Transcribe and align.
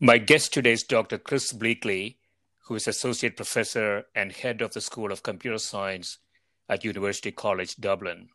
My 0.00 0.18
guest 0.18 0.54
today 0.54 0.70
is 0.70 0.84
Dr. 0.84 1.18
Chris 1.18 1.52
Bleakley, 1.52 2.18
who 2.66 2.76
is 2.76 2.86
Associate 2.86 3.34
Professor 3.34 4.04
and 4.14 4.30
Head 4.30 4.62
of 4.62 4.72
the 4.72 4.80
School 4.80 5.10
of 5.10 5.24
Computer 5.24 5.58
Science 5.58 6.18
at 6.68 6.84
University 6.84 7.32
College 7.32 7.74
Dublin. 7.74 8.28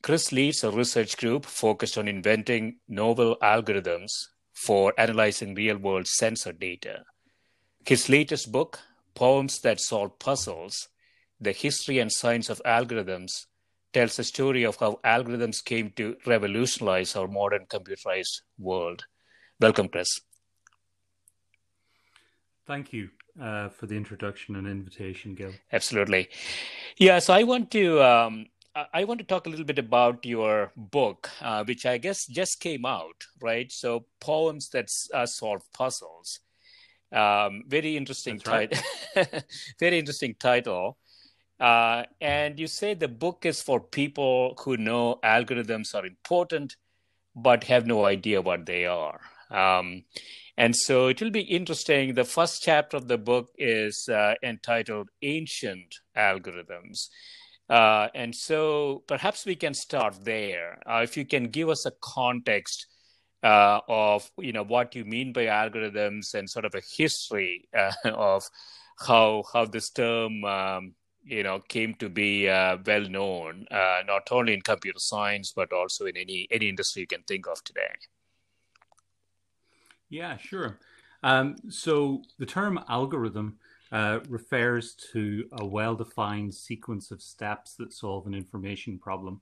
Chris 0.00 0.32
leads 0.32 0.64
a 0.64 0.70
research 0.70 1.18
group 1.18 1.44
focused 1.44 1.98
on 1.98 2.08
inventing 2.08 2.76
novel 2.88 3.36
algorithms 3.42 4.12
for 4.54 4.94
analyzing 4.96 5.54
real 5.54 5.76
world 5.76 6.06
sensor 6.06 6.54
data. 6.54 7.04
His 7.84 8.08
latest 8.08 8.50
book, 8.50 8.78
Poems 9.14 9.60
That 9.60 9.78
Solve 9.78 10.18
Puzzles 10.18 10.88
The 11.38 11.52
History 11.52 11.98
and 11.98 12.10
Science 12.10 12.48
of 12.48 12.62
Algorithms, 12.64 13.44
tells 13.92 14.16
the 14.16 14.24
story 14.24 14.64
of 14.64 14.76
how 14.76 15.00
algorithms 15.04 15.62
came 15.62 15.90
to 15.96 16.16
revolutionize 16.24 17.14
our 17.14 17.28
modern 17.28 17.66
computerized 17.66 18.40
world. 18.58 19.04
Welcome, 19.60 19.88
Chris. 19.88 20.08
Thank 22.66 22.92
you 22.92 23.10
uh, 23.40 23.68
for 23.68 23.86
the 23.86 23.96
introduction 23.96 24.56
and 24.56 24.66
invitation, 24.66 25.34
Gil. 25.34 25.52
Absolutely. 25.72 26.28
Yeah, 26.96 27.18
so 27.18 27.34
I 27.34 27.42
want 27.42 27.70
to 27.72 28.02
um, 28.02 28.46
I 28.94 29.04
want 29.04 29.18
to 29.20 29.26
talk 29.26 29.46
a 29.46 29.50
little 29.50 29.66
bit 29.66 29.78
about 29.78 30.24
your 30.24 30.72
book, 30.76 31.28
uh, 31.42 31.64
which 31.64 31.84
I 31.84 31.98
guess 31.98 32.26
just 32.26 32.60
came 32.60 32.86
out, 32.86 33.26
right? 33.40 33.70
So 33.70 34.06
poems 34.20 34.70
that 34.70 34.90
uh, 35.12 35.26
solve 35.26 35.62
puzzles. 35.74 36.40
Um, 37.12 37.64
very 37.68 37.96
interesting 37.96 38.38
title. 38.38 38.80
Right. 39.14 39.44
very 39.80 39.98
interesting 39.98 40.34
title. 40.38 40.96
Uh, 41.60 42.04
and 42.20 42.58
you 42.58 42.66
say 42.66 42.94
the 42.94 43.08
book 43.08 43.44
is 43.44 43.60
for 43.60 43.78
people 43.78 44.54
who 44.64 44.78
know 44.78 45.18
algorithms 45.22 45.94
are 45.94 46.06
important, 46.06 46.76
but 47.36 47.64
have 47.64 47.86
no 47.86 48.06
idea 48.06 48.40
what 48.40 48.64
they 48.64 48.86
are. 48.86 49.20
Um, 49.50 50.04
and 50.56 50.76
so 50.76 51.06
it 51.06 51.20
will 51.20 51.30
be 51.30 51.40
interesting. 51.40 52.14
The 52.14 52.24
first 52.24 52.62
chapter 52.62 52.96
of 52.96 53.08
the 53.08 53.18
book 53.18 53.50
is 53.56 54.08
uh, 54.08 54.34
entitled 54.42 55.08
Ancient 55.22 55.94
Algorithms. 56.16 57.08
Uh, 57.70 58.08
and 58.14 58.34
so 58.34 59.02
perhaps 59.06 59.46
we 59.46 59.56
can 59.56 59.72
start 59.72 60.24
there. 60.24 60.78
Uh, 60.86 61.00
if 61.02 61.16
you 61.16 61.24
can 61.24 61.44
give 61.44 61.70
us 61.70 61.86
a 61.86 61.92
context 62.02 62.86
uh, 63.42 63.80
of 63.88 64.30
you 64.38 64.52
know 64.52 64.62
what 64.62 64.94
you 64.94 65.04
mean 65.04 65.32
by 65.32 65.46
algorithms 65.46 66.34
and 66.34 66.48
sort 66.48 66.64
of 66.64 66.74
a 66.74 66.82
history 66.96 67.68
uh, 67.76 67.92
of 68.04 68.44
how 69.06 69.42
how 69.52 69.64
this 69.64 69.90
term 69.90 70.44
um, 70.44 70.94
you 71.24 71.42
know 71.42 71.60
came 71.68 71.94
to 71.94 72.08
be 72.08 72.48
uh, 72.48 72.76
well 72.86 73.08
known, 73.08 73.66
not 73.70 74.28
only 74.30 74.52
in 74.52 74.60
computer 74.60 74.98
science 74.98 75.52
but 75.56 75.72
also 75.72 76.04
in 76.04 76.16
any 76.16 76.46
any 76.50 76.68
industry 76.68 77.00
you 77.00 77.06
can 77.06 77.22
think 77.22 77.46
of 77.46 77.64
today. 77.64 77.94
Yeah, 80.12 80.36
sure. 80.36 80.78
Um, 81.22 81.56
so 81.70 82.22
the 82.38 82.44
term 82.44 82.78
algorithm 82.88 83.58
uh, 83.90 84.20
refers 84.28 84.94
to 85.12 85.48
a 85.52 85.64
well 85.64 85.94
defined 85.94 86.54
sequence 86.54 87.10
of 87.10 87.22
steps 87.22 87.74
that 87.76 87.92
solve 87.94 88.26
an 88.26 88.34
information 88.34 88.98
problem. 88.98 89.40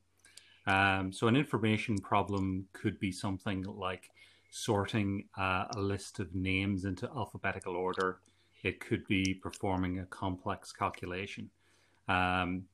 Um, 0.66 1.12
so, 1.12 1.26
an 1.26 1.34
information 1.34 1.98
problem 1.98 2.68
could 2.72 3.00
be 3.00 3.10
something 3.10 3.62
like 3.64 4.10
sorting 4.52 5.24
uh, 5.36 5.64
a 5.74 5.80
list 5.80 6.20
of 6.20 6.34
names 6.34 6.84
into 6.84 7.08
alphabetical 7.16 7.74
order, 7.74 8.18
it 8.62 8.78
could 8.78 9.06
be 9.08 9.34
performing 9.42 9.98
a 9.98 10.06
complex 10.06 10.70
calculation. 10.70 11.50
Um, 12.08 12.64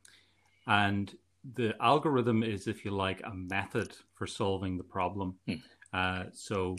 and 0.67 1.15
the 1.55 1.75
algorithm 1.81 2.43
is, 2.43 2.67
if 2.67 2.85
you 2.85 2.91
like, 2.91 3.23
a 3.25 3.33
method 3.33 3.93
for 4.15 4.27
solving 4.27 4.77
the 4.77 4.85
problem. 4.85 5.37
Hmm. 5.47 5.55
Uh, 5.93 6.25
so, 6.33 6.77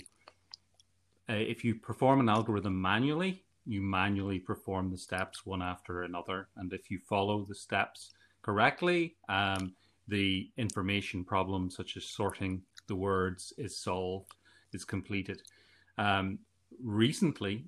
uh, 1.30 1.34
if 1.34 1.64
you 1.64 1.76
perform 1.76 2.20
an 2.20 2.30
algorithm 2.30 2.82
manually, 2.82 3.44
you 3.66 3.82
manually 3.82 4.40
perform 4.40 4.90
the 4.90 4.98
steps 4.98 5.46
one 5.46 5.62
after 5.62 6.04
another. 6.04 6.48
And 6.56 6.72
if 6.72 6.90
you 6.90 7.00
follow 7.00 7.44
the 7.44 7.56
steps 7.56 8.12
correctly, 8.42 9.16
um, 9.28 9.74
the 10.08 10.50
information 10.58 11.26
problem, 11.26 11.70
such 11.70 11.98
as 11.98 12.06
sorting 12.06 12.62
the 12.88 12.96
words, 12.96 13.52
is 13.58 13.78
solved, 13.78 14.32
is 14.72 14.86
completed. 14.86 15.42
Um, 15.98 16.40
recently, 16.82 17.66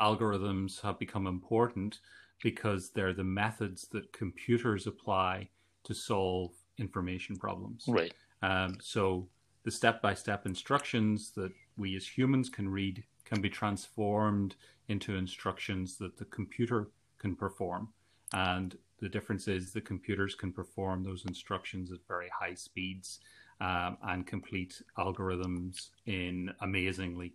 algorithms 0.00 0.80
have 0.82 0.98
become 0.98 1.26
important 1.26 1.98
because 2.42 2.90
they're 2.90 3.12
the 3.12 3.24
methods 3.24 3.88
that 3.88 4.12
computers 4.12 4.86
apply 4.86 5.48
to 5.84 5.94
solve 5.94 6.52
information 6.78 7.36
problems. 7.36 7.84
Right. 7.88 8.14
Um, 8.42 8.78
so 8.80 9.28
the 9.64 9.70
step-by-step 9.70 10.46
instructions 10.46 11.32
that 11.32 11.52
we 11.76 11.96
as 11.96 12.06
humans 12.06 12.48
can 12.48 12.68
read 12.68 13.04
can 13.24 13.40
be 13.40 13.48
transformed 13.48 14.56
into 14.88 15.16
instructions 15.16 15.96
that 15.98 16.16
the 16.16 16.24
computer 16.26 16.88
can 17.18 17.36
perform. 17.36 17.88
And 18.32 18.76
the 19.00 19.08
difference 19.08 19.48
is 19.48 19.72
the 19.72 19.80
computers 19.80 20.34
can 20.34 20.52
perform 20.52 21.02
those 21.02 21.24
instructions 21.26 21.92
at 21.92 21.98
very 22.08 22.28
high 22.38 22.54
speeds 22.54 23.20
um, 23.60 23.96
and 24.02 24.26
complete 24.26 24.82
algorithms 24.98 25.88
in 26.06 26.50
amazingly 26.60 27.34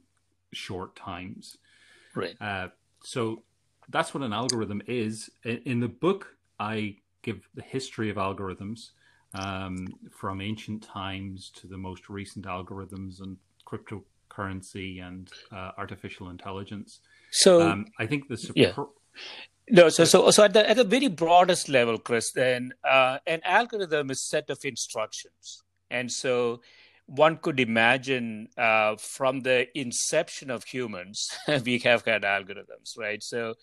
short 0.54 0.96
times. 0.96 1.58
Right. 2.16 2.36
Uh, 2.42 2.70
so 3.04 3.44
that's 3.90 4.14
what 4.14 4.24
an 4.24 4.34
algorithm 4.34 4.82
is. 4.88 5.30
In 5.44 5.80
the 5.80 5.88
book, 5.88 6.36
I 6.60 6.98
give 7.22 7.48
the 7.56 7.62
history 7.62 8.10
of 8.10 8.18
algorithms 8.18 8.92
um, 9.40 9.88
from 10.12 10.42
ancient 10.42 10.84
times 10.84 11.52
to 11.56 11.68
the 11.68 11.78
most 11.78 12.10
recent 12.10 12.46
algorithms 12.46 13.22
and 13.22 13.38
cryptocurrency 13.66 15.02
and 15.06 15.30
uh, 15.52 15.72
artificial 15.78 16.30
intelligence. 16.30 17.00
So 17.32 17.62
um, 17.62 17.86
I 18.00 18.06
think 18.06 18.28
this. 18.28 18.52
Yeah. 18.56 18.74
No, 19.70 19.90
so 19.90 20.06
so 20.06 20.32
so 20.32 20.44
at 20.46 20.54
the 20.54 20.70
at 20.70 20.78
the 20.78 20.86
very 20.86 21.10
broadest 21.10 21.68
level, 21.68 21.98
Chris, 21.98 22.32
then 22.32 22.72
uh, 22.90 23.18
an 23.28 23.42
algorithm 23.44 24.12
is 24.12 24.26
set 24.26 24.50
of 24.50 24.60
instructions, 24.64 25.64
and 25.92 26.10
so 26.10 26.62
one 27.08 27.38
could 27.38 27.60
imagine 27.60 28.50
uh, 28.58 28.96
from 28.98 29.42
the 29.42 29.68
inception 29.78 30.52
of 30.52 30.66
humans, 30.66 31.30
we 31.66 31.80
have 31.80 32.06
had 32.06 32.24
algorithms, 32.24 32.98
right? 32.98 33.24
So 33.24 33.56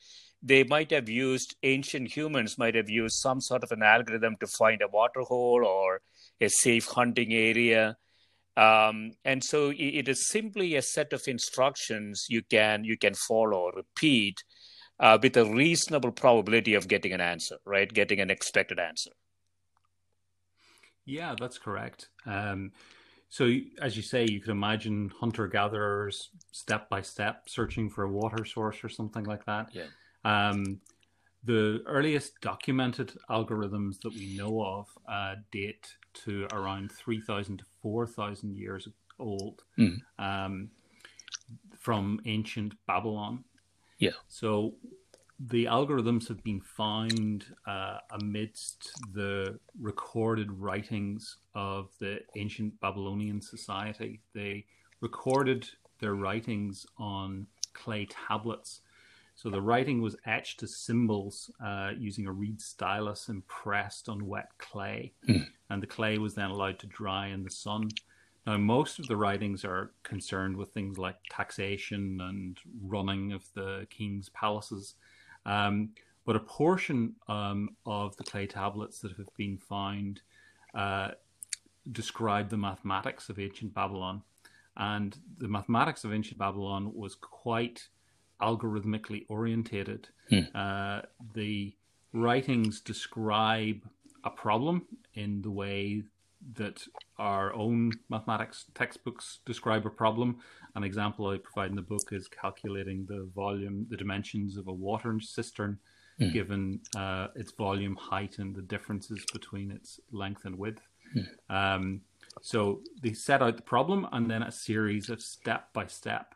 they 0.44 0.62
might 0.62 0.91
have 0.91 1.08
used 1.08 1.56
ancient 1.62 2.14
humans 2.14 2.58
might 2.58 2.75
have 2.75 2.91
used 2.91 3.17
some 3.17 3.41
sort 3.41 3.64
of 3.64 3.73
an 3.73 3.82
algorithm 3.82 4.37
to 4.41 4.46
find 4.46 4.82
a 4.82 4.88
water 4.88 5.23
hole 5.23 5.64
or 5.64 6.02
a 6.41 6.49
safe 6.49 6.87
hunting 6.87 7.32
area. 7.32 7.96
Um, 8.56 9.12
and 9.25 9.43
so 9.43 9.70
it, 9.70 9.76
it 10.00 10.08
is 10.08 10.29
simply 10.29 10.76
a 10.76 10.82
set 10.82 11.12
of 11.14 11.23
instructions 11.26 12.26
you 12.29 12.43
can 12.43 12.85
you 12.85 12.96
can 12.96 13.14
follow, 13.14 13.58
or 13.58 13.73
repeat, 13.75 14.44
uh, 15.00 15.19
with 15.20 15.37
a 15.37 15.46
reasonable 15.46 16.12
probability 16.12 16.75
of 16.75 16.87
getting 16.87 17.12
an 17.12 17.20
answer, 17.20 17.56
right? 17.64 17.93
Getting 17.93 18.20
an 18.20 18.31
expected 18.31 18.79
answer. 18.79 19.11
Yeah, 21.06 21.35
that's 21.38 21.58
correct. 21.58 22.11
Um, 22.26 22.73
so, 23.29 23.50
as 23.82 23.97
you 23.97 24.02
say, 24.02 24.26
you 24.26 24.40
could 24.40 24.52
imagine 24.52 25.11
hunter 25.20 25.49
gatherers 25.49 26.31
step 26.52 26.88
by 26.88 27.02
step 27.02 27.49
searching 27.49 27.90
for 27.90 28.05
a 28.05 28.11
water 28.11 28.44
source 28.44 28.85
or 28.85 28.88
something 28.88 29.25
like 29.25 29.44
that. 29.47 29.70
Yeah. 29.73 29.87
Um, 30.25 30.81
the 31.44 31.82
earliest 31.87 32.41
documented 32.41 33.12
algorithms 33.29 34.00
that 34.00 34.15
we 34.15 34.35
know 34.37 34.65
of 34.65 34.88
uh, 35.06 35.35
date 35.53 35.94
to 36.25 36.47
around 36.53 36.91
3,000 36.91 37.59
to 37.59 37.65
4,000 37.82 38.56
years 38.56 38.88
old 39.19 39.62
mm. 39.79 39.99
um, 40.19 40.71
from 41.79 42.21
ancient 42.25 42.75
Babylon. 42.87 43.44
Yeah. 43.99 44.12
So 44.29 44.75
the 45.38 45.67
algorithms 45.67 46.29
have 46.29 46.43
been 46.43 46.61
found 46.61 47.47
uh, 47.67 47.99
amidst 48.21 48.93
the 49.12 49.59
recorded 49.81 50.50
writings 50.53 51.37
of 51.55 51.91
the 51.99 52.21
ancient 52.37 52.81
Babylonian 52.81 53.41
society. 53.41 54.21
They 54.32 54.65
recorded 55.00 55.69
their 56.00 56.15
writings 56.15 56.87
on 56.99 57.47
clay 57.73 58.06
tablets. 58.06 58.81
So 59.34 59.50
the 59.50 59.60
writing 59.60 60.00
was 60.00 60.16
etched 60.26 60.60
to 60.60 60.69
symbols 60.69 61.50
uh, 61.64 61.90
using 61.98 62.26
a 62.26 62.32
reed 62.32 62.60
stylus 62.60 63.28
impressed 63.28 64.08
on 64.08 64.26
wet 64.26 64.48
clay. 64.58 65.12
Mm. 65.28 65.46
And 65.70 65.82
the 65.82 65.88
clay 65.88 66.19
was 66.19 66.34
then 66.34 66.50
allowed 66.50 66.78
to 66.81 66.86
dry 66.86 67.28
in 67.28 67.42
the 67.42 67.50
sun. 67.50 67.90
Now, 68.46 68.58
most 68.58 68.98
of 68.98 69.06
the 69.06 69.16
writings 69.16 69.64
are 69.64 69.92
concerned 70.02 70.56
with 70.56 70.70
things 70.70 70.98
like 70.98 71.16
taxation 71.31 72.20
and 72.20 72.58
running 72.82 73.32
of 73.32 73.44
the 73.54 73.86
king's 73.90 74.28
palaces. 74.28 74.94
Um, 75.46 75.90
but 76.26 76.37
a 76.37 76.40
portion 76.40 77.14
um, 77.28 77.70
of 77.87 78.16
the 78.16 78.25
clay 78.25 78.46
tablets 78.46 79.00
that 79.00 79.16
have 79.16 79.34
been 79.37 79.58
found 79.58 80.20
uh, 80.75 81.12
describe 81.90 82.50
the 82.50 82.56
mathematics 82.56 83.28
of 83.28 83.38
ancient 83.38 83.75
Babylon. 83.75 84.22
And 84.76 85.16
the 85.38 85.48
mathematics 85.48 86.04
of 86.04 86.12
ancient 86.12 86.38
Babylon 86.38 86.92
was 86.94 87.14
quite 87.14 87.88
algorithmically 88.44 89.25
orientated. 89.29 90.08
Hmm. 90.29 90.41
Uh, 90.55 91.00
the 91.35 91.75
writings 92.12 92.81
describe 92.81 93.81
a 94.25 94.31
problem 94.31 94.87
in 95.14 95.43
the 95.43 95.50
way 95.50 96.02
that 96.56 96.82
our 97.19 97.55
own 97.55 97.93
mathematics 98.11 98.67
textbooks 98.75 99.38
describe 99.46 99.87
a 99.87 99.91
problem. 99.91 100.38
An 100.75 100.85
example 100.85 101.26
I 101.29 101.38
provide 101.38 101.70
in 101.70 101.76
the 101.76 101.82
book 101.82 102.08
is 102.12 102.29
calculating 102.29 103.06
the 103.06 103.29
volume, 103.35 103.87
the 103.88 103.96
dimensions 103.96 104.56
of 104.56 104.69
a 104.69 104.73
water 104.73 105.19
cistern, 105.20 105.79
mm. 106.20 106.32
given 106.32 106.81
uh, 106.97 107.29
its 107.35 107.52
volume, 107.52 107.97
height, 107.97 108.38
and 108.38 108.55
the 108.55 108.62
differences 108.62 109.25
between 109.32 109.70
its 109.70 110.00
length 110.12 110.44
and 110.44 110.58
width. 110.58 110.82
Mm. 111.17 111.26
Um, 111.49 112.00
so 112.43 112.81
they 113.02 113.12
set 113.12 113.40
out 113.40 113.56
the 113.56 113.62
problem 113.62 114.06
and 114.12 114.31
then 114.31 114.43
a 114.43 114.52
series 114.52 115.08
of 115.08 115.23
step 115.23 115.73
by 115.73 115.87
step 115.87 116.35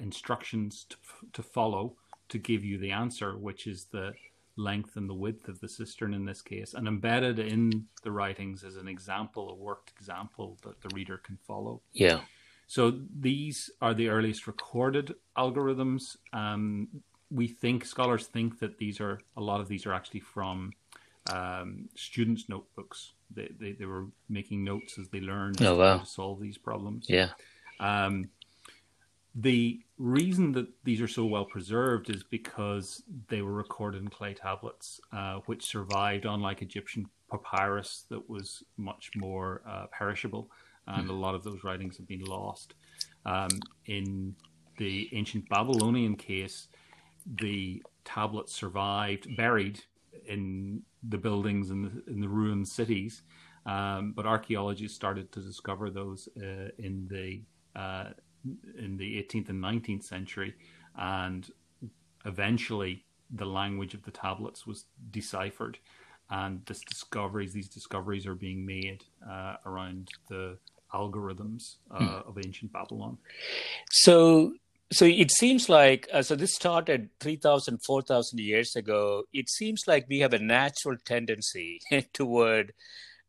instructions 0.00 0.86
to, 0.88 0.96
to 1.32 1.42
follow 1.42 1.94
to 2.28 2.38
give 2.38 2.64
you 2.64 2.78
the 2.78 2.90
answer, 2.90 3.36
which 3.36 3.66
is 3.66 3.86
the 3.92 4.12
length 4.56 4.96
and 4.96 5.08
the 5.08 5.14
width 5.14 5.48
of 5.48 5.60
the 5.60 5.68
cistern 5.68 6.14
in 6.14 6.24
this 6.24 6.42
case. 6.42 6.74
And 6.74 6.88
embedded 6.88 7.38
in 7.38 7.86
the 8.02 8.10
writings 8.10 8.64
is 8.64 8.76
an 8.76 8.88
example, 8.88 9.50
a 9.50 9.54
worked 9.54 9.92
example 9.98 10.58
that 10.62 10.80
the 10.80 10.88
reader 10.94 11.18
can 11.18 11.38
follow. 11.46 11.82
Yeah. 11.92 12.20
So 12.66 12.98
these 13.20 13.70
are 13.80 13.94
the 13.94 14.08
earliest 14.08 14.46
recorded 14.46 15.14
algorithms. 15.36 16.16
Um, 16.32 16.88
we 17.30 17.46
think 17.46 17.84
scholars 17.84 18.26
think 18.26 18.58
that 18.60 18.78
these 18.78 19.00
are 19.00 19.20
a 19.36 19.40
lot 19.40 19.60
of 19.60 19.68
these 19.68 19.86
are 19.86 19.92
actually 19.92 20.20
from 20.20 20.72
um, 21.32 21.88
students' 21.94 22.48
notebooks. 22.48 23.12
They, 23.30 23.50
they, 23.58 23.72
they 23.72 23.84
were 23.84 24.06
making 24.28 24.64
notes 24.64 24.98
as 24.98 25.08
they 25.08 25.20
learned 25.20 25.62
oh, 25.62 25.76
wow. 25.76 25.98
how 25.98 26.04
to 26.04 26.10
solve 26.10 26.40
these 26.40 26.58
problems. 26.58 27.06
Yeah. 27.08 27.30
Um, 27.78 28.30
the 29.38 29.80
reason 29.98 30.52
that 30.52 30.66
these 30.84 31.00
are 31.02 31.08
so 31.08 31.26
well 31.26 31.44
preserved 31.44 32.08
is 32.08 32.24
because 32.24 33.02
they 33.28 33.42
were 33.42 33.52
recorded 33.52 34.00
in 34.00 34.08
clay 34.08 34.32
tablets, 34.32 34.98
uh, 35.12 35.40
which 35.44 35.64
survived, 35.64 36.24
unlike 36.24 36.62
Egyptian 36.62 37.06
papyrus 37.30 38.06
that 38.08 38.30
was 38.30 38.62
much 38.78 39.10
more 39.14 39.60
uh, 39.68 39.86
perishable, 39.92 40.50
and 40.86 41.08
mm. 41.08 41.10
a 41.10 41.12
lot 41.12 41.34
of 41.34 41.44
those 41.44 41.64
writings 41.64 41.98
have 41.98 42.08
been 42.08 42.24
lost. 42.24 42.74
Um, 43.26 43.50
in 43.84 44.34
the 44.78 45.10
ancient 45.12 45.48
Babylonian 45.50 46.16
case, 46.16 46.68
the 47.26 47.82
tablets 48.06 48.54
survived, 48.54 49.36
buried 49.36 49.82
in 50.26 50.82
the 51.06 51.18
buildings 51.18 51.70
and 51.70 51.84
the, 51.84 52.10
in 52.10 52.20
the 52.20 52.28
ruined 52.28 52.68
cities, 52.68 53.22
um, 53.66 54.14
but 54.16 54.24
archaeologists 54.24 54.96
started 54.96 55.30
to 55.32 55.40
discover 55.40 55.90
those 55.90 56.26
uh, 56.38 56.70
in 56.78 57.06
the 57.10 57.42
uh, 57.78 58.10
in 58.78 58.96
the 58.96 59.22
18th 59.22 59.48
and 59.48 59.62
19th 59.62 60.04
century, 60.04 60.54
and 60.96 61.50
eventually 62.24 63.04
the 63.30 63.46
language 63.46 63.94
of 63.94 64.02
the 64.04 64.10
tablets 64.10 64.66
was 64.66 64.84
deciphered, 65.10 65.78
and 66.30 66.60
this 66.66 66.80
discoveries, 66.80 67.52
these 67.52 67.68
discoveries 67.68 68.26
are 68.26 68.34
being 68.34 68.64
made 68.64 69.04
uh, 69.28 69.56
around 69.64 70.08
the 70.28 70.58
algorithms 70.92 71.76
uh, 71.90 71.98
hmm. 71.98 72.28
of 72.28 72.38
ancient 72.44 72.72
Babylon. 72.72 73.18
So, 73.90 74.54
so 74.92 75.04
it 75.04 75.30
seems 75.30 75.68
like 75.68 76.08
uh, 76.12 76.22
so 76.22 76.36
this 76.36 76.54
started 76.54 77.10
3000 77.20 77.80
4000 77.84 78.38
years 78.38 78.76
ago 78.76 79.24
it 79.32 79.50
seems 79.50 79.82
like 79.88 80.06
we 80.08 80.20
have 80.20 80.32
a 80.32 80.38
natural 80.38 80.96
tendency 81.04 81.80
toward 82.12 82.72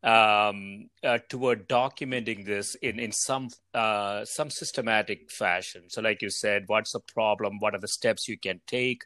um, 0.07 0.89
uh, 1.03 1.19
toward 1.27 1.67
documenting 1.67 2.45
this 2.45 2.75
in 2.75 2.97
in 2.97 3.11
some 3.11 3.49
uh, 3.73 4.23
some 4.23 4.49
systematic 4.49 5.29
fashion. 5.29 5.89
So, 5.89 6.01
like 6.01 6.21
you 6.21 6.29
said, 6.29 6.63
what's 6.67 6.93
the 6.93 7.01
problem? 7.01 7.59
What 7.59 7.75
are 7.75 7.79
the 7.79 7.89
steps 7.89 8.27
you 8.27 8.37
can 8.37 8.61
take? 8.65 9.03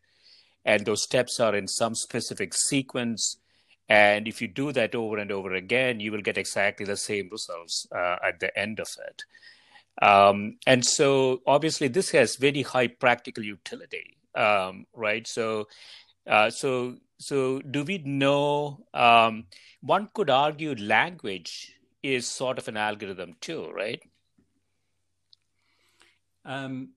And 0.63 0.85
those 0.85 1.03
steps 1.03 1.39
are 1.39 1.55
in 1.55 1.67
some 1.67 1.95
specific 1.95 2.53
sequence. 2.53 3.37
And 3.89 4.27
if 4.27 4.41
you 4.41 4.47
do 4.47 4.71
that 4.73 4.93
over 4.93 5.17
and 5.17 5.31
over 5.31 5.53
again, 5.53 5.99
you 5.99 6.11
will 6.11 6.21
get 6.21 6.37
exactly 6.37 6.85
the 6.85 6.95
same 6.95 7.29
results 7.31 7.87
uh, 7.93 8.17
at 8.23 8.39
the 8.39 8.57
end 8.57 8.79
of 8.79 8.87
it. 9.09 9.23
Um, 10.05 10.57
and 10.67 10.85
so, 10.85 11.41
obviously, 11.47 11.87
this 11.87 12.11
has 12.11 12.35
very 12.35 12.61
high 12.61 12.87
practical 12.87 13.43
utility, 13.43 14.17
um, 14.35 14.85
right? 14.93 15.27
So, 15.27 15.67
uh, 16.27 16.51
so 16.51 16.97
so, 17.21 17.59
do 17.59 17.83
we 17.83 17.99
know? 17.99 18.83
Um, 18.95 19.45
one 19.81 20.09
could 20.13 20.31
argue 20.31 20.73
language 20.75 21.75
is 22.01 22.25
sort 22.27 22.57
of 22.57 22.67
an 22.67 22.77
algorithm 22.77 23.35
too, 23.39 23.69
right? 23.69 24.01
Um, 26.43 26.93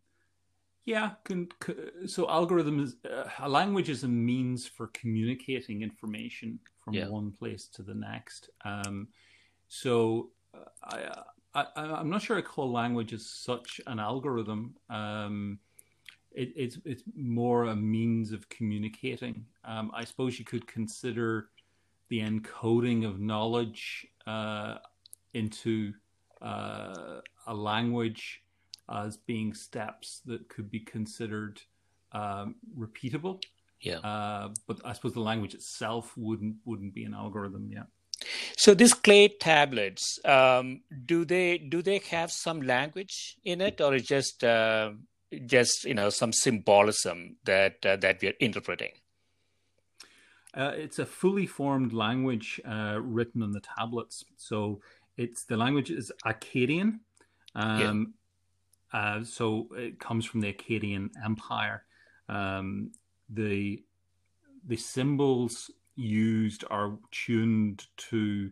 yeah. 0.87 1.11
Can, 1.25 1.49
can, 1.61 2.09
so, 2.09 2.29
algorithm 2.31 2.81
is 2.81 2.97
uh, 3.05 3.29
a 3.41 3.49
language 3.49 3.91
is 3.91 4.05
a 4.05 4.09
means 4.09 4.67
for 4.67 4.87
communicating 4.89 5.83
information 5.83 6.59
from 6.81 6.95
yeah. 6.95 7.09
one 7.09 7.31
place 7.31 7.69
to 7.75 7.83
the 7.83 7.95
next. 7.95 8.49
Um, 8.65 9.09
so, 9.69 10.31
uh, 10.55 11.11
I, 11.55 11.67
I, 11.77 12.01
am 12.01 12.09
not 12.09 12.23
sure 12.23 12.39
I 12.39 12.41
call 12.41 12.73
language 12.73 13.13
as 13.13 13.27
such 13.27 13.79
an 13.87 13.99
algorithm. 13.99 14.75
Um, 14.89 15.59
it, 16.35 16.53
it's 16.57 16.79
it's 16.85 17.03
more 17.17 17.65
a 17.65 17.77
means 17.77 18.33
of 18.33 18.49
communicating. 18.49 19.47
Um, 19.65 19.91
I 19.95 20.05
suppose 20.05 20.39
you 20.39 20.45
could 20.45 20.67
consider 20.67 21.49
the 22.09 22.21
encoding 22.21 23.07
of 23.07 23.21
knowledge 23.21 24.07
uh, 24.27 24.79
into 25.33 25.95
uh, 26.43 27.21
a 27.47 27.55
language 27.55 28.43
as 28.93 29.17
being 29.17 29.55
steps 29.55 30.21
that 30.27 30.49
could 30.49 30.71
be 30.71 30.81
considered 30.81 31.61
um, 32.13 32.57
repeatable. 32.77 33.43
Yeah. 33.81 33.99
Uh, 33.99 34.51
but 34.67 34.81
I 34.85 34.93
suppose 34.93 35.15
the 35.15 35.21
language 35.21 35.55
itself 35.55 36.13
wouldn't 36.17 36.57
wouldn't 36.65 36.95
be 36.95 37.05
an 37.05 37.15
algorithm. 37.15 37.71
Yeah. 37.73 37.85
So 38.57 38.75
these 38.75 38.95
clay 38.95 39.29
tablets, 39.29 40.19
um, 40.25 40.83
do 41.05 41.25
they 41.25 41.59
do 41.59 41.83
they 41.83 41.99
have 42.11 42.33
some 42.33 42.63
language 42.63 43.37
in 43.45 43.61
it, 43.61 43.81
or 43.81 43.95
is 43.95 44.05
just 44.05 44.43
uh, 44.45 44.93
just 45.41 45.85
you 45.85 45.95
know 45.95 46.11
some 46.11 46.33
symbolism 46.33 47.37
that 47.45 47.85
uh, 47.85 47.97
that 47.97 48.21
we 48.21 48.29
are 48.29 48.35
interpreting. 48.41 48.93
Uh, 50.57 50.73
it's 50.77 50.99
a 50.99 51.07
fully 51.07 51.47
formed 51.47 51.93
language 51.93 52.61
uh, 52.65 52.99
written 53.03 53.43
on 53.43 53.53
the 53.53 53.61
tablets. 53.61 54.25
So 54.37 54.81
it's 55.17 55.45
the 55.45 55.57
language 55.57 55.91
is 55.91 56.13
Akkadian. 56.25 57.01
Um, 57.55 58.15
yeah. 58.93 58.99
Uh, 58.99 59.25
so 59.25 59.69
it 59.77 59.99
comes 59.99 60.25
from 60.25 60.41
the 60.41 60.53
Akkadian 60.53 61.11
Empire. 61.25 61.85
Um, 62.29 62.93
the 63.29 63.83
the 64.67 64.77
symbols 64.77 65.71
used 65.97 66.65
are 66.71 66.93
tuned 67.11 67.87
to 67.97 68.51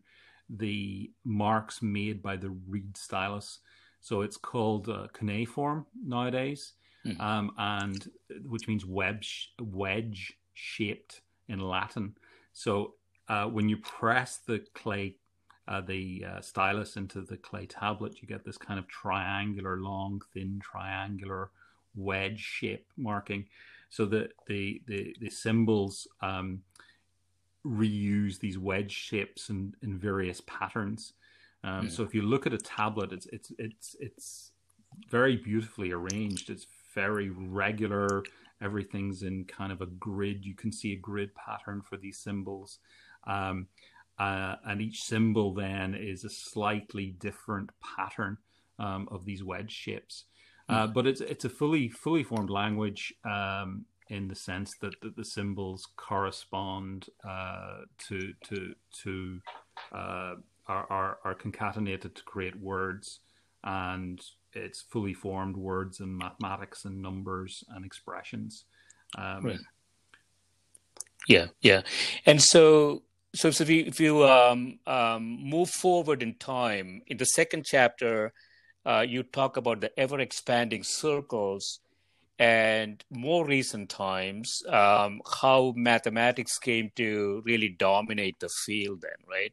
the 0.49 1.11
marks 1.25 1.83
made 1.83 2.23
by 2.23 2.37
the 2.37 2.51
reed 2.51 2.97
stylus. 2.97 3.61
So 4.02 4.21
it's 4.23 4.37
called 4.37 4.88
uh, 4.88 5.06
cuneiform 5.12 5.87
nowadays, 6.04 6.73
mm. 7.06 7.18
um, 7.21 7.52
and 7.56 8.11
which 8.44 8.66
means 8.66 8.85
wedge 8.85 9.52
wedge 9.61 10.35
shaped 10.54 11.23
in 11.49 11.61
Latin. 11.61 12.16
So 12.52 12.94
uh, 13.28 13.47
when 13.47 13.68
you 13.68 13.76
press 13.76 14.40
the 14.44 14.59
clay, 14.75 15.14
uh, 15.68 15.82
the 15.82 16.25
uh, 16.28 16.40
stylus 16.40 16.97
into 16.97 17.23
the 17.23 17.37
clay 17.37 17.66
tablet, 17.66 18.21
you 18.21 18.26
get 18.26 18.44
this 18.44 18.59
kind 18.59 18.80
of 18.80 18.88
triangular, 18.88 19.78
long, 19.78 20.21
thin, 20.35 20.61
triangular 20.61 21.50
wedge 21.94 22.40
shape 22.40 22.87
marking. 22.97 23.47
So 23.88 24.04
the 24.04 24.30
the 24.49 24.82
the, 24.88 25.14
the 25.21 25.30
symbols 25.30 26.09
um, 26.21 26.62
reuse 27.64 28.40
these 28.40 28.59
wedge 28.59 28.90
shapes 28.90 29.49
in, 29.49 29.75
in 29.80 29.97
various 29.97 30.42
patterns. 30.44 31.12
Um, 31.64 31.88
So 31.88 32.02
if 32.02 32.14
you 32.14 32.23
look 32.23 32.47
at 32.47 32.52
a 32.52 32.59
tablet, 32.59 33.12
it's 33.12 33.26
it's 33.26 33.52
it's 33.59 33.97
it's 34.00 34.52
very 35.11 35.37
beautifully 35.37 35.92
arranged. 35.92 36.50
It's 36.50 36.66
very 36.95 37.31
regular. 37.31 38.25
Everything's 38.61 39.23
in 39.23 39.45
kind 39.45 39.73
of 39.73 39.81
a 39.81 39.87
grid. 39.87 40.45
You 40.45 40.54
can 40.54 40.73
see 40.73 40.92
a 40.92 40.97
grid 40.97 41.35
pattern 41.35 41.83
for 41.83 41.97
these 41.97 42.19
symbols. 42.19 42.78
Um, 43.26 43.69
uh, 44.19 44.57
and 44.66 44.81
each 44.81 45.02
symbol 45.02 45.54
then 45.54 45.95
is 45.95 46.25
a 46.25 46.31
slightly 46.31 47.16
different 47.19 47.71
pattern 47.81 48.37
um, 48.78 49.09
of 49.11 49.25
these 49.25 49.42
wedge 49.42 49.73
shapes. 49.73 50.25
Uh, 50.69 50.87
hmm. 50.87 50.92
but 50.92 51.07
it's 51.07 51.21
it's 51.21 51.45
a 51.45 51.49
fully 51.49 51.88
fully 51.88 52.23
formed 52.23 52.50
language 52.50 53.12
um, 53.25 53.85
in 54.09 54.28
the 54.28 54.35
sense 54.35 54.76
that, 54.81 54.95
that 55.00 55.16
the 55.16 55.25
symbols 55.25 55.88
correspond 55.97 57.07
uh, 57.28 57.78
to 57.99 58.33
to 58.45 58.75
to 59.02 59.40
uh, 59.92 60.35
are, 60.66 60.87
are, 60.90 61.19
are 61.25 61.35
concatenated 61.35 62.14
to 62.14 62.23
create 62.25 62.59
words, 62.59 63.21
and 63.64 64.21
it's 64.52 64.83
fully 64.83 65.14
formed 65.14 65.57
words 65.57 66.00
and 66.00 66.16
mathematics 66.16 66.85
and 66.85 67.00
numbers 67.00 67.64
and 67.71 67.85
expressions. 67.85 68.64
Um, 69.16 69.45
right. 69.45 69.59
Yeah, 71.28 71.47
yeah, 71.61 71.83
and 72.26 72.42
so 72.42 73.02
so, 73.35 73.50
so 73.50 73.62
if 73.62 73.71
you 73.71 73.85
if 73.87 74.00
you 74.00 74.25
um, 74.25 74.78
um, 74.87 75.38
move 75.42 75.71
forward 75.71 76.23
in 76.23 76.35
time 76.35 77.02
in 77.07 77.16
the 77.16 77.25
second 77.25 77.64
chapter, 77.64 78.33
uh, 78.85 79.04
you 79.07 79.23
talk 79.23 79.57
about 79.57 79.81
the 79.81 79.99
ever 79.99 80.21
expanding 80.21 80.83
circles 80.83 81.81
and 82.38 83.04
more 83.11 83.47
recent 83.47 83.88
times 83.88 84.62
um, 84.69 85.21
how 85.40 85.73
mathematics 85.76 86.59
came 86.59 86.90
to 86.97 87.42
really 87.45 87.69
dominate 87.69 88.38
the 88.40 88.49
field 88.66 89.00
then 89.02 89.11
right 89.31 89.52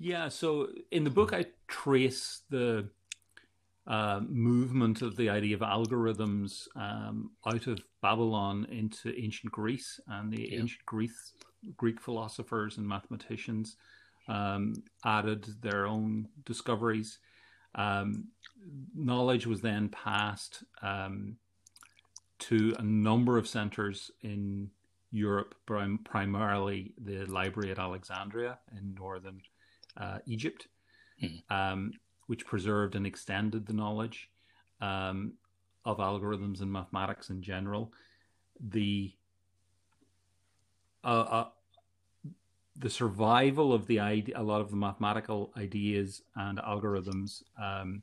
yeah 0.00 0.28
so 0.28 0.66
in 0.90 1.04
the 1.04 1.10
book 1.10 1.32
i 1.32 1.44
trace 1.68 2.40
the 2.50 2.88
uh, 3.86 4.20
movement 4.28 5.02
of 5.02 5.16
the 5.16 5.28
idea 5.28 5.54
of 5.54 5.62
algorithms 5.62 6.66
um, 6.76 7.30
out 7.46 7.66
of 7.66 7.80
babylon 8.02 8.66
into 8.70 9.14
ancient 9.16 9.52
greece 9.52 10.00
and 10.08 10.32
the 10.32 10.42
yeah. 10.42 10.58
ancient 10.58 10.84
greece 10.86 11.34
greek 11.76 12.00
philosophers 12.00 12.78
and 12.78 12.88
mathematicians 12.88 13.76
um, 14.28 14.74
added 15.04 15.46
their 15.60 15.86
own 15.86 16.26
discoveries 16.44 17.18
um, 17.74 18.28
knowledge 18.94 19.46
was 19.46 19.60
then 19.60 19.88
passed 19.88 20.64
um, 20.82 21.36
to 22.38 22.74
a 22.78 22.82
number 22.82 23.38
of 23.38 23.46
centers 23.46 24.10
in 24.22 24.70
Europe, 25.12 25.54
prim- 25.66 25.98
primarily 26.04 26.92
the 26.98 27.24
library 27.26 27.70
at 27.70 27.78
Alexandria 27.78 28.58
in 28.76 28.94
northern 28.94 29.40
uh, 29.96 30.18
Egypt, 30.26 30.68
mm. 31.22 31.42
um, 31.50 31.92
which 32.26 32.46
preserved 32.46 32.94
and 32.94 33.06
extended 33.06 33.66
the 33.66 33.72
knowledge 33.72 34.30
um, 34.80 35.34
of 35.84 35.98
algorithms 35.98 36.60
and 36.60 36.72
mathematics 36.72 37.30
in 37.30 37.42
general. 37.42 37.92
The 38.60 39.12
uh, 41.02 41.06
uh, 41.06 41.48
the 42.76 42.90
survival 42.90 43.72
of 43.72 43.86
the 43.86 44.00
idea, 44.00 44.38
a 44.38 44.42
lot 44.42 44.60
of 44.60 44.70
the 44.70 44.76
mathematical 44.76 45.52
ideas 45.56 46.22
and 46.36 46.58
algorithms 46.58 47.42
um, 47.62 48.02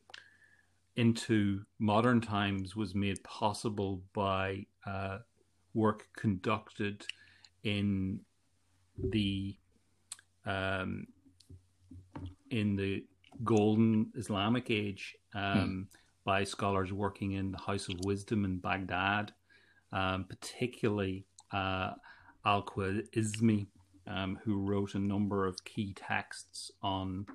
into 0.96 1.62
modern 1.80 2.22
times 2.22 2.76
was 2.76 2.94
made 2.94 3.24
possible 3.24 4.02
by 4.14 4.66
uh, 4.86 5.20
work 5.74 6.08
conducted 6.16 7.06
in 7.64 8.20
the 8.98 9.56
um, 10.46 11.08
in 12.52 12.76
the 12.76 13.04
golden 13.44 14.12
Islamic 14.16 14.70
age 14.70 15.16
um, 15.36 15.60
hmm. 15.60 15.82
by 16.24 16.44
scholars 16.44 16.92
working 16.92 17.34
in 17.34 17.52
the 17.52 17.58
House 17.58 17.88
of 17.90 17.96
Wisdom 18.04 18.46
in 18.46 18.58
Baghdad, 18.58 19.34
um, 19.92 20.26
particularly 20.26 21.26
uh, 21.52 21.92
Al 22.46 22.64
Khwarizmi, 22.64 23.68
um, 24.08 24.40
who 24.44 24.58
wrote 24.58 24.96
a 24.96 25.00
number 25.00 25.46
of 25.46 25.64
key 25.66 25.94
texts 25.94 26.72
on 26.82 27.26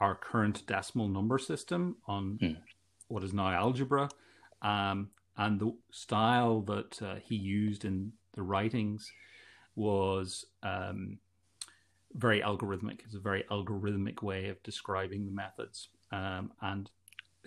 our 0.00 0.14
current 0.14 0.66
decimal 0.66 1.08
number 1.08 1.38
system 1.38 1.96
on 2.06 2.38
hmm 2.40 2.52
what 3.08 3.24
is 3.24 3.32
now 3.32 3.50
algebra, 3.50 4.08
um, 4.62 5.10
and 5.36 5.58
the 5.58 5.72
style 5.90 6.60
that 6.62 7.02
uh, 7.02 7.16
he 7.24 7.34
used 7.34 7.84
in 7.84 8.12
the 8.34 8.42
writings 8.42 9.10
was 9.74 10.44
um, 10.62 11.18
very 12.14 12.40
algorithmic. 12.40 13.00
It's 13.04 13.14
a 13.14 13.20
very 13.20 13.44
algorithmic 13.50 14.22
way 14.22 14.48
of 14.48 14.62
describing 14.62 15.26
the 15.26 15.32
methods, 15.32 15.88
um, 16.12 16.52
and 16.60 16.90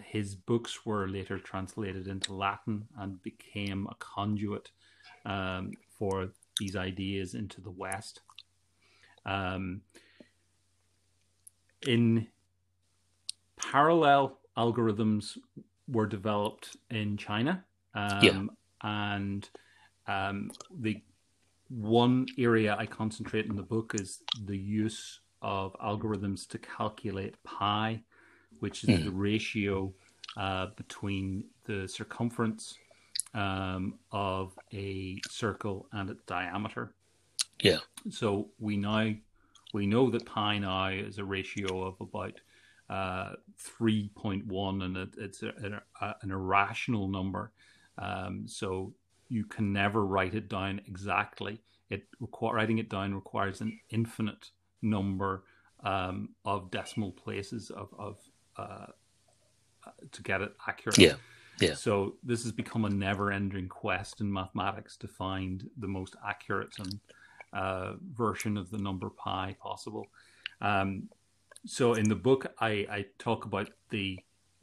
his 0.04 0.36
books 0.36 0.86
were 0.86 1.08
later 1.08 1.38
translated 1.38 2.08
into 2.08 2.34
Latin 2.34 2.88
and 2.98 3.22
became 3.22 3.88
a 3.90 3.96
conduit 3.96 4.72
um, 5.26 5.72
for 5.98 6.30
these 6.60 6.76
ideas 6.76 7.34
into 7.34 7.62
the 7.62 7.72
West. 7.72 8.22
Um, 9.26 9.82
in 11.88 12.28
parallel 13.56 14.40
algorithms 14.58 15.38
were 15.88 16.08
developed 16.08 16.76
in 16.90 17.18
China. 17.18 17.64
Um, 17.94 18.20
yeah. 18.22 18.42
And 18.84 19.50
um, 20.08 20.52
the 20.80 21.02
one 21.72 22.26
area 22.38 22.76
I 22.78 22.86
concentrate 22.86 23.46
in 23.46 23.56
the 23.56 23.64
book 23.64 23.94
is 23.96 24.20
the 24.46 24.58
use 24.58 25.22
of 25.42 25.74
algorithms 25.82 26.48
to 26.50 26.58
calculate 26.58 27.42
pi, 27.44 28.02
which 28.60 28.84
is 28.84 28.90
mm. 28.90 29.06
the 29.06 29.12
ratio 29.12 29.94
uh, 30.38 30.68
between 30.76 31.46
the 31.66 31.88
circumference 31.88 32.78
um, 33.34 33.96
of 34.12 34.58
a 34.74 35.20
circle 35.30 35.88
and 35.94 36.10
its 36.10 36.24
diameter. 36.26 36.94
Yeah. 37.62 37.80
So 38.10 38.50
we 38.60 38.76
now 38.76 39.14
we 39.74 39.88
know 39.88 40.10
that 40.10 40.26
pi 40.26 40.58
now 40.58 40.90
is 40.90 41.18
a 41.18 41.24
ratio 41.24 41.84
of 41.88 41.96
about 42.02 42.34
uh, 42.90 43.36
3.1 43.80 44.84
and 44.84 44.98
it, 44.98 45.10
it's 45.18 45.44
a, 45.44 45.82
a, 46.02 46.16
an 46.22 46.32
irrational 46.32 47.08
number. 47.08 47.52
Um, 47.98 48.46
so 48.48 48.94
you 49.32 49.46
can 49.46 49.72
never 49.72 50.06
write 50.06 50.36
it 50.36 50.50
down 50.50 50.82
exactly. 50.88 51.62
It 51.90 52.04
writing 52.42 52.80
it 52.80 52.90
down 52.90 53.16
requires 53.16 53.62
an 53.62 53.80
infinite 53.90 54.52
number 54.82 55.44
um, 55.84 56.30
of 56.44 56.70
decimal 56.70 57.12
places 57.12 57.70
of, 57.70 57.90
of 57.98 58.18
uh, 58.58 58.88
to 60.12 60.22
get 60.22 60.42
it 60.42 60.54
accurate. 60.68 60.98
Yeah. 60.98 61.16
Yeah. 61.60 61.76
So 61.76 62.16
this 62.24 62.44
has 62.44 62.52
become 62.52 62.86
a 62.86 62.90
never-ending 62.90 63.70
quest 63.70 64.20
in 64.20 64.32
mathematics 64.32 64.98
to 64.98 65.08
find 65.08 65.70
the 65.78 65.88
most 65.88 66.16
accurate 66.28 66.74
and 66.80 67.00
uh, 67.54 67.94
version 68.14 68.58
of 68.58 68.70
the 68.72 68.80
number 68.80 69.10
pi 69.10 69.56
possible. 69.62 70.08
Um, 70.60 71.10
so 71.66 71.94
in 71.94 72.10
the 72.10 72.16
book, 72.16 72.48
I, 72.60 72.72
I 72.90 73.06
talk 73.20 73.46
about 73.46 73.70
the 73.92 74.20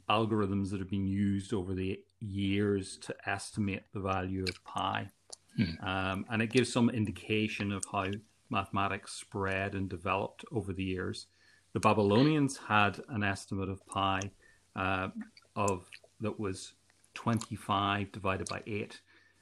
algorithms 0.09 0.71
that 0.71 0.79
have 0.79 0.89
been 0.89 1.07
used 1.07 1.53
over 1.53 1.73
the 1.73 1.99
years 2.19 2.97
to 2.97 3.15
estimate 3.25 3.83
the 3.93 3.99
value 3.99 4.43
of 4.43 4.63
pi. 4.63 5.09
Hmm. 5.55 5.87
Um, 5.87 6.25
and 6.29 6.41
it 6.41 6.51
gives 6.51 6.71
some 6.71 6.89
indication 6.89 7.71
of 7.71 7.83
how 7.91 8.07
mathematics 8.49 9.13
spread 9.13 9.75
and 9.75 9.89
developed 9.89 10.45
over 10.51 10.73
the 10.73 10.83
years. 10.83 11.27
The 11.73 11.79
Babylonians 11.79 12.57
had 12.67 12.99
an 13.09 13.23
estimate 13.23 13.69
of 13.69 13.85
pi 13.87 14.31
uh, 14.75 15.09
of 15.55 15.87
that 16.21 16.39
was 16.39 16.73
25 17.13 18.11
divided 18.11 18.49
by 18.49 18.63
8, 18.65 18.99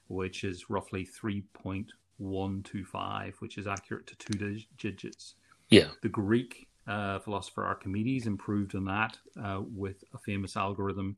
which 0.07 0.43
is 0.43 0.69
roughly 0.69 1.05
3.125, 1.05 3.33
which 3.39 3.57
is 3.57 3.65
accurate 3.67 4.07
to 4.07 4.15
two 4.15 4.61
digits. 4.77 5.35
Yeah. 5.69 5.87
The 6.01 6.09
Greek 6.09 6.66
uh, 6.87 7.19
philosopher 7.19 7.65
Archimedes 7.65 8.27
improved 8.27 8.75
on 8.75 8.85
that 8.85 9.17
uh, 9.41 9.61
with 9.61 10.03
a 10.13 10.17
famous 10.17 10.55
algorithm 10.55 11.17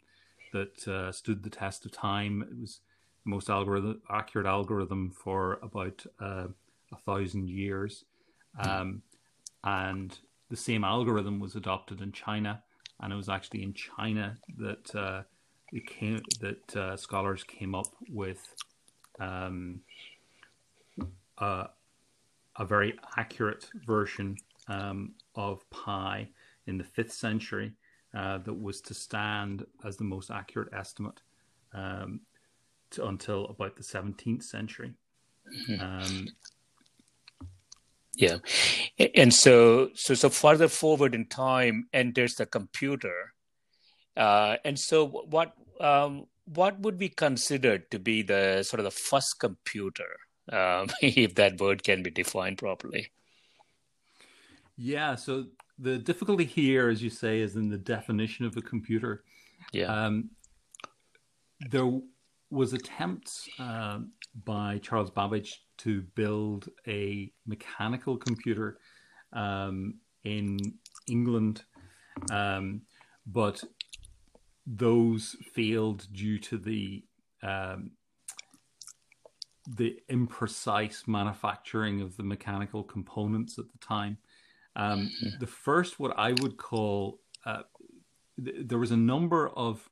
that 0.53 0.88
uh, 0.88 1.11
stood 1.11 1.43
the 1.43 1.49
test 1.49 1.85
of 1.85 1.91
time. 1.91 2.41
It 2.41 2.59
was 2.59 2.79
the 3.23 3.29
most 3.29 3.49
algorithm, 3.49 4.01
accurate 4.09 4.47
algorithm 4.47 5.11
for 5.11 5.59
about 5.61 6.05
uh, 6.19 6.47
a 6.91 6.97
thousand 7.05 7.49
years. 7.49 8.05
Um, 8.59 9.03
and 9.63 10.17
the 10.49 10.55
same 10.57 10.83
algorithm 10.83 11.39
was 11.39 11.55
adopted 11.55 12.01
in 12.01 12.11
China, 12.11 12.63
and 12.99 13.13
it 13.13 13.15
was 13.15 13.29
actually 13.29 13.63
in 13.63 13.73
China 13.73 14.38
that 14.57 14.95
uh, 14.95 15.21
it 15.71 15.85
came 15.88 16.21
that 16.41 16.75
uh, 16.75 16.97
scholars 16.97 17.43
came 17.43 17.75
up 17.75 17.93
with 18.09 18.55
um, 19.19 19.81
a, 21.38 21.67
a, 22.57 22.65
very 22.65 22.97
accurate 23.17 23.69
version 23.85 24.38
um, 24.69 25.13
of 25.35 25.69
pi 25.69 26.29
in 26.67 26.77
the 26.77 26.83
fifth 26.83 27.11
century 27.11 27.73
uh, 28.15 28.38
that 28.39 28.53
was 28.53 28.79
to 28.81 28.93
stand 28.93 29.65
as 29.83 29.97
the 29.97 30.03
most 30.03 30.31
accurate 30.31 30.73
estimate 30.73 31.21
um, 31.73 32.21
to, 32.91 33.05
until 33.07 33.45
about 33.47 33.75
the 33.75 33.83
17th 33.83 34.43
century. 34.43 34.93
Mm-hmm. 35.69 35.83
Um, 35.83 36.27
yeah, 38.15 38.38
and 39.15 39.33
so 39.33 39.91
so 39.95 40.13
so 40.13 40.29
further 40.29 40.67
forward 40.67 41.15
in 41.15 41.25
time 41.25 41.88
enters 41.93 42.35
the 42.35 42.45
computer, 42.45 43.33
uh, 44.17 44.57
and 44.65 44.77
so 44.77 45.07
what 45.07 45.53
um, 45.79 46.25
what 46.45 46.79
would 46.81 46.97
be 46.97 47.09
considered 47.09 47.89
to 47.91 47.99
be 47.99 48.21
the 48.21 48.63
sort 48.63 48.81
of 48.81 48.83
the 48.83 48.91
first 48.91 49.39
computer, 49.39 50.17
um, 50.51 50.89
if 51.01 51.35
that 51.35 51.61
word 51.61 51.83
can 51.83 52.03
be 52.03 52.11
defined 52.11 52.57
properly? 52.57 53.11
Yeah, 54.81 55.15
so 55.15 55.45
the 55.77 55.98
difficulty 55.98 56.45
here, 56.45 56.88
as 56.88 57.03
you 57.03 57.09
say, 57.09 57.41
is 57.41 57.57
in 57.57 57.67
the 57.67 57.77
definition 57.77 58.45
of 58.45 58.55
a 58.55 58.62
computer. 58.62 59.25
Yeah. 59.74 59.88
Um, 59.88 60.29
there 61.69 62.00
was 62.50 62.71
attempts 62.71 63.50
uh, 63.59 64.00
by 64.45 64.77
Charles 64.77 65.12
Babbage 65.12 65.65
to 65.79 66.03
build 66.15 66.69
a 66.88 67.29
mechanical 67.45 68.15
computer 68.15 68.79
um, 69.33 69.95
in 70.24 70.57
England, 71.09 71.63
um, 72.31 72.81
but 73.27 73.62
those 74.65 75.36
failed 75.53 76.07
due 76.13 76.39
to 76.39 76.57
the 76.57 77.03
um, 77.43 77.91
the 79.75 80.00
imprecise 80.09 81.05
manufacturing 81.05 82.00
of 82.01 82.15
the 82.15 82.24
mechanical 82.24 82.81
components 82.81 83.59
at 83.59 83.65
the 83.69 83.77
time. 83.79 84.17
Um, 84.79 85.12
the 85.39 85.48
first, 85.48 86.00
what 86.00 86.17
I 86.17 86.31
would 86.31 86.55
call, 86.55 87.19
uh, 87.45 87.63
th- 88.43 88.67
there 88.67 88.77
was 88.77 88.91
a 88.91 88.98
number 88.98 89.50
of 89.50 89.89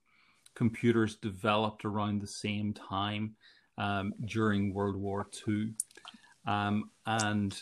computers 0.56 1.18
developed 1.18 1.84
around 1.84 2.22
the 2.22 2.28
same 2.28 2.74
time 2.74 3.36
um, 3.78 4.14
during 4.26 4.74
World 4.74 4.96
War 4.96 5.28
II. 5.46 5.74
Um, 6.46 6.90
and 7.06 7.60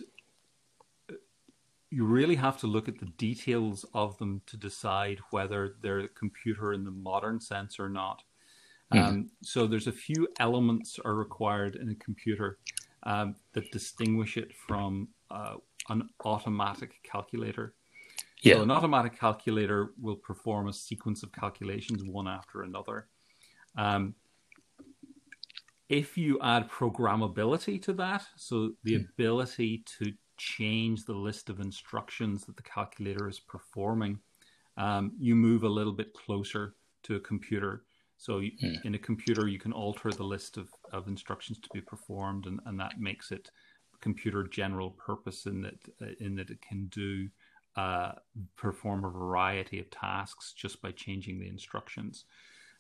you 1.90 2.06
really 2.06 2.36
have 2.36 2.60
to 2.60 2.68
look 2.68 2.88
at 2.88 3.00
the 3.00 3.12
details 3.18 3.86
of 3.96 4.18
them 4.20 4.42
to 4.46 4.56
decide 4.56 5.20
whether 5.32 5.76
they're 5.82 6.00
a 6.02 6.08
computer 6.10 6.74
in 6.74 6.84
the 6.84 6.92
modern 6.92 7.42
sense 7.42 7.80
or 7.80 7.90
not. 7.90 8.22
Mm. 8.94 9.04
Um, 9.04 9.30
so 9.42 9.66
there's 9.66 9.88
a 9.88 9.92
few 9.92 10.28
elements 10.40 11.00
are 11.04 11.16
required 11.16 11.76
in 11.76 11.90
a 11.90 11.96
computer 11.96 12.60
um, 13.02 13.36
that 13.54 13.72
distinguish 13.72 14.38
it 14.38 14.54
from 14.54 15.08
uh, 15.32 15.56
an 15.90 16.10
automatic 16.24 17.02
calculator. 17.04 17.74
Yeah. 18.42 18.56
So 18.56 18.62
an 18.64 18.72
automatic 18.72 19.20
calculator 19.20 19.92
will 20.00 20.16
perform 20.16 20.68
a 20.68 20.74
sequence 20.74 21.24
of 21.24 21.32
calculations 21.32 22.04
one 22.04 22.28
after 22.28 22.62
another. 22.62 23.08
Um, 23.78 24.16
if 25.90 26.18
you 26.18 26.40
add 26.42 26.70
programmability 26.70 27.82
to 27.84 27.94
that, 27.94 28.24
so 28.36 28.72
the 28.84 28.98
hmm. 28.98 29.04
ability 29.14 29.84
to 30.00 30.14
change 30.38 31.06
the 31.06 31.14
list 31.14 31.50
of 31.50 31.60
instructions 31.60 32.46
that 32.46 32.58
the 32.58 32.64
calculator 32.64 33.30
is 33.30 33.40
performing, 33.40 34.20
um, 34.78 35.14
you 35.20 35.36
move 35.36 35.64
a 35.64 35.70
little 35.70 35.94
bit 35.94 36.14
closer 36.14 36.76
to 37.04 37.16
a 37.16 37.20
computer. 37.20 37.84
So 38.18 38.40
you, 38.40 38.52
hmm. 38.60 38.88
in 38.88 38.96
a 38.96 39.00
computer, 39.00 39.48
you 39.48 39.60
can 39.60 39.74
alter 39.74 40.12
the 40.12 40.24
list 40.24 40.58
of, 40.58 40.70
of 40.92 41.08
instructions 41.08 41.60
to 41.60 41.70
be 41.74 41.82
performed, 41.82 42.48
and, 42.48 42.60
and 42.66 42.80
that 42.80 43.00
makes 43.00 43.32
it 43.32 43.52
computer 44.06 44.44
general 44.44 44.92
purpose 44.92 45.48
in 45.48 45.64
that 45.64 45.80
in 46.20 46.36
that 46.36 46.52
it 46.52 46.62
can 46.62 46.86
do 47.04 47.28
uh, 47.76 48.12
perform 48.56 49.04
a 49.04 49.10
variety 49.10 49.80
of 49.80 49.90
tasks 49.90 50.54
just 50.56 50.80
by 50.80 50.92
changing 50.92 51.40
the 51.40 51.48
instructions. 51.48 52.26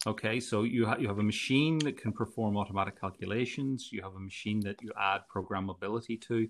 Okay, 0.05 0.39
so 0.39 0.63
you, 0.63 0.85
ha- 0.85 0.97
you 0.99 1.07
have 1.07 1.17
a 1.17 1.23
machine 1.23 1.79
that 1.79 1.97
can 1.97 2.11
perform 2.11 2.55
automatic 2.55 2.99
calculations. 3.01 3.89
You 3.91 4.03
have 4.03 4.15
a 4.15 4.19
machine 4.19 4.59
that 4.61 4.81
you 4.83 4.91
add 4.99 5.21
programmability 5.35 6.21
to. 6.27 6.47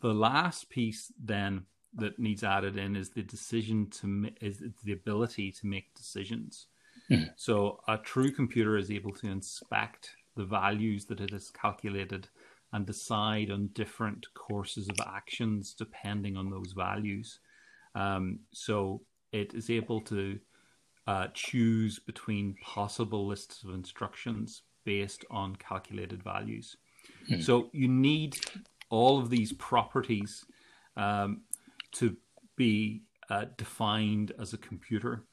The 0.00 0.14
last 0.14 0.70
piece 0.70 1.12
then 1.22 1.66
that 1.94 2.18
needs 2.18 2.42
added 2.42 2.78
in 2.78 2.96
is 2.96 3.10
the 3.10 3.22
decision 3.22 3.90
to 3.98 4.30
is 4.40 4.62
the 4.84 4.92
ability 4.92 5.52
to 5.52 5.66
make 5.66 5.94
decisions. 5.94 6.68
Mm. 7.10 7.30
So 7.36 7.80
a 7.86 7.98
true 7.98 8.32
computer 8.32 8.78
is 8.78 8.90
able 8.90 9.12
to 9.20 9.26
inspect 9.26 10.16
the 10.38 10.44
values 10.44 11.04
that 11.06 11.20
it 11.20 11.30
has 11.30 11.50
calculated 11.50 12.28
and 12.72 12.86
decide 12.86 13.50
on 13.50 13.70
different 13.72 14.26
courses 14.34 14.88
of 14.88 14.96
actions 15.06 15.74
depending 15.74 16.36
on 16.36 16.50
those 16.50 16.72
values. 16.72 17.40
Um, 17.94 18.40
so 18.52 19.02
it 19.32 19.54
is 19.54 19.70
able 19.70 20.00
to 20.02 20.38
uh, 21.06 21.28
choose 21.32 21.98
between 21.98 22.56
possible 22.62 23.26
lists 23.26 23.62
of 23.64 23.70
instructions 23.70 24.62
based 24.84 25.24
on 25.30 25.56
calculated 25.56 26.22
values. 26.22 26.76
Hmm. 27.28 27.40
So 27.40 27.70
you 27.72 27.88
need 27.88 28.36
all 28.90 29.18
of 29.18 29.30
these 29.30 29.52
properties 29.54 30.44
um, 30.96 31.42
to 31.92 32.16
be 32.56 33.02
uh, 33.30 33.46
defined 33.56 34.32
as 34.38 34.52
a 34.52 34.58
computer. 34.58 35.24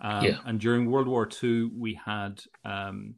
Um, 0.00 0.24
yeah. 0.24 0.38
And 0.44 0.60
during 0.60 0.90
World 0.90 1.08
War 1.08 1.28
II, 1.42 1.70
we 1.76 1.94
had 1.94 2.40
um, 2.64 3.14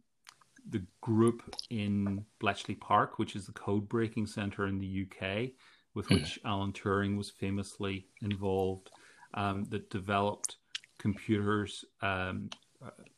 the 0.69 0.83
group 1.01 1.55
in 1.71 2.25
Bletchley 2.39 2.75
Park, 2.75 3.19
which 3.19 3.37
is 3.37 3.47
the 3.47 3.53
code 3.53 3.89
breaking 3.89 4.27
center 4.27 4.67
in 4.67 4.79
the 4.79 5.07
UK, 5.07 5.51
with 5.95 6.07
hmm. 6.07 6.15
which 6.15 6.39
Alan 6.45 6.73
Turing 6.73 7.17
was 7.17 7.31
famously 7.31 8.07
involved, 8.23 8.91
um, 9.35 9.65
that 9.71 9.91
developed 9.91 10.57
computers, 10.99 11.85
um, 12.03 12.51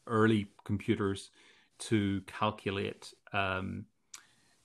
early 0.07 0.49
computers, 0.65 1.31
to 1.79 2.21
calculate, 2.27 3.13
um, 3.33 3.85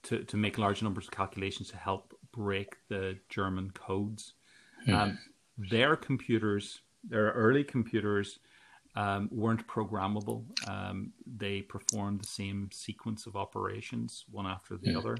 to, 0.03 0.23
to 0.25 0.37
make 0.37 0.57
large 0.57 0.83
numbers 0.83 1.05
of 1.05 1.11
calculations 1.11 1.69
to 1.69 1.77
help 1.77 2.13
break 2.31 2.75
the 2.89 3.17
German 3.29 3.71
codes. 3.71 4.33
Mm. 4.87 5.17
their 5.57 5.95
computers, 5.95 6.81
their 7.03 7.31
early 7.31 7.63
computers, 7.63 8.39
um, 8.97 9.29
weren't 9.31 9.65
programmable. 9.67 10.43
Um, 10.67 11.13
they 11.37 11.61
performed 11.61 12.21
the 12.21 12.27
same 12.27 12.69
sequence 12.73 13.27
of 13.27 13.35
operations 13.35 14.25
one 14.31 14.47
after 14.47 14.75
the 14.75 14.95
other. 14.95 15.17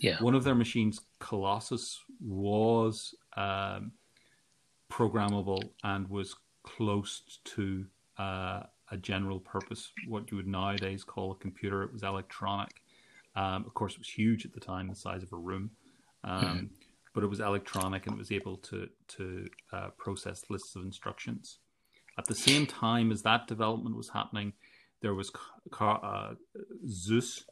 Yeah. 0.00 0.16
One 0.20 0.34
of 0.34 0.42
their 0.42 0.54
machines, 0.54 0.98
Colossus, 1.20 2.00
was 2.18 3.14
um, 3.36 3.92
programmable 4.90 5.62
and 5.84 6.08
was 6.08 6.34
close 6.62 7.40
to 7.44 7.84
uh, 8.18 8.62
a 8.90 8.96
general 8.96 9.38
purpose, 9.38 9.92
what 10.08 10.30
you 10.30 10.38
would 10.38 10.46
nowadays 10.46 11.04
call 11.04 11.32
a 11.32 11.36
computer. 11.36 11.82
It 11.82 11.92
was 11.92 12.02
electronic. 12.02 12.80
Um, 13.36 13.64
of 13.66 13.74
course, 13.74 13.92
it 13.92 13.98
was 13.98 14.08
huge 14.08 14.46
at 14.46 14.54
the 14.54 14.60
time, 14.60 14.88
the 14.88 14.94
size 14.94 15.22
of 15.22 15.32
a 15.32 15.36
room, 15.36 15.72
um, 16.22 16.44
mm-hmm. 16.44 16.66
but 17.12 17.22
it 17.22 17.26
was 17.26 17.40
electronic 17.40 18.06
and 18.06 18.14
it 18.14 18.18
was 18.18 18.32
able 18.32 18.56
to 18.58 18.88
to 19.08 19.48
uh, 19.72 19.88
process 19.98 20.44
lists 20.48 20.74
of 20.74 20.84
instructions. 20.84 21.58
At 22.16 22.26
the 22.26 22.34
same 22.34 22.66
time 22.66 23.10
as 23.10 23.22
that 23.22 23.46
development 23.46 23.96
was 23.96 24.08
happening, 24.08 24.52
there 25.00 25.14
was 25.14 25.32
uh, 25.80 26.34
Zuse 26.86 27.44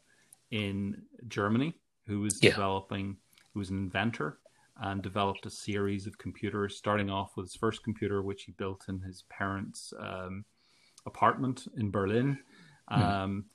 in 0.51 1.01
Germany 1.27 1.75
who 2.07 2.21
was 2.21 2.39
yeah. 2.41 2.51
developing, 2.51 3.17
who 3.53 3.59
was 3.59 3.69
an 3.69 3.77
inventor 3.77 4.39
and 4.81 5.01
developed 5.01 5.45
a 5.45 5.49
series 5.49 6.07
of 6.07 6.17
computers, 6.17 6.75
starting 6.75 7.09
off 7.09 7.35
with 7.35 7.45
his 7.45 7.55
first 7.55 7.83
computer, 7.83 8.21
which 8.21 8.43
he 8.43 8.51
built 8.53 8.85
in 8.89 8.99
his 9.01 9.23
parents' 9.29 9.93
um, 9.99 10.45
apartment 11.05 11.67
in 11.77 11.91
Berlin. 11.91 12.39
Hmm. 12.89 13.01
Um, 13.01 13.45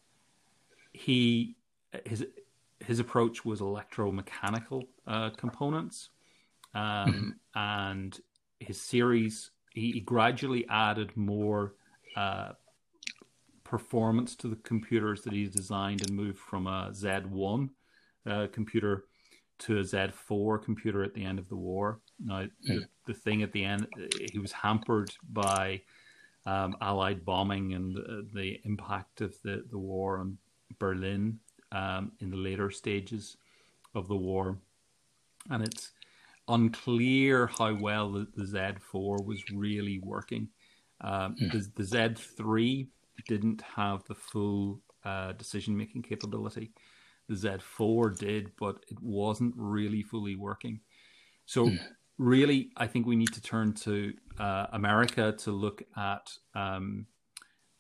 he 0.92 1.57
his 2.05 2.27
his 2.81 3.01
approach 3.01 3.44
was 3.44 3.61
electromechanical 3.61 4.87
uh, 5.07 5.31
components, 5.31 6.11
um, 6.75 7.12
hmm. 7.55 7.59
and 7.59 8.21
his 8.61 8.81
series 8.81 9.51
he, 9.72 9.92
he 9.92 10.00
gradually 10.00 10.66
added 10.68 11.16
more 11.16 11.74
uh, 12.16 12.52
performance 13.64 14.35
to 14.37 14.48
the 14.48 14.57
computers 14.57 15.22
that 15.22 15.33
he 15.33 15.46
designed 15.46 16.00
and 16.02 16.16
moved 16.16 16.38
from 16.38 16.66
a 16.66 16.90
Z1 16.92 17.68
uh, 18.26 18.46
computer 18.52 19.04
to 19.59 19.78
a 19.78 19.83
Z4 19.83 20.62
computer 20.62 21.02
at 21.02 21.14
the 21.14 21.24
end 21.24 21.38
of 21.38 21.48
the 21.48 21.57
war. 21.57 22.00
Now, 22.24 22.46
the, 22.62 22.85
the 23.07 23.14
thing 23.14 23.42
at 23.42 23.52
the 23.52 23.64
end, 23.64 23.87
he 24.33 24.38
was 24.38 24.52
hampered 24.52 25.11
by 25.33 25.83
um, 26.46 26.76
Allied 26.81 27.24
bombing 27.24 27.74
and 27.74 27.98
uh, 27.98 28.22
the 28.33 28.59
impact 28.64 29.20
of 29.20 29.35
the, 29.42 29.64
the 29.70 29.78
war 29.78 30.18
on 30.18 30.38
Berlin 30.78 31.38
um, 31.72 32.12
in 32.20 32.31
the 32.31 32.37
later 32.37 32.70
stages 32.70 33.37
of 33.94 34.09
the 34.09 34.16
war. 34.16 34.59
And 35.50 35.62
it's 35.62 35.92
unclear 36.48 37.46
how 37.46 37.74
well 37.74 38.12
the, 38.12 38.26
the 38.34 38.44
Z4 38.44 39.24
was 39.24 39.42
really 39.52 40.00
working. 40.02 40.48
Um, 41.00 41.37
mm. 41.40 41.52
the, 41.52 41.70
the, 41.76 41.84
Z3 41.84 42.88
didn't 43.28 43.62
have 43.62 44.02
the 44.04 44.14
full 44.14 44.80
uh, 45.04 45.32
decision 45.32 45.76
making 45.76 46.02
capability. 46.02 46.72
The 47.28 47.34
Z4 47.34 48.18
did, 48.18 48.52
but 48.58 48.84
it 48.88 49.00
wasn't 49.00 49.54
really 49.56 50.02
fully 50.02 50.34
working. 50.34 50.80
So, 51.46 51.66
mm. 51.66 51.78
really, 52.18 52.70
I 52.76 52.87
think 52.87 53.06
we 53.06 53.16
need 53.16 53.32
to 53.34 53.42
turn 53.42 53.74
to 53.74 54.12
uh, 54.38 54.66
America 54.72 55.32
to 55.38 55.52
look 55.52 55.82
at 55.96 56.30
um, 56.54 57.06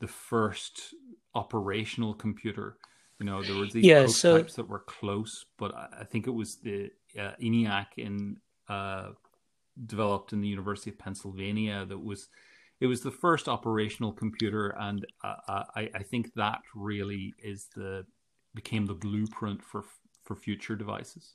the 0.00 0.08
first 0.08 0.94
operational 1.34 2.14
computer. 2.14 2.76
You 3.18 3.26
know, 3.26 3.42
there 3.42 3.56
were 3.56 3.66
these 3.66 3.84
yeah, 3.84 4.04
prototypes 4.04 4.54
so... 4.54 4.62
that 4.62 4.68
were 4.68 4.84
close, 4.86 5.44
but 5.58 5.74
I 5.74 6.04
think 6.04 6.26
it 6.28 6.34
was 6.34 6.56
the 6.62 6.90
uh, 7.18 7.32
ENIAC 7.42 7.86
in 7.96 8.36
uh, 8.68 9.10
developed 9.86 10.32
in 10.32 10.40
the 10.40 10.48
University 10.48 10.90
of 10.90 10.98
Pennsylvania 10.98 11.84
that 11.86 11.98
was 11.98 12.28
it 12.80 12.86
was 12.86 13.00
the 13.00 13.10
first 13.10 13.48
operational 13.48 14.12
computer, 14.12 14.68
and 14.78 15.04
uh, 15.24 15.34
uh, 15.48 15.64
I, 15.74 15.90
I 15.94 16.02
think 16.02 16.32
that 16.34 16.60
really 16.74 17.34
is 17.42 17.68
the 17.74 18.06
became 18.54 18.86
the 18.86 18.94
blueprint 18.94 19.62
for 19.62 19.84
for 20.22 20.36
future 20.36 20.76
devices. 20.76 21.34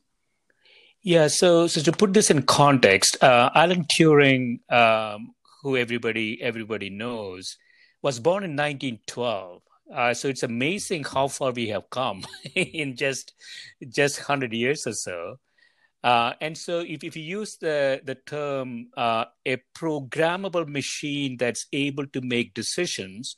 Yeah, 1.02 1.28
so 1.28 1.68
so 1.68 1.82
to 1.82 1.92
put 1.92 2.14
this 2.14 2.30
in 2.30 2.44
context, 2.44 3.22
uh, 3.22 3.50
Alan 3.54 3.86
Turing, 3.86 4.60
um, 4.72 5.34
who 5.62 5.76
everybody 5.76 6.42
everybody 6.42 6.90
knows, 6.90 7.58
was 8.02 8.20
born 8.20 8.44
in 8.44 8.52
1912. 8.52 9.62
Uh, 9.94 10.14
so 10.14 10.30
it's 10.30 10.44
amazing 10.44 11.04
how 11.04 11.28
far 11.28 11.52
we 11.52 11.68
have 11.68 11.90
come 11.90 12.24
in 12.56 12.96
just 12.96 13.34
just 13.90 14.20
100 14.20 14.54
years 14.54 14.88
or 14.88 14.94
so. 14.94 15.40
Uh, 16.04 16.34
and 16.42 16.58
so 16.58 16.80
if, 16.80 17.04
if 17.04 17.16
you 17.16 17.24
use 17.24 17.56
the, 17.58 18.02
the 18.04 18.16
term 18.16 18.88
uh, 18.98 19.26
a 19.46 19.58
programmable 19.74 20.68
machine 20.68 21.38
that's 21.38 21.68
able 21.72 22.06
to 22.08 22.20
make 22.20 22.54
decisions, 22.54 23.38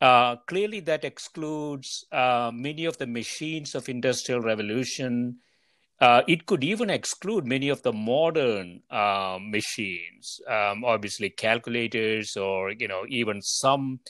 uh, 0.00 0.36
clearly 0.48 0.80
that 0.80 1.04
excludes 1.04 2.06
uh, 2.10 2.50
many 2.52 2.86
of 2.86 2.96
the 2.96 3.06
machines 3.06 3.74
of 3.74 3.88
industrial 3.88 4.40
revolution. 4.40 5.36
Uh, 6.00 6.22
it 6.26 6.46
could 6.46 6.64
even 6.64 6.90
exclude 6.90 7.46
many 7.46 7.68
of 7.68 7.82
the 7.82 7.92
modern 7.92 8.80
uh, 8.90 9.38
machines, 9.40 10.40
um, 10.48 10.82
obviously 10.84 11.30
calculators 11.30 12.36
or 12.36 12.72
you 12.72 12.88
know 12.88 13.04
even 13.08 13.40
some 13.40 14.00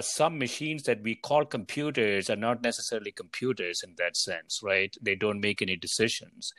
some 0.00 0.38
machines 0.38 0.82
that 0.82 1.02
we 1.02 1.14
call 1.14 1.44
computers 1.44 2.30
are 2.30 2.36
not 2.36 2.62
necessarily 2.62 3.10
computers 3.10 3.82
in 3.82 3.94
that 3.98 4.16
sense, 4.16 4.60
right? 4.62 4.94
They 5.02 5.14
don't 5.14 5.40
make 5.40 5.60
any 5.60 5.76
decisions 5.76 6.52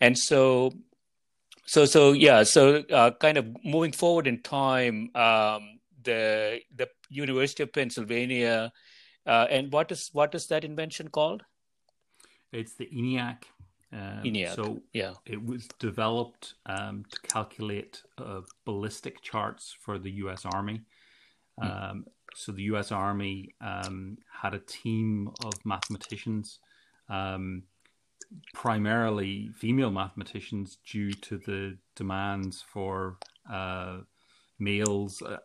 and 0.00 0.16
so 0.16 0.72
so 1.66 1.84
so 1.84 2.12
yeah 2.12 2.42
so 2.42 2.82
uh, 2.92 3.10
kind 3.20 3.36
of 3.38 3.46
moving 3.64 3.92
forward 3.92 4.26
in 4.26 4.42
time 4.42 5.10
um, 5.14 5.78
the 6.02 6.60
the 6.74 6.88
university 7.08 7.62
of 7.62 7.72
pennsylvania 7.72 8.72
uh, 9.26 9.46
and 9.50 9.72
what 9.72 9.90
is 9.92 10.10
what 10.12 10.34
is 10.34 10.46
that 10.46 10.64
invention 10.64 11.08
called 11.08 11.42
it's 12.52 12.74
the 12.74 12.86
eniac 12.86 13.44
um, 13.92 14.22
ENIAC. 14.22 14.54
So 14.54 14.82
yeah, 14.92 15.14
it 15.24 15.42
was 15.42 15.66
developed 15.78 16.54
um, 16.66 17.04
to 17.10 17.20
calculate 17.22 18.02
uh, 18.18 18.40
ballistic 18.64 19.22
charts 19.22 19.74
for 19.80 19.98
the 19.98 20.10
U.S. 20.22 20.44
Army. 20.44 20.82
Mm. 21.60 21.90
Um, 21.90 22.04
so 22.34 22.52
the 22.52 22.62
U.S. 22.64 22.92
Army 22.92 23.54
um, 23.60 24.18
had 24.30 24.54
a 24.54 24.58
team 24.58 25.30
of 25.42 25.54
mathematicians 25.64 26.58
um, 27.08 27.62
primarily 28.54 29.50
female 29.56 29.90
mathematicians 29.90 30.78
due 30.90 31.12
to 31.12 31.38
the 31.38 31.78
demands 31.96 32.62
for 32.72 33.18
uh, 33.50 33.98
males 34.58 35.22
uh, 35.22 35.38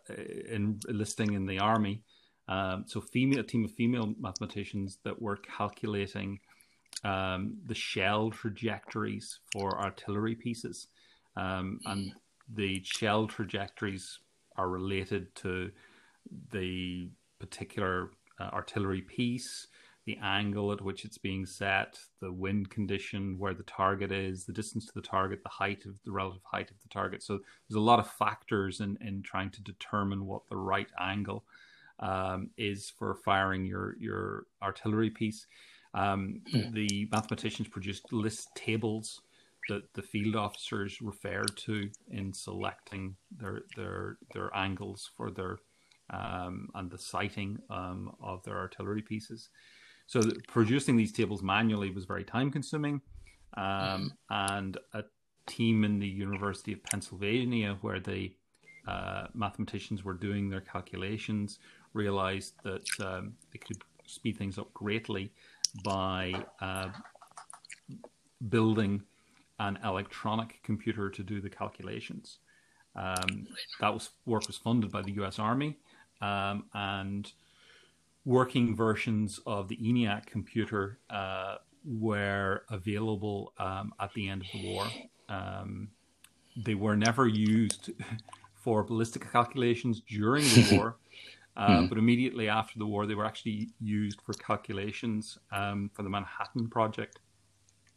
in, 0.50 0.80
enlisting 0.88 1.32
in 1.32 1.46
the 1.46 1.58
army. 1.58 2.02
Um, 2.48 2.84
so, 2.86 3.00
female 3.00 3.40
a 3.40 3.42
team 3.42 3.64
of 3.64 3.72
female 3.72 4.14
mathematicians 4.20 4.98
that 5.04 5.20
were 5.20 5.36
calculating 5.36 6.40
um, 7.04 7.56
the 7.66 7.74
shell 7.74 8.30
trajectories 8.30 9.38
for 9.52 9.80
artillery 9.80 10.34
pieces, 10.34 10.88
um, 11.36 11.80
and 11.86 12.12
the 12.54 12.82
shell 12.84 13.26
trajectories 13.26 14.18
are 14.56 14.68
related 14.68 15.34
to 15.36 15.70
the 16.52 17.08
particular 17.38 18.10
uh, 18.38 18.50
artillery 18.52 19.00
piece, 19.00 19.66
the 20.06 20.18
angle 20.22 20.70
at 20.72 20.82
which 20.82 21.04
it's 21.04 21.18
being 21.18 21.46
set, 21.46 21.98
the 22.20 22.32
wind 22.32 22.70
condition, 22.70 23.38
where 23.38 23.54
the 23.54 23.62
target 23.62 24.12
is, 24.12 24.44
the 24.44 24.52
distance 24.52 24.86
to 24.86 24.92
the 24.94 25.00
target, 25.00 25.42
the 25.42 25.48
height 25.48 25.86
of 25.86 25.94
the 26.04 26.12
relative 26.12 26.42
height 26.44 26.70
of 26.70 26.80
the 26.82 26.88
target. 26.88 27.22
So 27.22 27.38
there's 27.68 27.76
a 27.76 27.80
lot 27.80 27.98
of 27.98 28.10
factors 28.10 28.80
in, 28.80 28.98
in 29.00 29.22
trying 29.22 29.50
to 29.50 29.62
determine 29.62 30.26
what 30.26 30.42
the 30.48 30.56
right 30.56 30.88
angle 31.00 31.44
um, 32.00 32.50
is 32.58 32.92
for 32.98 33.14
firing 33.24 33.64
your 33.64 33.96
your 33.98 34.46
artillery 34.62 35.10
piece. 35.10 35.46
Um, 35.94 36.40
yeah. 36.48 36.68
The 36.72 37.08
mathematicians 37.10 37.68
produced 37.68 38.12
list 38.12 38.48
tables 38.54 39.22
that 39.68 39.94
the 39.94 40.02
field 40.02 40.36
officers 40.36 41.00
referred 41.00 41.56
to 41.56 41.88
in 42.10 42.32
selecting 42.32 43.16
their 43.30 43.62
their 43.76 44.18
their 44.32 44.54
angles 44.54 45.10
for 45.16 45.30
their 45.30 45.58
um, 46.10 46.68
and 46.74 46.90
the 46.90 46.98
sighting 46.98 47.58
um, 47.70 48.14
of 48.20 48.42
their 48.44 48.58
artillery 48.58 49.02
pieces. 49.02 49.48
So 50.06 50.20
producing 50.48 50.96
these 50.96 51.12
tables 51.12 51.42
manually 51.42 51.90
was 51.90 52.04
very 52.04 52.24
time 52.24 52.50
consuming. 52.50 53.00
Um, 53.56 54.12
and 54.30 54.76
a 54.92 55.04
team 55.46 55.84
in 55.84 55.98
the 55.98 56.08
University 56.08 56.72
of 56.72 56.82
Pennsylvania, 56.84 57.78
where 57.80 58.00
the 58.00 58.32
uh, 58.86 59.26
mathematicians 59.34 60.04
were 60.04 60.14
doing 60.14 60.50
their 60.50 60.60
calculations, 60.60 61.58
realized 61.92 62.54
that 62.64 62.86
um, 63.00 63.34
they 63.52 63.58
could 63.58 63.78
speed 64.06 64.36
things 64.36 64.58
up 64.58 64.72
greatly 64.74 65.32
by 65.84 66.34
uh, 66.60 66.88
building 68.48 69.02
an 69.60 69.78
electronic 69.84 70.60
computer 70.62 71.08
to 71.10 71.22
do 71.22 71.40
the 71.40 71.48
calculations. 71.48 72.38
Um, 72.96 73.46
that 73.80 73.92
was 73.92 74.10
work 74.26 74.46
was 74.46 74.56
funded 74.56 74.90
by 74.90 75.02
the 75.02 75.12
U.S. 75.12 75.38
Army, 75.38 75.76
um, 76.20 76.64
and 76.74 77.32
working 78.24 78.74
versions 78.74 79.40
of 79.46 79.68
the 79.68 79.76
ENIAC 79.76 80.26
computer 80.26 80.98
uh, 81.10 81.56
were 81.84 82.62
available 82.70 83.52
um, 83.58 83.92
at 84.00 84.12
the 84.14 84.28
end 84.28 84.42
of 84.42 84.48
the 84.52 84.72
war. 84.72 84.86
Um, 85.28 85.88
they 86.56 86.74
were 86.74 86.96
never 86.96 87.26
used 87.26 87.90
for 88.54 88.82
ballistic 88.82 89.30
calculations 89.30 90.00
during 90.08 90.44
the 90.44 90.76
war, 90.76 90.96
uh, 91.56 91.80
hmm. 91.80 91.86
but 91.86 91.98
immediately 91.98 92.48
after 92.48 92.78
the 92.78 92.86
war, 92.86 93.06
they 93.06 93.14
were 93.14 93.26
actually 93.26 93.70
used 93.78 94.20
for 94.22 94.32
calculations 94.32 95.38
um, 95.52 95.90
for 95.92 96.02
the 96.02 96.08
Manhattan 96.08 96.68
Project, 96.68 97.18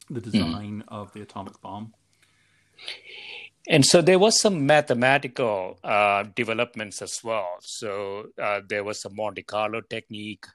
the 0.10 0.20
hmm. 0.20 0.30
design 0.30 0.84
of 0.90 1.14
the 1.14 1.22
atomic 1.22 1.60
bomb. 1.62 1.94
And 3.70 3.86
so 3.86 4.02
there 4.02 4.18
was 4.18 4.40
some 4.40 4.66
mathematical 4.66 5.78
uh, 5.84 6.24
developments 6.36 7.02
as 7.02 7.20
well. 7.22 7.58
So 7.60 8.28
uh, 8.42 8.62
there 8.68 8.86
was 8.86 9.04
a 9.04 9.10
Monte 9.10 9.44
Carlo 9.44 9.82
technique 9.82 10.46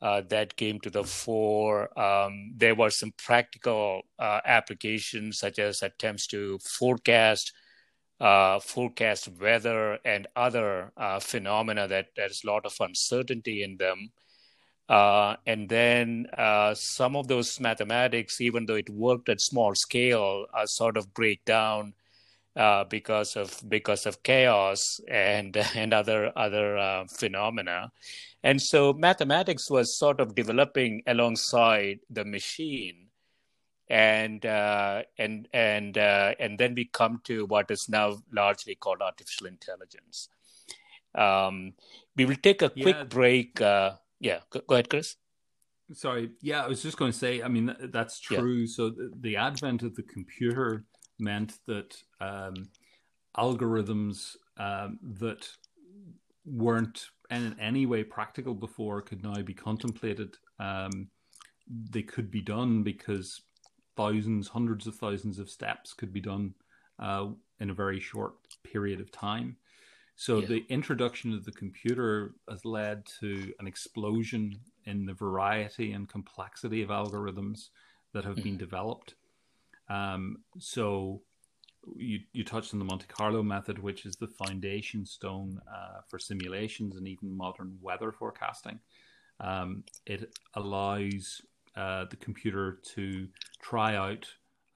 uh, 0.00 0.22
that 0.28 0.56
came 0.56 0.78
to 0.80 0.90
the 0.90 1.02
fore. 1.02 1.98
Um, 1.98 2.52
there 2.56 2.76
were 2.76 2.90
some 2.90 3.12
practical 3.18 4.02
uh, 4.18 4.40
applications, 4.44 5.38
such 5.38 5.58
as 5.58 5.82
attempts 5.82 6.28
to 6.28 6.58
forecast 6.78 7.52
uh, 8.18 8.58
forecast 8.60 9.28
weather 9.38 9.98
and 10.02 10.26
other 10.34 10.90
uh, 10.96 11.20
phenomena 11.20 11.86
that 11.86 12.06
there's 12.16 12.40
a 12.42 12.46
lot 12.46 12.64
of 12.64 12.74
uncertainty 12.80 13.62
in 13.62 13.76
them. 13.76 14.10
and 14.88 15.68
then 15.68 16.26
some 16.74 17.16
of 17.16 17.28
those 17.28 17.60
mathematics, 17.60 18.40
even 18.40 18.64
though 18.66 18.76
it 18.76 18.88
worked 18.88 19.28
at 19.28 19.40
small 19.40 19.74
scale, 19.74 20.46
sort 20.64 20.96
of 20.96 21.12
break 21.12 21.44
down 21.44 21.92
uh, 22.56 22.84
because 22.84 23.36
of 23.36 23.60
because 23.68 24.06
of 24.06 24.22
chaos 24.22 25.00
and 25.08 25.56
and 25.74 25.92
other 25.92 26.32
other 26.36 26.78
uh, 26.78 27.04
phenomena, 27.06 27.92
and 28.42 28.60
so 28.60 28.92
mathematics 28.92 29.70
was 29.70 29.98
sort 29.98 30.20
of 30.20 30.34
developing 30.34 31.02
alongside 31.06 32.00
the 32.10 32.24
machine, 32.24 33.08
and 33.88 34.46
uh, 34.46 35.02
and 35.18 35.48
and 35.52 35.98
uh, 35.98 36.34
and 36.40 36.58
then 36.58 36.74
we 36.74 36.86
come 36.86 37.20
to 37.24 37.46
what 37.46 37.70
is 37.70 37.88
now 37.88 38.16
largely 38.32 38.74
called 38.74 39.02
artificial 39.02 39.46
intelligence. 39.46 40.28
Um, 41.14 41.74
we 42.16 42.24
will 42.24 42.36
take 42.36 42.62
a 42.62 42.70
quick 42.70 42.96
yeah. 42.96 43.04
break. 43.04 43.60
Uh, 43.60 43.92
yeah, 44.20 44.40
go, 44.50 44.60
go, 44.66 44.74
ahead, 44.74 44.88
Chris. 44.88 45.16
Sorry. 45.92 46.30
Yeah, 46.40 46.64
I 46.64 46.68
was 46.68 46.82
just 46.82 46.96
going 46.96 47.12
to 47.12 47.18
say. 47.18 47.42
I 47.42 47.48
mean, 47.48 47.74
that's 47.92 48.18
true. 48.18 48.52
Yeah. 48.52 48.66
So 48.68 48.90
the, 48.90 49.12
the 49.20 49.36
advent 49.36 49.82
of 49.82 49.94
the 49.94 50.02
computer 50.02 50.84
meant 51.18 51.54
that 51.66 51.96
um, 52.20 52.68
algorithms 53.36 54.36
um, 54.58 54.98
that 55.02 55.48
weren't 56.44 57.06
in 57.30 57.56
any 57.60 57.86
way 57.86 58.04
practical 58.04 58.54
before 58.54 59.02
could 59.02 59.22
now 59.22 59.42
be 59.42 59.54
contemplated. 59.54 60.36
Um, 60.58 61.08
they 61.90 62.02
could 62.02 62.30
be 62.30 62.40
done 62.40 62.82
because 62.82 63.42
thousands, 63.96 64.48
hundreds 64.48 64.86
of 64.86 64.94
thousands 64.94 65.38
of 65.38 65.50
steps 65.50 65.92
could 65.92 66.12
be 66.12 66.20
done 66.20 66.54
uh, 66.98 67.26
in 67.60 67.70
a 67.70 67.74
very 67.74 67.98
short 67.98 68.34
period 68.62 69.00
of 69.00 69.10
time. 69.10 69.56
So 70.14 70.38
yeah. 70.38 70.46
the 70.46 70.64
introduction 70.68 71.34
of 71.34 71.44
the 71.44 71.52
computer 71.52 72.34
has 72.48 72.64
led 72.64 73.04
to 73.20 73.52
an 73.58 73.66
explosion 73.66 74.58
in 74.86 75.04
the 75.04 75.12
variety 75.12 75.92
and 75.92 76.08
complexity 76.08 76.82
of 76.82 76.88
algorithms 76.88 77.68
that 78.14 78.24
have 78.24 78.36
mm. 78.36 78.44
been 78.44 78.56
developed. 78.56 79.14
Um, 79.88 80.38
so 80.58 81.22
you 81.94 82.20
you 82.32 82.44
touched 82.44 82.72
on 82.72 82.78
the 82.78 82.84
Monte 82.84 83.06
Carlo 83.06 83.42
method, 83.42 83.78
which 83.78 84.06
is 84.06 84.16
the 84.16 84.26
foundation 84.26 85.06
stone 85.06 85.60
uh, 85.68 86.00
for 86.08 86.18
simulations 86.18 86.96
and 86.96 87.06
even 87.06 87.36
modern 87.36 87.78
weather 87.80 88.12
forecasting. 88.12 88.80
Um, 89.38 89.84
it 90.06 90.36
allows 90.54 91.40
uh, 91.76 92.06
the 92.10 92.16
computer 92.16 92.80
to 92.94 93.28
try 93.60 93.96
out 93.96 94.26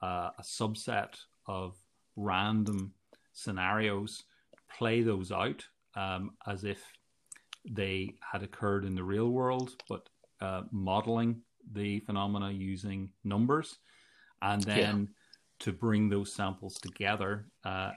uh, 0.03 0.31
a 0.39 0.43
subset 0.43 1.15
of 1.47 1.75
random 2.17 2.93
scenarios, 3.33 4.25
play 4.77 5.03
those 5.03 5.33
out 5.33 5.65
um, 5.97 6.33
as 6.47 6.65
if 6.65 6.83
they 7.69 8.15
had 8.33 8.43
occurred 8.43 8.85
in 8.85 8.95
the 8.95 9.05
real 9.05 9.31
world, 9.31 9.73
but 9.89 10.09
uh, 10.41 10.63
modeling 10.71 11.43
the 11.73 12.01
phenomena 12.01 12.51
using 12.51 13.11
numbers, 13.25 13.79
and 14.43 14.63
then 14.63 15.01
yeah. 15.01 15.07
to 15.61 15.73
bring 15.73 16.09
those 16.09 16.33
samples 16.33 16.75
together 16.75 17.47
uh, 17.65 17.93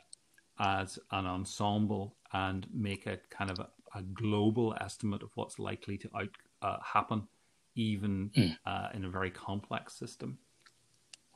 as 0.60 0.99
an 1.12 1.25
ensemble 1.25 2.15
and 2.34 2.67
make 2.73 3.06
a 3.06 3.19
kind 3.29 3.51
of 3.51 3.60
a, 3.60 3.67
a 3.95 4.01
global 4.01 4.75
estimate 4.82 5.23
of 5.23 5.29
what's 5.36 5.60
likely 5.60 5.97
to 5.97 6.10
out, 6.15 6.29
uh, 6.62 6.77
happen, 6.84 7.27
even 7.75 8.32
mm. 8.36 8.56
in 8.93 9.06
a 9.06 9.10
very 9.10 9.32
complex 9.32 9.97
system. 9.97 10.38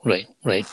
Right, 0.05 0.27
right. 0.43 0.65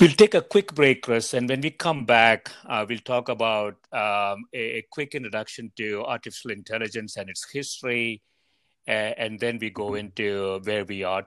We'll 0.00 0.12
take 0.12 0.34
a 0.34 0.42
quick 0.42 0.74
break, 0.74 1.02
Chris, 1.02 1.34
and 1.34 1.48
when 1.48 1.60
we 1.60 1.70
come 1.70 2.04
back, 2.04 2.50
uh, 2.66 2.86
we'll 2.88 2.98
talk 2.98 3.28
about 3.28 3.74
um, 3.92 4.44
a, 4.52 4.78
a, 4.78 4.86
quick 4.90 5.14
introduction 5.14 5.72
to 5.76 6.04
artificial 6.04 6.52
intelligence 6.52 7.16
and 7.16 7.28
its 7.28 7.46
history, 7.50 8.22
uh, 8.86 8.90
and 8.90 9.40
then 9.40 9.58
we 9.60 9.70
go 9.70 9.94
into 9.94 10.60
where 10.64 10.84
we 10.84 11.02
are. 11.02 11.26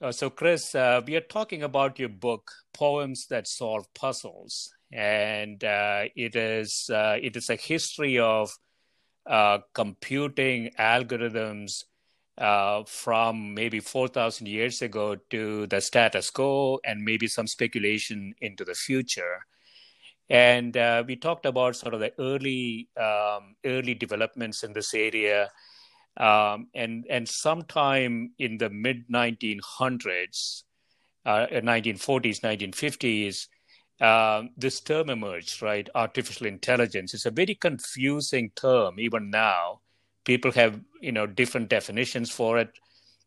uh, 0.00 0.12
so, 0.12 0.30
Chris, 0.30 0.74
uh, 0.74 1.00
we 1.06 1.16
are 1.16 1.20
talking 1.20 1.62
about 1.62 1.98
your 1.98 2.08
book, 2.08 2.50
Poems 2.72 3.26
That 3.26 3.48
Solve 3.48 3.86
Puzzles, 3.94 4.72
and 4.92 5.62
uh, 5.64 6.04
it 6.14 6.36
is 6.36 6.88
uh, 6.92 7.16
it 7.20 7.36
is 7.36 7.50
a 7.50 7.56
history 7.56 8.18
of 8.18 8.50
uh, 9.26 9.58
computing 9.74 10.70
algorithms 10.78 11.84
uh, 12.38 12.84
from 12.86 13.54
maybe 13.54 13.80
4,000 13.80 14.46
years 14.46 14.80
ago 14.82 15.16
to 15.30 15.66
the 15.66 15.80
status 15.80 16.30
quo 16.30 16.78
and 16.84 17.04
maybe 17.04 17.26
some 17.26 17.48
speculation 17.48 18.32
into 18.40 18.64
the 18.64 18.74
future. 18.74 19.40
And 20.30 20.76
we 21.06 21.16
talked 21.16 21.46
about 21.46 21.74
sort 21.74 21.94
of 21.94 22.00
the 22.00 22.12
early 22.20 22.88
um, 22.96 23.56
early 23.64 23.94
developments 23.94 24.62
in 24.62 24.72
this 24.74 24.94
area, 24.94 25.50
um, 26.18 26.66
and 26.74 27.06
and 27.08 27.28
sometime 27.28 28.32
in 28.38 28.58
the 28.58 28.68
mid 28.68 29.08
1900s, 29.08 30.64
1940s, 31.24 32.40
1950s, 32.40 33.46
um, 34.00 34.50
this 34.56 34.80
term 34.80 35.10
emerged, 35.10 35.62
right? 35.62 35.88
Artificial 35.94 36.46
intelligence. 36.46 37.14
It's 37.14 37.26
a 37.26 37.30
very 37.30 37.54
confusing 37.54 38.50
term 38.56 38.98
even 38.98 39.30
now. 39.30 39.80
People 40.24 40.52
have, 40.52 40.80
you 41.00 41.12
know, 41.12 41.26
different 41.26 41.68
definitions 41.68 42.30
for 42.30 42.58
it. 42.58 42.70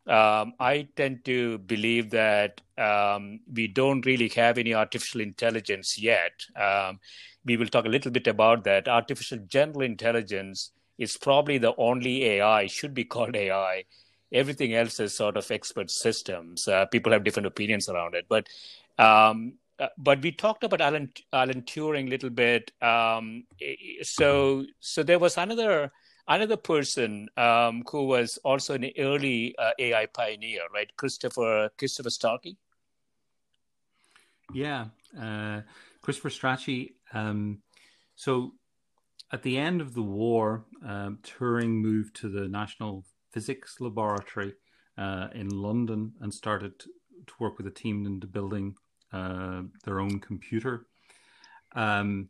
Um, 0.06 0.54
I 0.58 0.88
tend 0.96 1.24
to 1.26 1.58
believe 1.58 2.10
that 2.10 2.60
um, 2.76 3.40
we 3.52 3.68
don't 3.68 4.04
really 4.04 4.28
have 4.30 4.58
any 4.58 4.74
artificial 4.74 5.20
intelligence 5.20 5.98
yet. 5.98 6.32
Um, 6.56 6.98
we 7.44 7.56
will 7.56 7.68
talk 7.68 7.86
a 7.86 7.88
little 7.88 8.10
bit 8.10 8.26
about 8.26 8.64
that. 8.64 8.88
Artificial 8.88 9.38
general 9.46 9.82
intelligence 9.82 10.72
is 10.98 11.16
probably 11.16 11.58
the 11.58 11.74
only 11.76 12.24
AI, 12.24 12.66
should 12.66 12.94
be 12.94 13.04
called 13.04 13.36
AI. 13.36 13.84
Everything 14.32 14.74
else 14.74 14.98
is 15.00 15.14
sort 15.14 15.36
of 15.36 15.50
expert 15.50 15.90
systems. 15.90 16.66
Uh, 16.66 16.86
people 16.86 17.12
have 17.12 17.24
different 17.24 17.46
opinions 17.46 17.88
around 17.88 18.14
it. 18.14 18.26
But 18.28 18.48
um, 18.98 19.54
uh, 19.78 19.88
but 19.98 20.22
we 20.22 20.32
talked 20.32 20.64
about 20.64 20.80
Alan 20.80 21.12
Alan 21.32 21.62
Turing 21.62 22.06
a 22.06 22.10
little 22.10 22.30
bit. 22.30 22.70
Um, 22.80 23.44
so 24.02 24.64
so 24.80 25.02
there 25.02 25.18
was 25.18 25.36
another 25.36 25.90
another 26.28 26.56
person 26.56 27.28
um, 27.36 27.82
who 27.90 28.06
was 28.06 28.38
also 28.44 28.74
an 28.74 28.90
early 28.98 29.54
uh, 29.58 29.72
AI 29.78 30.06
pioneer, 30.06 30.62
right? 30.72 30.88
Christopher 30.96 31.70
Christopher 31.78 32.10
Strachey. 32.10 32.56
Yeah, 34.52 34.86
uh, 35.20 35.62
Christopher 36.02 36.30
Strachey. 36.30 36.92
Um, 37.12 37.62
so 38.14 38.54
at 39.32 39.42
the 39.42 39.56
end 39.56 39.80
of 39.80 39.94
the 39.94 40.02
war, 40.02 40.64
um, 40.86 41.18
Turing 41.22 41.80
moved 41.80 42.14
to 42.16 42.28
the 42.28 42.46
National 42.48 43.04
Physics 43.30 43.80
Laboratory 43.80 44.54
uh, 44.98 45.28
in 45.34 45.48
London 45.48 46.12
and 46.20 46.32
started 46.32 46.78
to 46.78 47.34
work 47.38 47.56
with 47.56 47.66
a 47.66 47.70
team 47.70 48.04
into 48.04 48.26
building 48.26 48.74
uh, 49.12 49.62
their 49.84 50.00
own 50.00 50.20
computer. 50.20 50.86
Um, 51.74 52.28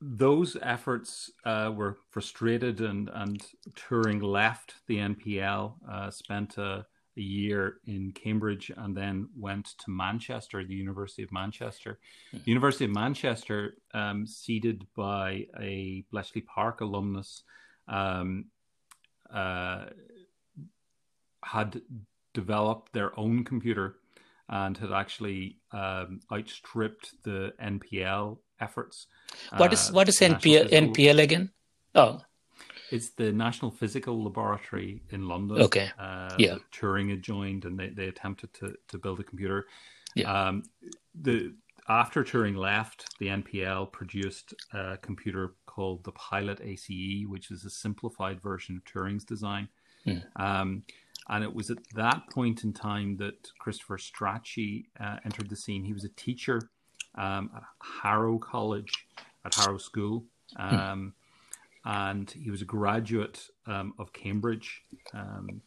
those 0.00 0.56
efforts 0.62 1.30
uh, 1.44 1.72
were 1.74 1.98
frustrated, 2.10 2.80
and, 2.80 3.10
and 3.12 3.44
Turing 3.74 4.22
left 4.22 4.76
the 4.86 4.96
NPL, 4.98 5.74
uh, 5.90 6.10
spent 6.10 6.56
a, 6.56 6.86
a, 7.20 7.22
year 7.22 7.76
in 7.86 8.12
Cambridge, 8.12 8.72
and 8.76 8.96
then 8.96 9.28
went 9.36 9.66
to 9.84 9.90
Manchester, 9.90 10.64
the 10.64 10.74
University 10.74 11.22
of 11.22 11.32
Manchester. 11.32 11.98
Mm-hmm. 12.34 12.50
University 12.50 12.84
of 12.86 12.92
Manchester, 12.92 13.74
um, 13.94 14.26
seeded 14.26 14.86
by 14.96 15.46
a 15.58 16.04
Bletchley 16.10 16.42
Park 16.42 16.80
alumnus, 16.80 17.42
um, 17.88 18.46
uh, 19.32 19.86
had 21.44 21.80
developed 22.34 22.92
their 22.92 23.18
own 23.18 23.44
computer 23.44 23.96
and 24.48 24.76
had 24.76 24.92
actually 24.92 25.58
um, 25.72 26.20
outstripped 26.32 27.14
the 27.22 27.52
NPL 27.62 28.38
efforts. 28.60 29.06
What 29.56 29.72
is 29.72 29.90
uh, 29.90 29.92
what 29.92 30.08
is 30.08 30.18
NPL, 30.18 30.70
NPL 30.70 31.22
again? 31.22 31.50
Oh, 31.94 32.20
it's 32.90 33.10
the 33.10 33.32
National 33.32 33.70
Physical 33.70 34.22
Laboratory 34.22 35.02
in 35.10 35.28
London. 35.28 35.62
Okay. 35.62 35.90
Uh, 35.98 36.34
yeah. 36.38 36.56
Turing 36.72 37.10
had 37.10 37.22
joined, 37.22 37.64
and 37.64 37.78
they, 37.78 37.88
they 37.88 38.06
attempted 38.06 38.52
to, 38.54 38.74
to 38.88 38.98
build 38.98 39.20
a 39.20 39.24
computer. 39.24 39.66
Yeah. 40.14 40.32
Um, 40.32 40.64
the 41.20 41.54
after 41.88 42.22
Turing 42.22 42.56
left, 42.56 43.18
the 43.18 43.28
NPL 43.28 43.90
produced 43.90 44.54
a 44.72 44.96
computer 44.98 45.54
called 45.66 46.04
the 46.04 46.12
Pilot 46.12 46.60
ACE, 46.62 47.26
which 47.26 47.50
is 47.50 47.64
a 47.64 47.70
simplified 47.70 48.40
version 48.40 48.76
of 48.76 48.84
Turing's 48.84 49.24
design. 49.24 49.68
Mm. 50.06 50.22
Um, 50.36 50.82
and 51.28 51.44
it 51.44 51.54
was 51.54 51.70
at 51.70 51.78
that 51.94 52.22
point 52.30 52.64
in 52.64 52.72
time 52.72 53.16
that 53.18 53.50
Christopher 53.58 53.98
Strachey 53.98 54.86
uh, 54.98 55.16
entered 55.24 55.48
the 55.48 55.56
scene. 55.56 55.84
He 55.84 55.92
was 55.92 56.04
a 56.04 56.08
teacher 56.10 56.60
um, 57.16 57.50
at 57.56 57.62
Harrow 58.02 58.38
College, 58.38 58.92
at 59.44 59.54
Harrow 59.54 59.78
School. 59.78 60.24
Hmm. 60.56 60.74
Um, 60.74 61.14
and 61.84 62.30
he 62.30 62.50
was 62.50 62.62
a 62.62 62.66
graduate 62.66 63.48
um, 63.66 63.94
of 63.98 64.12
Cambridge. 64.12 64.82
Um, 65.14 65.62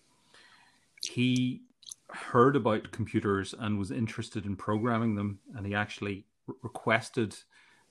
he 1.01 1.61
heard 2.09 2.55
about 2.55 2.91
computers 2.91 3.55
and 3.57 3.79
was 3.79 3.91
interested 3.91 4.45
in 4.45 4.55
programming 4.55 5.15
them, 5.15 5.39
and 5.55 5.65
he 5.65 5.73
actually 5.73 6.25
re- 6.47 6.55
requested 6.61 7.35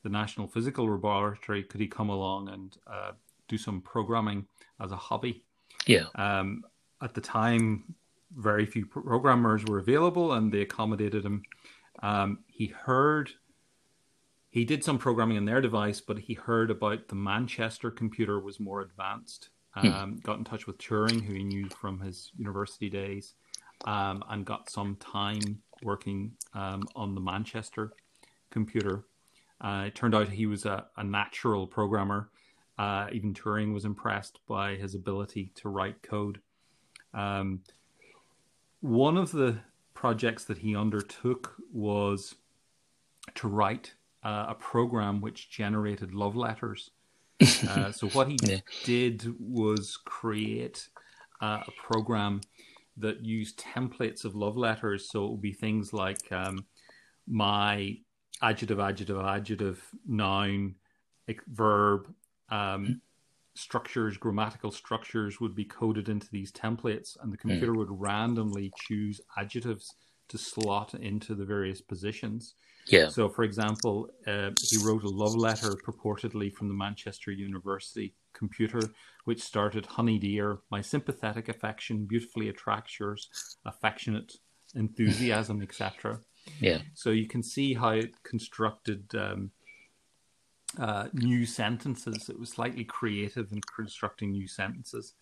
the 0.02 0.08
National 0.08 0.46
Physical 0.46 0.88
Laboratory 0.88 1.62
could 1.62 1.80
he 1.80 1.87
come 1.87 2.08
along 2.08 2.48
and 2.48 2.76
uh, 2.87 3.12
do 3.48 3.56
some 3.56 3.80
programming 3.80 4.46
as 4.80 4.92
a 4.92 4.96
hobby. 4.96 5.44
Yeah. 5.87 6.06
Um, 6.14 6.64
at 7.00 7.14
the 7.14 7.20
time, 7.20 7.94
very 8.37 8.66
few 8.66 8.87
programmers 8.87 9.64
were 9.64 9.78
available, 9.78 10.32
and 10.32 10.52
they 10.52 10.62
accommodated 10.62 11.24
him. 11.24 11.42
Um, 12.02 12.38
he 12.46 12.66
heard 12.66 13.30
he 14.52 14.64
did 14.64 14.84
some 14.84 14.98
programming 14.98 15.36
in 15.36 15.46
their 15.46 15.60
device, 15.60 16.00
but 16.00 16.20
he 16.20 16.34
heard 16.34 16.70
about 16.70 17.08
the 17.08 17.16
Manchester 17.16 17.90
computer 17.90 18.38
was 18.38 18.60
more 18.60 18.80
advanced 18.80 19.50
Hmm. 19.74 19.86
Um, 19.86 20.20
got 20.22 20.38
in 20.38 20.44
touch 20.44 20.66
with 20.66 20.78
Turing, 20.78 21.22
who 21.22 21.32
he 21.32 21.44
knew 21.44 21.68
from 21.70 21.98
his 21.98 22.30
university 22.36 22.90
days, 22.90 23.34
um, 23.86 24.22
and 24.28 24.44
got 24.44 24.70
some 24.70 24.96
time 24.96 25.62
working 25.82 26.32
um, 26.54 26.82
on 26.94 27.14
the 27.14 27.20
Manchester 27.20 27.92
computer. 28.50 29.06
Uh, 29.60 29.84
it 29.86 29.94
turned 29.94 30.14
out 30.14 30.28
he 30.28 30.46
was 30.46 30.66
a, 30.66 30.86
a 30.96 31.04
natural 31.04 31.66
programmer. 31.66 32.30
Uh, 32.78 33.06
even 33.12 33.32
Turing 33.32 33.72
was 33.72 33.84
impressed 33.84 34.40
by 34.46 34.74
his 34.74 34.94
ability 34.94 35.52
to 35.54 35.68
write 35.68 36.02
code. 36.02 36.40
Um, 37.14 37.60
one 38.80 39.16
of 39.16 39.30
the 39.30 39.58
projects 39.94 40.44
that 40.46 40.58
he 40.58 40.76
undertook 40.76 41.54
was 41.72 42.34
to 43.36 43.48
write 43.48 43.94
uh, 44.22 44.46
a 44.48 44.54
program 44.54 45.20
which 45.20 45.50
generated 45.50 46.14
love 46.14 46.37
letters. 46.37 46.90
Uh, 47.68 47.90
so 47.90 48.08
what 48.11 48.28
he 48.28 48.38
yeah. 48.44 48.58
did 48.85 49.35
was 49.40 49.96
create 50.04 50.88
uh, 51.40 51.61
a 51.66 51.70
program 51.82 52.40
that 52.96 53.24
used 53.24 53.58
templates 53.58 54.24
of 54.24 54.37
love 54.37 54.56
letters. 54.56 55.11
So 55.11 55.24
it 55.24 55.30
would 55.32 55.40
be 55.40 55.52
things 55.52 55.92
like 55.92 56.30
um, 56.30 56.64
my 57.26 57.96
adjective, 58.42 58.78
adjective, 58.78 59.18
adjective, 59.18 59.82
noun, 60.06 60.76
verb, 61.48 62.12
um, 62.50 63.00
structures, 63.54 64.16
grammatical 64.16 64.70
structures 64.70 65.40
would 65.40 65.54
be 65.54 65.64
coded 65.64 66.08
into 66.08 66.28
these 66.30 66.52
templates, 66.52 67.16
and 67.22 67.32
the 67.32 67.37
computer 67.37 67.72
mm. 67.72 67.78
would 67.78 68.00
randomly 68.00 68.72
choose 68.76 69.20
adjectives 69.37 69.94
to 70.28 70.38
slot 70.38 70.94
into 70.94 71.35
the 71.35 71.44
various 71.44 71.80
positions. 71.80 72.54
Yeah. 72.87 73.09
So, 73.09 73.29
for 73.29 73.45
example, 73.45 74.09
uh, 74.27 74.51
he 74.61 74.79
wrote 74.85 75.05
a 75.05 75.09
love 75.09 75.35
letter 75.35 75.77
purportedly 75.87 76.53
from 76.53 76.68
the 76.68 76.75
Manchester 76.75 77.31
University 77.31 78.14
computer, 78.33 78.81
which 79.25 79.40
started, 79.42 79.87
"Honey 79.87 80.18
dear, 80.18 80.59
my 80.71 80.81
sympathetic 80.81 81.49
affection 81.49 82.07
beautifully 82.07 82.49
attracts 82.49 82.99
yours, 82.99 83.29
affectionate 83.64 84.33
enthusiasm, 84.75 85.62
etc." 85.62 86.21
Yeah. 86.61 86.83
So 86.95 87.11
you 87.11 87.29
can 87.29 87.42
see 87.42 87.75
how 87.75 87.90
it 87.90 88.21
constructed 88.25 89.14
um, 89.14 89.53
uh, 90.79 91.09
new 91.12 91.47
sentences. 91.47 92.29
It 92.29 92.38
was 92.38 92.51
slightly 92.51 92.85
creative 92.85 93.53
in 93.53 93.61
constructing 93.77 94.33
new 94.33 94.49
sentences. 94.49 95.14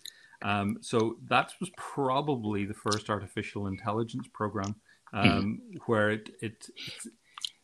Um, 0.43 0.79
so 0.81 1.17
that 1.29 1.53
was 1.61 1.71
probably 1.77 2.65
the 2.65 2.75
first 2.75 3.11
artificial 3.11 3.67
intelligence 3.67 4.27
program 4.33 4.77
um, 5.13 5.61
mm. 5.75 5.79
where 5.87 6.11
it, 6.11 6.31
it 6.41 6.67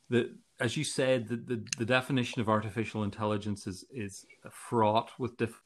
the 0.09 0.35
as 0.59 0.77
you 0.77 0.85
said 0.85 1.29
the, 1.29 1.37
the, 1.37 1.63
the, 1.79 1.85
definition 1.85 2.41
of 2.41 2.49
artificial 2.49 3.03
intelligence 3.03 3.67
is 3.67 3.85
is 3.91 4.27
fraught 4.51 5.11
with 5.19 5.37
diff- 5.37 5.63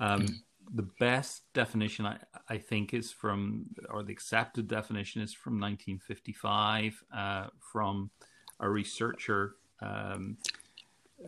um, 0.00 0.26
the 0.74 0.88
best 0.98 1.42
definition 1.52 2.06
I, 2.06 2.18
I 2.48 2.58
think 2.58 2.92
is 2.92 3.12
from 3.12 3.66
or 3.90 4.02
the 4.02 4.12
accepted 4.12 4.68
definition 4.68 5.22
is 5.22 5.32
from 5.32 5.54
1955 5.54 7.04
uh, 7.14 7.46
from 7.60 8.10
a 8.60 8.68
researcher 8.68 9.56
um, 9.80 10.36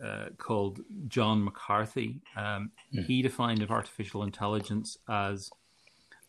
uh, 0.03 0.25
called 0.37 0.81
John 1.07 1.43
McCarthy. 1.43 2.21
Um, 2.35 2.71
mm. 2.93 3.05
He 3.05 3.21
defined 3.21 3.61
of 3.61 3.71
artificial 3.71 4.23
intelligence 4.23 4.97
as 5.07 5.49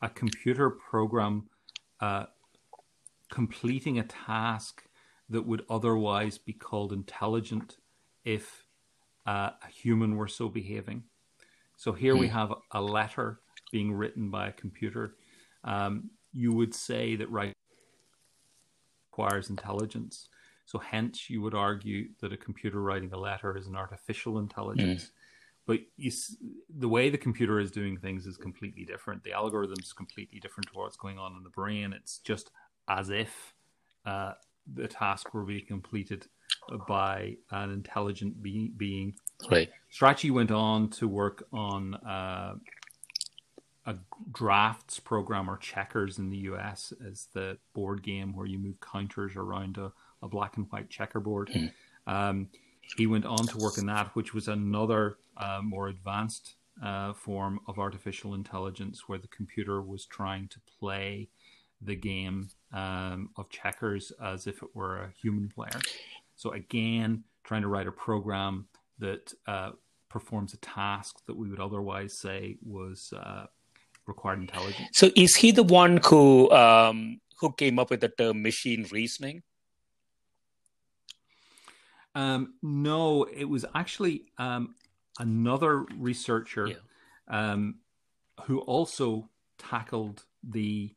a 0.03 0.09
computer 0.09 0.71
program 0.71 1.49
uh, 2.01 2.27
completing 3.31 3.99
a 3.99 4.03
task 4.05 4.85
that 5.31 5.47
would 5.47 5.65
otherwise 5.71 6.37
be 6.39 6.53
called 6.53 6.93
intelligent 6.93 7.79
if 8.25 8.67
uh, 9.27 9.51
a 9.63 9.69
human 9.73 10.17
were 10.17 10.29
so 10.29 10.49
behaving. 10.49 11.05
So 11.77 11.93
here 11.93 12.15
mm. 12.15 12.21
we 12.21 12.29
hmm. 12.29 12.35
have 12.35 12.53
a 12.73 12.83
letter 12.83 13.41
being 13.73 13.93
written 13.93 14.31
by 14.31 14.49
a 14.49 14.53
computer. 14.53 15.15
Um, 15.65 16.11
you 16.33 16.53
would 16.53 16.75
say 16.75 17.17
that 17.17 17.31
writing 17.31 17.55
requires 19.11 19.51
intelligence. 19.51 20.29
So 20.67 20.79
hence, 20.79 21.31
you 21.31 21.41
would 21.43 21.55
argue 21.55 22.09
that 22.21 22.33
a 22.33 22.37
computer 22.37 22.81
writing 22.81 23.13
a 23.13 23.19
letter 23.19 23.57
is 23.57 23.67
an 23.67 23.77
artificial 23.77 24.39
intelligence. 24.39 25.05
Mm. 25.05 25.11
But 25.67 25.79
you, 25.97 26.11
the 26.69 26.89
way 26.89 27.11
the 27.11 27.19
computer 27.19 27.61
is 27.61 27.71
doing 27.71 27.97
things 27.97 28.27
is 28.27 28.37
completely 28.37 28.85
different. 28.85 29.23
The 29.23 29.33
algorithm 29.33 29.79
is 29.81 29.93
completely 29.93 30.41
different 30.41 30.69
to 30.73 30.79
what's 30.79 30.97
going 30.97 31.19
on 31.19 31.37
in 31.37 31.43
the 31.45 31.51
brain. 31.51 31.93
It's 31.93 32.19
just 32.19 32.51
as 32.89 33.11
if 33.11 33.55
uh, 34.05 34.33
the 34.73 34.89
task 34.89 35.33
were 35.35 35.45
be 35.45 35.61
completed 35.61 36.27
by 36.87 37.37
an 37.51 37.71
intelligent 37.71 38.43
be- 38.43 38.73
being. 38.77 39.15
Right. 39.51 39.71
Strachey 39.93 40.31
went 40.31 40.51
on 40.51 40.91
to 40.91 41.09
work 41.09 41.45
on 41.53 41.95
uh, 41.95 42.55
a 43.87 43.97
drafts 44.33 45.01
program 45.01 45.49
or 45.49 45.57
checkers 45.57 46.19
in 46.19 46.31
the 46.31 46.39
US 46.39 46.93
as 47.07 47.29
the 47.33 47.59
board 47.75 48.03
game 48.03 48.35
where 48.35 48.47
you 48.47 48.59
move 48.59 48.81
counters 48.81 49.37
around 49.37 49.79
a 49.79 49.93
a 50.23 50.29
black 50.29 50.57
and 50.57 50.67
white 50.71 50.91
checkerboard. 50.91 51.49
Mm. 51.49 51.73
Um, 52.07 52.49
he 52.97 53.07
went 53.07 53.25
on 53.25 53.47
to 53.47 53.59
work 53.59 53.79
in 53.79 53.87
that, 53.87 54.15
which 54.15 54.35
was 54.35 54.49
another 54.49 55.19
uh, 55.37 55.61
more 55.63 55.89
advanced 55.89 56.55
uh, 56.83 57.13
form 57.13 57.61
of 57.69 57.79
artificial 57.79 58.35
intelligence 58.35 59.05
where 59.07 59.19
the 59.19 59.29
computer 59.29 59.81
was 59.81 60.07
trying 60.07 60.49
to 60.49 60.59
play 60.79 61.29
the 61.81 61.95
game 61.95 62.51
um, 62.73 63.31
of 63.37 63.49
checkers 63.51 64.13
as 64.23 64.47
if 64.47 64.63
it 64.63 64.69
were 64.75 64.99
a 64.99 65.13
human 65.21 65.49
player. 65.49 65.81
So, 66.37 66.53
again, 66.53 67.25
trying 67.45 67.63
to 67.63 67.69
write 67.69 67.87
a 67.87 67.93
program 67.93 68.67
that 68.99 69.33
uh, 69.47 69.71
performs 70.09 70.55
a 70.55 70.59
task 70.59 71.25
that 71.27 71.37
we 71.37 71.49
would 71.49 71.61
otherwise 71.61 72.19
say 72.19 72.57
was 72.65 73.13
uh, 73.17 73.47
required 74.07 74.41
intelligence. 74.41 74.89
So, 74.93 75.11
is 75.17 75.37
he 75.37 75.51
the 75.51 75.63
one 75.63 76.01
who 76.05 76.51
um, 76.51 77.21
who 77.39 77.53
came 77.53 77.79
up 77.79 77.91
with 77.91 78.01
the 78.01 78.09
term 78.09 78.43
machine 78.43 78.87
reasoning? 78.91 79.43
Um, 82.15 82.55
no, 82.63 83.25
it 83.25 83.45
was 83.45 83.65
actually 83.75 84.25
um, 84.39 84.75
another 85.19 85.85
researcher 85.97 86.67
yeah. 86.67 86.75
um, 87.29 87.77
who 88.45 88.59
also 88.61 89.29
tackled 89.59 90.25
the 90.43 90.95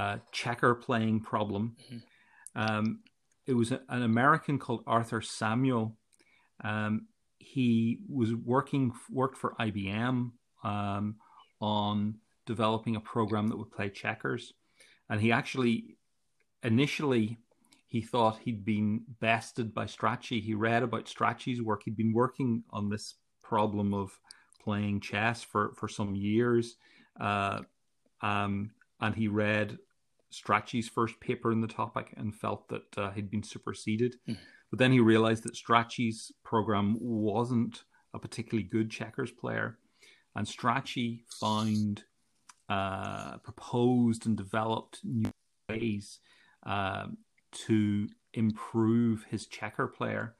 uh, 0.00 0.18
checker 0.32 0.74
playing 0.74 1.20
problem. 1.20 1.76
Mm-hmm. 1.92 2.62
Um, 2.62 3.00
it 3.46 3.54
was 3.54 3.70
a, 3.72 3.80
an 3.88 4.02
American 4.02 4.58
called 4.58 4.82
Arthur 4.86 5.20
Samuel. 5.20 5.96
Um, 6.64 7.08
he 7.38 7.98
was 8.08 8.34
working 8.34 8.92
worked 9.10 9.36
for 9.36 9.54
IBM 9.60 10.30
um, 10.64 11.16
on 11.60 12.16
developing 12.46 12.96
a 12.96 13.00
program 13.00 13.48
that 13.48 13.58
would 13.58 13.70
play 13.72 13.90
checkers, 13.90 14.54
and 15.08 15.20
he 15.20 15.32
actually 15.32 15.96
initially 16.62 17.38
he 17.88 18.00
thought 18.00 18.38
he'd 18.44 18.64
been 18.64 19.02
bested 19.20 19.74
by 19.74 19.84
Strachey. 19.84 20.40
He 20.40 20.54
read 20.54 20.82
about 20.82 21.06
Strachey's 21.06 21.60
work. 21.60 21.82
He'd 21.84 21.96
been 21.96 22.12
working 22.12 22.62
on 22.70 22.88
this 22.88 23.16
problem 23.42 23.92
of 23.92 24.12
playing 24.62 25.00
chess 25.00 25.42
for, 25.42 25.72
for 25.76 25.88
some 25.88 26.14
years. 26.14 26.76
Uh, 27.20 27.62
um, 28.22 28.70
and 29.00 29.14
he 29.14 29.26
read 29.26 29.76
Strachey's 30.32 30.88
first 30.88 31.18
paper 31.20 31.52
in 31.52 31.60
the 31.60 31.68
topic 31.68 32.14
and 32.16 32.34
felt 32.34 32.68
that 32.68 32.98
uh, 32.98 33.10
he'd 33.10 33.30
been 33.30 33.42
superseded. 33.42 34.16
Mm. 34.28 34.38
But 34.70 34.78
then 34.78 34.92
he 34.92 35.00
realized 35.00 35.42
that 35.44 35.54
Strachey's 35.54 36.32
program 36.44 36.96
wasn't 37.00 37.84
a 38.14 38.18
particularly 38.18 38.68
good 38.68 38.90
checkers 38.90 39.32
player. 39.32 39.78
And 40.36 40.46
Strachey 40.46 41.22
found, 41.40 42.04
uh, 42.68 43.38
proposed, 43.38 44.26
and 44.26 44.36
developed 44.36 45.00
new 45.02 45.32
ways 45.68 46.20
um, 46.64 47.18
to 47.66 48.08
improve 48.32 49.24
his 49.28 49.46
checker 49.46 49.88
player. 49.88 50.36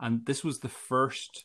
And 0.00 0.24
this 0.24 0.42
was 0.42 0.60
the 0.60 0.68
first 0.68 1.44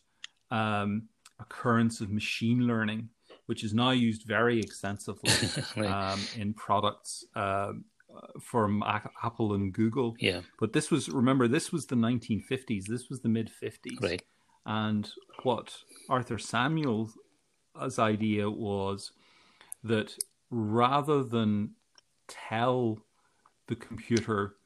um, 0.50 1.10
occurrence 1.40 2.00
of 2.02 2.10
machine 2.10 2.62
learning, 2.62 3.10
which 3.50 3.64
is 3.64 3.74
now 3.74 3.90
used 3.90 4.28
very 4.28 4.60
extensively 4.60 5.32
right. 5.76 5.90
um, 5.90 6.20
in 6.38 6.54
products 6.54 7.26
uh, 7.36 7.72
from 8.40 8.84
Apple 9.24 9.56
and 9.56 9.74
Google. 9.74 10.16
Yeah. 10.20 10.42
But 10.60 10.74
this 10.74 10.92
was, 10.92 11.10
remember, 11.10 11.48
this 11.48 11.72
was 11.72 11.88
the 11.88 11.96
1950s. 11.96 12.86
This 12.86 13.10
was 13.10 13.22
the 13.22 13.28
mid 13.28 13.50
50s. 13.50 14.04
Right. 14.04 14.22
And 14.68 15.10
what 15.42 15.78
Arthur 16.12 16.38
Samuel's 16.38 17.18
idea 17.98 18.52
was 18.52 19.14
that 19.84 20.16
rather 20.52 21.24
than 21.24 21.72
tell 22.28 23.00
the 23.68 23.76
computer 23.76 24.58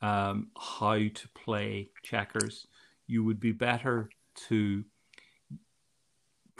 um, 0.00 0.48
how 0.58 0.94
to 0.94 1.28
play 1.34 1.90
checkers, 2.02 2.66
you 3.06 3.22
would 3.22 3.38
be 3.38 3.52
better 3.52 4.08
to 4.48 4.82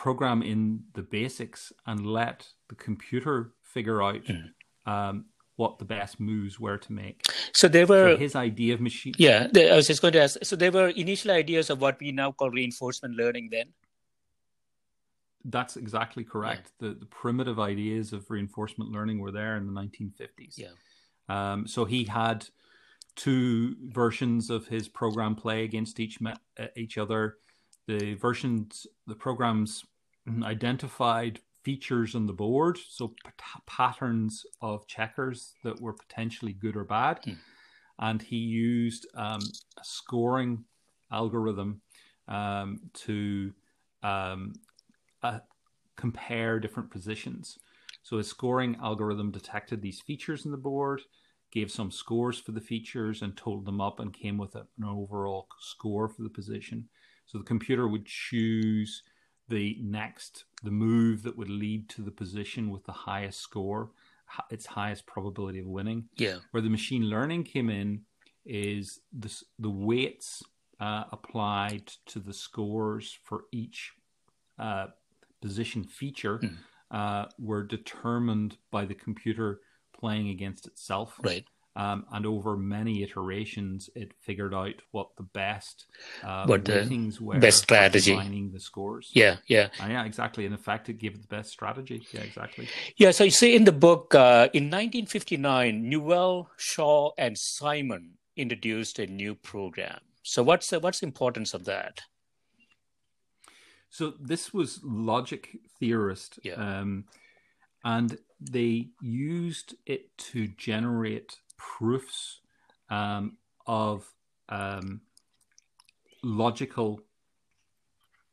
program 0.01 0.43
in 0.43 0.83
the 0.95 1.03
basics 1.03 1.75
and 1.87 2.07
let 2.07 2.49
the 2.71 2.75
computer 2.75 3.53
figure 3.63 4.03
out 4.03 4.25
mm. 4.25 4.49
um, 4.87 5.27
what 5.57 5.79
the 5.79 5.85
best 5.85 6.19
moves 6.19 6.59
were 6.59 6.79
to 6.79 6.93
make. 6.95 7.23
So 7.53 7.69
there 7.69 7.87
were 7.87 8.15
so 8.15 8.17
his 8.17 8.35
idea 8.35 8.73
of 8.73 8.81
machine. 8.81 9.13
Yeah, 9.19 9.49
I 9.55 9.77
was 9.77 9.87
just 9.87 10.01
going 10.01 10.15
to 10.15 10.23
ask. 10.23 10.39
So 10.43 10.57
there 10.57 10.73
were 10.73 10.89
initial 10.89 11.33
ideas 11.33 11.69
of 11.69 11.83
what 11.83 12.01
we 12.01 12.13
now 12.13 12.33
call 12.33 12.51
reinforcement 12.51 13.15
learning. 13.15 13.51
Then. 13.53 13.69
that's 15.45 15.77
exactly 15.77 16.25
correct. 16.25 16.67
Yeah. 16.71 16.89
The, 16.89 16.95
the 17.01 17.11
primitive 17.23 17.61
ideas 17.61 18.15
of 18.15 18.31
reinforcement 18.31 18.91
learning 18.91 19.19
were 19.19 19.33
there 19.33 19.55
in 19.59 19.67
the 19.67 19.77
1950s. 19.83 20.55
Yeah. 20.57 20.75
Um, 21.29 21.67
so 21.67 21.85
he 21.85 22.05
had 22.05 22.47
two 23.17 23.77
versions 24.01 24.49
of 24.49 24.67
his 24.67 24.89
program 24.89 25.35
play 25.35 25.65
against 25.65 26.01
each 26.01 26.17
uh, 26.25 26.67
each 26.85 26.97
other. 26.97 27.37
The 27.87 28.15
versions, 28.15 28.87
the 29.07 29.19
programs 29.27 29.85
identified 30.45 31.41
features 31.63 32.15
on 32.15 32.27
the 32.27 32.33
board, 32.33 32.79
so 32.89 33.15
patterns 33.67 34.45
of 34.63 34.87
checkers 34.87 35.55
that 35.63 35.81
were 35.81 35.93
potentially 35.93 36.53
good 36.53 36.77
or 36.77 36.85
bad, 36.85 37.21
hmm. 37.25 37.33
and 37.99 38.23
he 38.23 38.37
used 38.37 39.07
um, 39.15 39.41
a 39.79 39.85
scoring 39.85 40.65
algorithm 41.13 41.83
um, 42.29 42.81
to 42.95 43.53
um, 44.03 44.55
uh, 45.23 45.41
compare 45.97 46.59
different 46.59 46.91
positions. 46.91 47.59
So 48.03 48.17
his 48.17 48.29
scoring 48.29 48.77
algorithm 48.83 49.31
detected 49.31 49.83
these 49.83 50.01
features 50.01 50.47
in 50.47 50.51
the 50.51 50.57
board, 50.57 51.03
gave 51.53 51.71
some 51.71 51.91
scores 51.91 52.39
for 52.39 52.53
the 52.53 52.61
features, 52.61 53.23
and 53.23 53.37
totaled 53.37 53.67
them 53.67 53.81
up 53.81 54.01
and 54.01 54.13
came 54.13 54.39
with 54.39 54.55
an 54.55 54.67
overall 54.85 55.49
score 55.61 56.09
for 56.09 56.23
the 56.23 56.31
position. 56.31 56.89
So 57.27 57.39
the 57.39 57.45
computer 57.45 57.87
would 57.87 58.07
choose 58.07 59.03
the 59.51 59.77
next, 59.83 60.45
the 60.63 60.71
move 60.71 61.23
that 61.25 61.37
would 61.37 61.51
lead 61.51 61.89
to 61.91 62.03
the 62.03 62.11
position 62.11 62.71
with 62.71 62.85
the 62.85 62.93
highest 62.93 63.41
score, 63.41 63.91
its 64.51 64.65
highest 64.65 65.07
probability 65.07 65.59
of 65.59 65.67
winning. 65.67 66.09
Yeah. 66.17 66.39
Where 66.53 66.63
the 66.63 66.71
machine 66.71 67.03
learning 67.03 67.45
came 67.45 67.69
in 67.69 68.03
is 68.47 69.01
the, 69.13 69.31
the 69.59 69.71
weights 69.71 70.43
uh, 70.81 71.05
applied 71.13 71.89
to 72.07 72.21
the 72.21 72.33
scores 72.33 73.19
for 73.23 73.45
each 73.53 73.93
uh, 74.59 74.87
position 75.43 75.85
feature 75.85 76.39
mm. 76.39 76.57
uh, 76.91 77.27
were 77.39 77.63
determined 77.63 78.57
by 78.71 78.85
the 78.85 78.95
computer 78.95 79.61
playing 79.93 80.29
against 80.29 80.67
itself. 80.67 81.19
Right. 81.23 81.45
Um, 81.77 82.05
and 82.13 82.27
over 82.27 82.57
many 82.57 83.05
iterations, 83.05 83.89
it 83.95 84.13
figured 84.19 84.53
out 84.53 84.75
what 84.91 85.09
the 85.17 85.23
best 85.23 85.87
uh, 86.25 86.45
the 86.45 87.17
were 87.21 87.39
best 87.39 87.63
strategy, 87.63 88.13
finding 88.13 88.51
the 88.51 88.59
scores. 88.59 89.11
Yeah, 89.13 89.37
yeah, 89.47 89.69
uh, 89.81 89.87
yeah, 89.87 90.05
exactly. 90.05 90.47
In 90.47 90.53
effect, 90.53 90.89
it 90.89 90.99
gave 90.99 91.15
it 91.15 91.23
the 91.23 91.29
best 91.29 91.51
strategy. 91.51 92.05
Yeah, 92.13 92.23
exactly. 92.23 92.69
Yeah. 92.97 93.13
So 93.13 93.23
you 93.23 93.31
see 93.31 93.55
in 93.55 93.65
the 93.65 93.73
book, 93.73 94.15
uh, 94.17 94.49
in 94.53 94.65
1959, 94.65 95.89
Newell, 95.89 96.51
Shaw, 96.57 97.13
and 97.17 97.39
Simon 97.39 98.15
introduced 98.37 98.99
a 98.99 99.07
new 99.07 99.37
program. 99.37 100.01
So 100.23 100.43
what's 100.43 100.69
the, 100.71 100.81
what's 100.81 101.01
the 101.01 101.07
importance 101.07 101.55
of 101.55 101.65
that? 101.67 102.01
So 103.91 104.15
this 104.21 104.55
was 104.55 104.81
logic 104.85 105.59
theorist, 105.79 106.39
yeah. 106.45 106.55
um, 106.55 107.05
and 107.85 108.19
they 108.41 108.89
used 109.01 109.75
it 109.85 110.17
to 110.19 110.47
generate 110.47 111.37
proofs 111.61 112.41
um, 112.89 113.37
of 113.67 114.11
um, 114.49 115.03
logical 116.23 117.01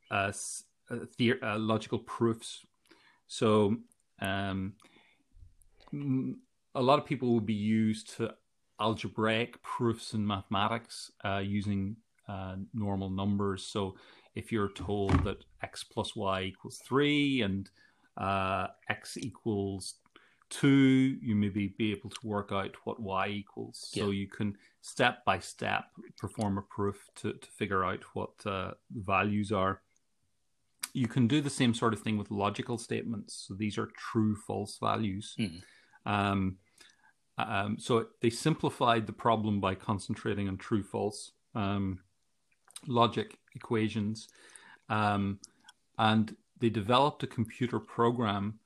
uh, 0.10 0.32
uh, 0.90 0.96
the- 1.18 1.42
uh, 1.42 1.60
logical 1.60 2.00
proofs. 2.00 2.66
So 3.28 3.76
um, 4.22 4.74
a 6.76 6.82
lot 6.82 7.00
of 7.00 7.06
people 7.06 7.32
will 7.34 7.42
be 7.42 7.54
used 7.54 8.16
to 8.18 8.34
algebraic 8.80 9.62
proofs 9.64 10.14
in 10.14 10.26
mathematics 10.26 11.12
uh, 11.26 11.40
using 11.40 11.98
uh, 12.30 12.56
normal 12.74 13.10
numbers. 13.10 13.66
So 13.66 13.96
if 14.36 14.52
you're 14.52 14.72
told 14.72 15.24
that 15.24 15.44
x 15.62 15.84
plus 15.84 16.16
y 16.16 16.44
equals 16.44 16.82
three 16.86 17.42
and 17.42 17.70
uh, 18.18 18.68
x 18.90 19.18
equals 19.18 19.96
two, 20.50 21.18
you 21.22 21.36
maybe 21.36 21.74
be 21.78 21.92
able 21.92 22.10
to 22.10 22.20
work 22.24 22.52
out 22.52 22.76
what 22.84 23.00
y 23.00 23.28
equals. 23.28 23.90
Yeah. 23.94 24.04
So 24.04 24.12
you 24.12 24.28
can 24.28 24.58
step 24.82 25.26
by 25.26 25.40
step 25.40 25.86
perform 26.18 26.58
a 26.58 26.62
proof 26.62 27.10
to, 27.18 27.34
to 27.34 27.48
figure 27.52 27.84
out 27.84 28.04
what 28.14 28.32
uh, 28.46 28.72
values 28.92 29.52
are. 29.52 29.82
You 30.94 31.08
can 31.08 31.28
do 31.28 31.42
the 31.42 31.50
same 31.50 31.74
sort 31.74 31.94
of 31.94 32.02
thing 32.02 32.18
with 32.18 32.32
logical 32.32 32.78
statements. 32.78 33.46
So 33.48 33.54
these 33.54 33.78
are 33.78 33.88
true 33.98 34.36
false 34.36 34.78
values. 34.80 35.36
Mm. 35.38 35.62
Um, 36.06 36.58
um, 37.38 37.78
so 37.78 38.08
they 38.22 38.30
simplified 38.30 39.06
the 39.06 39.14
problem 39.14 39.60
by 39.60 39.76
concentrating 39.76 40.48
on 40.48 40.58
true 40.58 40.84
false 40.84 41.34
um, 41.54 42.00
logic 42.88 43.38
equations. 43.56 44.28
Um, 44.90 45.40
and 46.00 46.36
they 46.60 46.70
developed 46.70 47.24
a 47.24 47.28
computer 47.28 47.80
program 47.80 48.60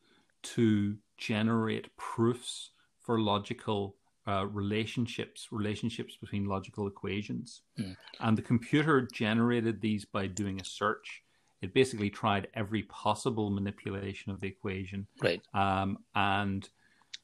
to 0.44 0.98
generate 1.22 1.96
proofs 1.98 2.72
for 3.00 3.20
logical 3.20 3.96
uh, 4.28 4.46
relationships, 4.48 5.48
relationships 5.52 6.18
between 6.20 6.46
logical 6.46 6.88
equations. 6.88 7.62
Mm. 7.80 7.96
And 8.20 8.38
the 8.38 8.42
computer 8.42 9.08
generated 9.14 9.82
these 9.82 10.04
by 10.04 10.28
doing 10.28 10.60
a 10.60 10.66
search. 10.66 11.24
It 11.62 11.74
basically 11.74 12.10
tried 12.10 12.48
every 12.56 12.84
possible 12.84 13.50
manipulation 13.52 14.32
of 14.32 14.42
the 14.42 14.48
equation. 14.48 15.08
Right. 15.22 15.42
Um, 15.54 16.00
and 16.16 16.68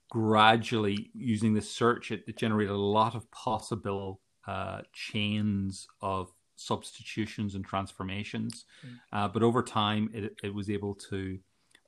gradually, 0.10 1.10
using 1.14 1.54
the 1.56 1.62
search, 1.62 2.12
it, 2.12 2.24
it 2.28 2.38
generated 2.38 2.74
a 2.74 2.78
lot 2.78 3.16
of 3.16 3.30
possible 3.32 4.22
uh, 4.48 4.82
chains 4.94 5.88
of 6.02 6.32
substitutions 6.56 7.56
and 7.56 7.66
transformations. 7.66 8.66
Mm. 8.86 9.00
Uh, 9.12 9.28
but 9.28 9.44
over 9.44 9.64
time, 9.64 10.10
it, 10.14 10.36
it 10.44 10.54
was 10.54 10.70
able 10.70 10.96
to, 11.10 11.40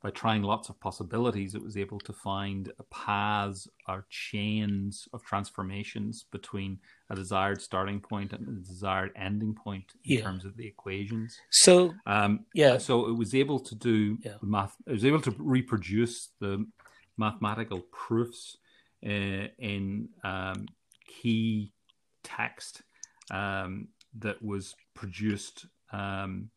by 0.01 0.09
trying 0.11 0.43
lots 0.43 0.69
of 0.69 0.79
possibilities, 0.79 1.55
it 1.55 1.63
was 1.63 1.75
able 1.75 1.99
to 1.99 2.13
find 2.13 2.71
paths 2.89 3.67
or 3.87 4.05
chains 4.09 5.07
of 5.13 5.23
transformations 5.23 6.25
between 6.31 6.79
a 7.09 7.15
desired 7.15 7.61
starting 7.61 7.99
point 7.99 8.31
and 8.31 8.47
a 8.47 8.67
desired 8.67 9.11
ending 9.17 9.53
point 9.53 9.91
in 10.05 10.17
yeah. 10.17 10.21
terms 10.21 10.45
of 10.45 10.55
the 10.55 10.65
equations. 10.65 11.37
So, 11.49 11.93
um, 12.05 12.45
yeah. 12.53 12.77
So 12.77 13.09
it 13.09 13.17
was 13.17 13.35
able 13.35 13.59
to 13.59 13.75
do 13.75 14.17
yeah. 14.23 14.35
math. 14.41 14.75
It 14.87 14.93
was 14.93 15.05
able 15.05 15.21
to 15.21 15.35
reproduce 15.37 16.29
the 16.39 16.65
mathematical 17.17 17.81
proofs 17.91 18.57
uh, 19.05 19.47
in 19.57 20.09
um, 20.23 20.65
key 21.05 21.73
text 22.23 22.83
um, 23.31 23.89
that 24.17 24.41
was 24.41 24.75
produced 24.93 25.65
um, 25.91 26.49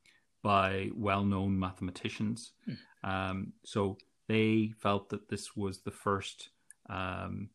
by 0.42 0.90
well-known 0.94 1.58
mathematicians. 1.58 2.52
Hmm. 2.64 3.10
Um, 3.10 3.52
so 3.64 3.98
they 4.28 4.72
felt 4.80 5.08
that 5.10 5.28
this 5.28 5.56
was 5.56 5.80
the 5.80 5.90
first 5.90 6.50
um, 6.88 7.48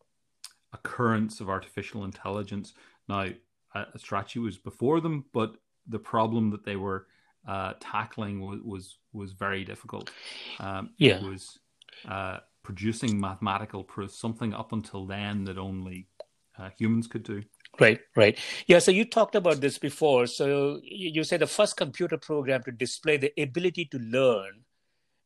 occurrence 0.74 1.40
of 1.40 1.50
artificial 1.50 2.06
intelligence. 2.06 2.74
Now, 3.08 3.28
uh, 3.76 3.86
Strachey 3.98 4.42
was 4.42 4.58
before 4.58 5.02
them, 5.02 5.26
but 5.34 5.56
the 5.88 6.00
problem 6.00 6.50
that 6.52 6.66
they 6.66 6.76
were 6.76 7.08
uh, 7.48 7.74
tackling 7.80 8.42
was, 8.42 8.60
was, 8.64 8.98
was 9.14 9.32
very 9.34 9.64
difficult. 9.64 10.12
Um, 10.60 10.92
yeah. 10.98 11.18
It 11.18 11.24
was 11.24 11.60
uh, 12.08 12.40
producing 12.64 13.20
mathematical 13.20 13.84
proofs, 13.84 14.20
something 14.20 14.54
up 14.54 14.74
until 14.74 15.06
then 15.06 15.46
that 15.46 15.58
only 15.58 16.08
uh, 16.58 16.70
humans 16.78 17.08
could 17.08 17.24
do. 17.24 17.44
Right, 17.80 18.00
right. 18.16 18.38
Yeah, 18.66 18.80
so 18.80 18.92
you 18.92 19.06
talked 19.06 19.36
about 19.36 19.62
this 19.62 19.78
before. 19.78 20.26
So 20.26 20.80
you 20.84 21.24
said 21.24 21.42
the 21.42 21.48
first 21.48 21.78
computer 21.78 22.18
program 22.18 22.64
to 22.64 22.72
display 22.72 23.18
the 23.18 23.32
ability 23.38 23.86
to 23.92 24.00
learn 24.00 24.64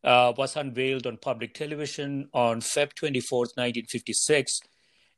uh, 0.03 0.33
was 0.37 0.55
unveiled 0.55 1.07
on 1.07 1.17
public 1.17 1.53
television 1.53 2.29
on 2.33 2.59
Feb 2.59 2.93
24th, 2.93 3.55
1956. 3.55 4.59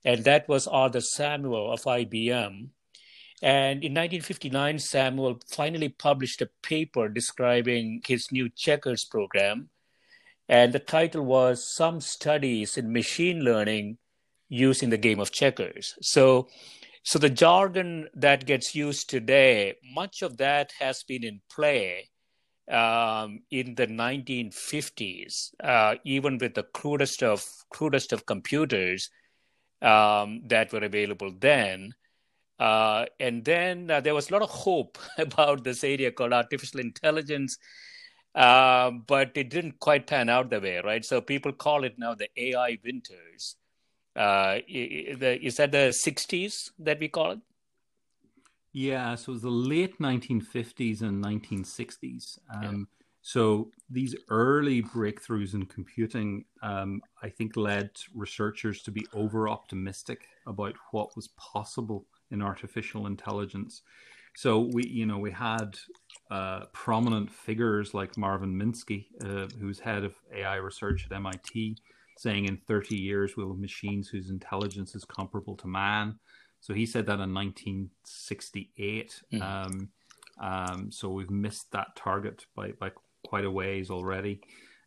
And 0.06 0.24
that 0.26 0.48
was 0.48 0.68
Arthur 0.68 1.02
Samuel 1.02 1.72
of 1.72 1.84
IBM. 1.84 2.70
And 3.42 3.84
in 3.84 3.94
1959, 3.94 4.80
Samuel 4.80 5.40
finally 5.50 5.90
published 5.90 6.42
a 6.42 6.50
paper 6.62 7.10
describing 7.10 8.02
his 8.06 8.32
new 8.32 8.50
checkers 8.50 9.06
program. 9.06 9.70
And 10.48 10.72
the 10.72 10.80
title 10.80 11.26
was 11.26 11.74
Some 11.74 12.00
Studies 12.00 12.78
in 12.78 12.94
Machine 12.94 13.40
Learning 13.40 13.98
Using 14.50 14.92
the 14.92 14.98
Game 14.98 15.20
of 15.20 15.32
Checkers. 15.32 15.96
So 16.02 16.48
so 17.04 17.20
the 17.20 17.30
jargon 17.30 18.08
that 18.14 18.46
gets 18.46 18.74
used 18.74 19.10
today, 19.10 19.76
much 19.94 20.22
of 20.22 20.38
that 20.38 20.72
has 20.80 21.04
been 21.04 21.24
in 21.26 21.42
play 21.54 22.10
um, 22.72 23.42
in 23.52 23.76
the 23.76 23.88
1950s, 23.88 25.50
uh, 25.62 25.96
even 26.06 26.38
with 26.38 26.54
the 26.54 26.64
crudest 26.64 27.22
of 27.22 27.46
crudest 27.70 28.14
of 28.14 28.26
computers 28.26 29.10
um, 29.82 30.44
that 30.48 30.72
were 30.72 30.80
available 30.84 31.34
then. 31.38 31.94
Uh, 32.58 33.06
and 33.20 33.44
then 33.44 33.92
uh, 33.92 34.00
there 34.00 34.16
was 34.16 34.30
a 34.30 34.34
lot 34.34 34.42
of 34.42 34.50
hope 34.50 34.98
about 35.18 35.66
this 35.66 35.84
area 35.84 36.10
called 36.10 36.32
artificial 36.32 36.80
intelligence, 36.80 37.58
uh, 38.34 38.92
but 38.92 39.32
it 39.36 39.50
didn't 39.50 39.78
quite 39.80 40.08
pan 40.08 40.30
out 40.30 40.50
the 40.50 40.62
way, 40.62 40.80
right? 40.86 41.04
So 41.04 41.20
people 41.20 41.52
call 41.52 41.84
it 41.84 41.96
now 41.98 42.16
the 42.16 42.30
AI 42.38 42.78
winters 42.82 43.58
uh, 44.16 44.60
is 44.68 45.56
that 45.58 45.72
the 45.72 45.94
60s 45.94 46.72
that 46.80 47.00
we 47.00 47.08
call 47.08 47.32
it? 47.32 47.40
Yeah, 48.72 49.16
so 49.16 49.32
it 49.32 49.34
was 49.36 49.42
the 49.44 49.50
late 49.50 50.00
1950s 50.00 51.02
and 51.02 51.24
1960s. 51.24 52.40
Um, 52.54 52.88
So 53.26 53.72
these 53.90 54.16
early 54.30 54.82
breakthroughs 54.84 55.54
in 55.54 55.66
computing, 55.66 56.44
um, 56.62 57.02
I 57.22 57.30
think, 57.30 57.56
led 57.56 57.92
researchers 58.14 58.82
to 58.84 58.92
be 58.92 59.06
over 59.14 59.48
optimistic 59.48 60.28
about 60.46 60.76
what 60.92 61.16
was 61.16 61.30
possible 61.38 62.06
in 62.32 62.42
artificial 62.42 63.08
intelligence. 63.08 63.82
So 64.36 64.60
we, 64.74 64.86
you 64.88 65.06
know, 65.06 65.20
we 65.20 65.32
had 65.32 65.78
uh, 66.32 66.66
prominent 66.74 67.32
figures 67.32 67.94
like 67.94 68.18
Marvin 68.18 68.54
Minsky, 68.60 69.06
uh, 69.24 69.48
who's 69.58 69.80
head 69.80 70.04
of 70.04 70.16
AI 70.36 70.56
research 70.56 71.06
at 71.06 71.16
MIT, 71.16 71.78
saying 72.24 72.46
in 72.46 72.58
30 72.68 72.96
years 72.96 73.36
we'll 73.36 73.50
have 73.50 73.58
machines 73.58 74.08
whose 74.08 74.30
intelligence 74.30 74.96
is 74.96 75.04
comparable 75.04 75.58
to 75.58 75.68
man. 75.68 76.16
So 76.62 76.74
he 76.74 76.86
said 76.86 77.06
that 77.08 77.20
in 77.20 77.34
1968. 77.34 79.22
Mm. 79.34 79.42
Um, 79.42 79.90
um, 80.40 80.92
so 80.92 81.10
we've 81.10 81.30
missed 81.30 81.70
that 81.74 81.96
target 81.98 82.46
by, 82.56 82.72
by 82.72 82.92
quite 83.28 83.44
a 83.44 83.52
ways 83.52 83.90
already. 83.90 84.40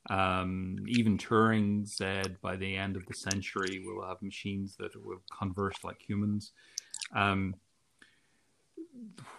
Um, 0.09 0.77
even 0.89 1.19
Turing 1.19 1.87
said 1.87 2.41
by 2.41 2.57
the 2.57 2.77
end 2.77 2.97
of 2.97 3.05
the 3.07 3.15
century 3.15 3.83
we'll 3.85 4.07
have 4.07 4.23
machines 4.23 4.77
that 4.79 4.93
will 5.05 5.21
converse 5.39 5.77
like 5.85 6.01
humans. 6.01 6.53
Um, 7.15 7.55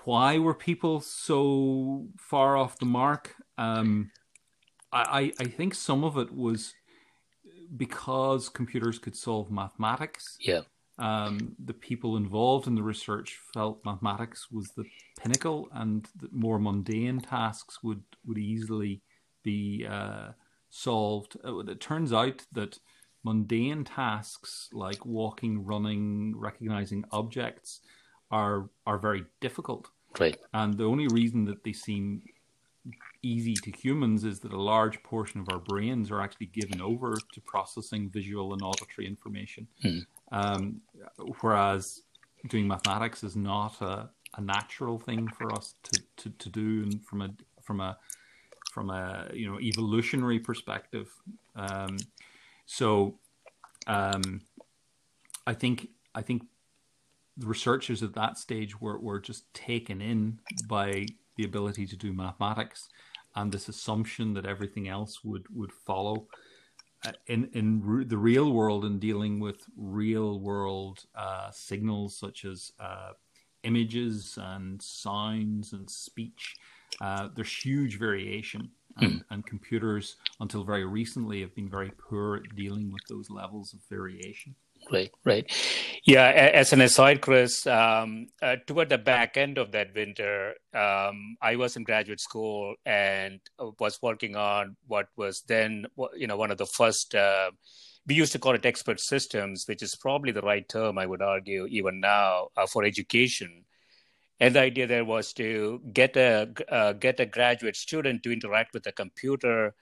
why 0.03 0.37
were 0.37 0.53
people 0.53 0.99
so 1.01 2.05
far 2.19 2.57
off 2.57 2.77
the 2.77 2.85
mark? 2.85 3.33
Um, 3.57 4.11
I, 4.91 5.33
I 5.39 5.45
think 5.45 5.73
some 5.73 6.03
of 6.03 6.17
it 6.17 6.33
was 6.33 6.73
because 7.75 8.49
computers 8.49 8.99
could 8.99 9.15
solve 9.15 9.51
mathematics. 9.51 10.37
Yeah. 10.39 10.61
Um, 10.99 11.55
the 11.63 11.73
people 11.73 12.17
involved 12.17 12.65
in 12.65 12.75
the 12.75 12.81
research 12.81 13.39
felt 13.53 13.85
mathematics 13.85 14.47
was 14.51 14.69
the 14.69 14.85
pinnacle, 15.19 15.69
and 15.73 16.07
that 16.19 16.33
more 16.33 16.57
mundane 16.57 17.19
tasks 17.19 17.83
would 17.83 18.01
would 18.25 18.39
easily 18.39 19.01
be 19.43 19.85
uh, 19.87 20.29
solved. 20.69 21.37
Uh, 21.45 21.59
it 21.59 21.79
turns 21.79 22.13
out 22.13 22.45
that 22.53 22.79
mundane 23.23 23.83
tasks 23.83 24.69
like 24.73 25.05
walking, 25.05 25.63
running, 25.63 26.33
recognizing 26.35 27.05
objects 27.11 27.81
are 28.31 28.69
are 28.85 28.97
very 28.97 29.25
difficult. 29.39 29.89
Right. 30.19 30.37
And 30.53 30.77
the 30.77 30.85
only 30.85 31.07
reason 31.07 31.45
that 31.45 31.63
they 31.63 31.73
seem 31.73 32.23
easy 33.21 33.53
to 33.55 33.71
humans 33.71 34.23
is 34.23 34.39
that 34.41 34.53
a 34.53 34.61
large 34.61 35.01
portion 35.03 35.39
of 35.41 35.49
our 35.51 35.59
brains 35.59 36.11
are 36.11 36.21
actually 36.21 36.47
given 36.47 36.81
over 36.81 37.15
to 37.33 37.41
processing 37.41 38.09
visual 38.09 38.53
and 38.53 38.61
auditory 38.61 39.07
information. 39.07 39.67
Hmm. 39.81 39.99
Um, 40.31 40.81
whereas 41.41 42.01
doing 42.47 42.67
mathematics 42.67 43.23
is 43.23 43.35
not 43.35 43.81
a, 43.81 44.09
a 44.35 44.41
natural 44.41 44.99
thing 44.99 45.27
for 45.27 45.53
us 45.53 45.75
to, 45.83 46.01
to, 46.17 46.29
to 46.29 46.49
do 46.49 46.83
and 46.83 47.03
from 47.03 47.21
a 47.21 47.29
from 47.61 47.79
a 47.79 47.97
from 48.71 48.89
a 48.89 49.29
you 49.33 49.49
know 49.49 49.59
evolutionary 49.59 50.39
perspective. 50.39 51.09
Um, 51.55 51.97
so 52.65 53.17
um, 53.87 54.41
I 55.45 55.53
think 55.53 55.89
I 56.13 56.21
think 56.21 56.43
the 57.37 57.47
researchers 57.47 58.01
at 58.03 58.13
that 58.15 58.37
stage 58.37 58.81
were, 58.81 58.99
were 58.99 59.19
just 59.19 59.51
taken 59.53 60.01
in 60.01 60.39
by 60.67 61.05
the 61.35 61.43
ability 61.43 61.85
to 61.85 61.95
do 61.95 62.11
mathematics 62.11 62.89
and 63.37 63.51
this 63.51 63.69
assumption 63.69 64.33
that 64.33 64.45
everything 64.45 64.89
else 64.89 65.23
would 65.23 65.45
would 65.55 65.71
follow. 65.71 66.27
Uh, 67.05 67.11
in 67.27 67.49
in 67.53 67.81
re- 67.83 68.03
the 68.03 68.17
real 68.17 68.51
world, 68.51 68.83
in 68.83 68.99
dealing 68.99 69.39
with 69.39 69.59
real 69.77 70.39
world 70.39 71.05
uh, 71.15 71.49
signals 71.51 72.17
such 72.17 72.43
as 72.43 72.71
uh, 72.79 73.11
images 73.63 74.37
and 74.41 74.81
sounds 74.81 75.73
and 75.73 75.89
speech, 75.89 76.55
uh, 76.99 77.29
there's 77.35 77.55
huge 77.55 77.97
variation. 77.97 78.71
And, 78.99 79.11
mm. 79.11 79.23
and 79.29 79.45
computers, 79.45 80.15
until 80.39 80.63
very 80.63 80.83
recently, 80.83 81.41
have 81.41 81.53
been 81.53 81.69
very 81.69 81.91
poor 82.09 82.37
at 82.37 82.55
dealing 82.55 82.91
with 82.91 83.03
those 83.07 83.29
levels 83.29 83.71
of 83.73 83.79
variation. 83.87 84.55
Right, 84.89 85.11
right. 85.25 85.51
Yeah, 86.05 86.27
as 86.27 86.71
an 86.71 86.79
aside, 86.79 87.19
Chris, 87.21 87.67
um, 87.67 88.27
uh, 88.41 88.55
toward 88.65 88.87
the 88.87 88.97
back 88.97 89.35
end 89.35 89.57
of 89.57 89.73
that 89.73 89.93
winter, 89.93 90.53
um, 90.73 91.35
I 91.41 91.57
was 91.57 91.75
in 91.75 91.83
graduate 91.83 92.21
school 92.21 92.75
and 92.85 93.41
was 93.79 93.99
working 94.01 94.37
on 94.37 94.77
what 94.87 95.07
was 95.17 95.43
then, 95.47 95.87
you 96.15 96.27
know, 96.27 96.37
one 96.37 96.51
of 96.51 96.57
the 96.57 96.65
first. 96.65 97.15
Uh, 97.15 97.51
we 98.05 98.15
used 98.15 98.31
to 98.31 98.39
call 98.39 98.55
it 98.55 98.65
expert 98.65 99.01
systems, 99.01 99.65
which 99.67 99.83
is 99.83 99.95
probably 99.95 100.31
the 100.31 100.41
right 100.41 100.67
term, 100.69 100.97
I 100.97 101.05
would 101.05 101.21
argue, 101.21 101.65
even 101.69 101.99
now 101.99 102.47
uh, 102.55 102.65
for 102.65 102.85
education. 102.85 103.65
And 104.39 104.55
the 104.55 104.61
idea 104.61 104.87
there 104.87 105.03
was 105.03 105.33
to 105.33 105.81
get 105.91 106.15
a 106.15 106.53
uh, 106.69 106.93
get 106.93 107.19
a 107.19 107.25
graduate 107.25 107.75
student 107.75 108.23
to 108.23 108.31
interact 108.31 108.73
with 108.73 108.85
a 108.87 108.93
computer 108.93 109.73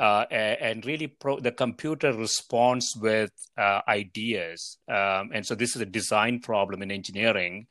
uh, 0.00 0.24
and 0.30 0.86
really 0.86 1.08
pro- 1.08 1.40
the 1.40 1.52
computer 1.52 2.14
responds 2.14 2.96
with 2.96 3.30
uh, 3.58 3.82
ideas. 3.86 4.78
Um, 4.88 5.30
and 5.34 5.44
so 5.44 5.54
this 5.54 5.76
is 5.76 5.82
a 5.82 5.86
design 5.86 6.40
problem 6.40 6.82
in 6.82 6.90
engineering. 6.90 7.66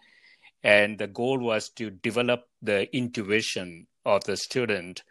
And 0.63 0.99
the 0.99 1.07
goal 1.07 1.39
was 1.39 1.69
to 1.77 1.89
develop 1.89 2.41
the 2.61 2.95
intuition 2.95 3.87
of 4.05 4.23
the 4.25 4.37
student 4.37 5.01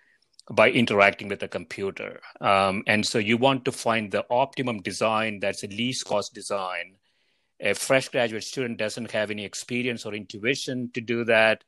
by 0.49 0.71
interacting 0.71 1.27
with 1.27 1.41
the 1.41 1.49
computer. 1.49 2.21
Um, 2.41 2.85
and 2.87 3.05
so 3.05 3.19
you 3.19 3.37
want 3.37 3.65
to 3.65 3.73
find 3.73 4.13
the 4.13 4.25
optimum 4.31 4.81
design 4.81 5.41
that's 5.41 5.65
a 5.65 5.69
least 5.69 6.05
cost 6.05 6.33
design. 6.35 6.95
A 7.59 7.75
fresh 7.75 8.09
graduate 8.11 8.45
student 8.45 8.79
doesn't 8.79 9.11
have 9.11 9.33
any 9.33 9.45
experience 9.45 10.07
or 10.07 10.15
intuition 10.15 10.91
to 10.95 11.01
do 11.01 11.25
that. 11.25 11.65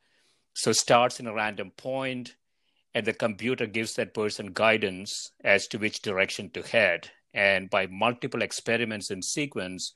So 0.53 0.71
starts 0.71 1.19
in 1.19 1.27
a 1.27 1.33
random 1.33 1.71
point 1.75 2.35
and 2.93 3.05
the 3.05 3.13
computer 3.13 3.65
gives 3.65 3.93
that 3.95 4.13
person 4.13 4.51
guidance 4.53 5.31
as 5.43 5.67
to 5.67 5.77
which 5.77 6.01
direction 6.01 6.49
to 6.51 6.61
head. 6.61 7.09
And 7.33 7.69
by 7.69 7.87
multiple 7.87 8.41
experiments 8.41 9.11
in 9.11 9.21
sequence, 9.21 9.95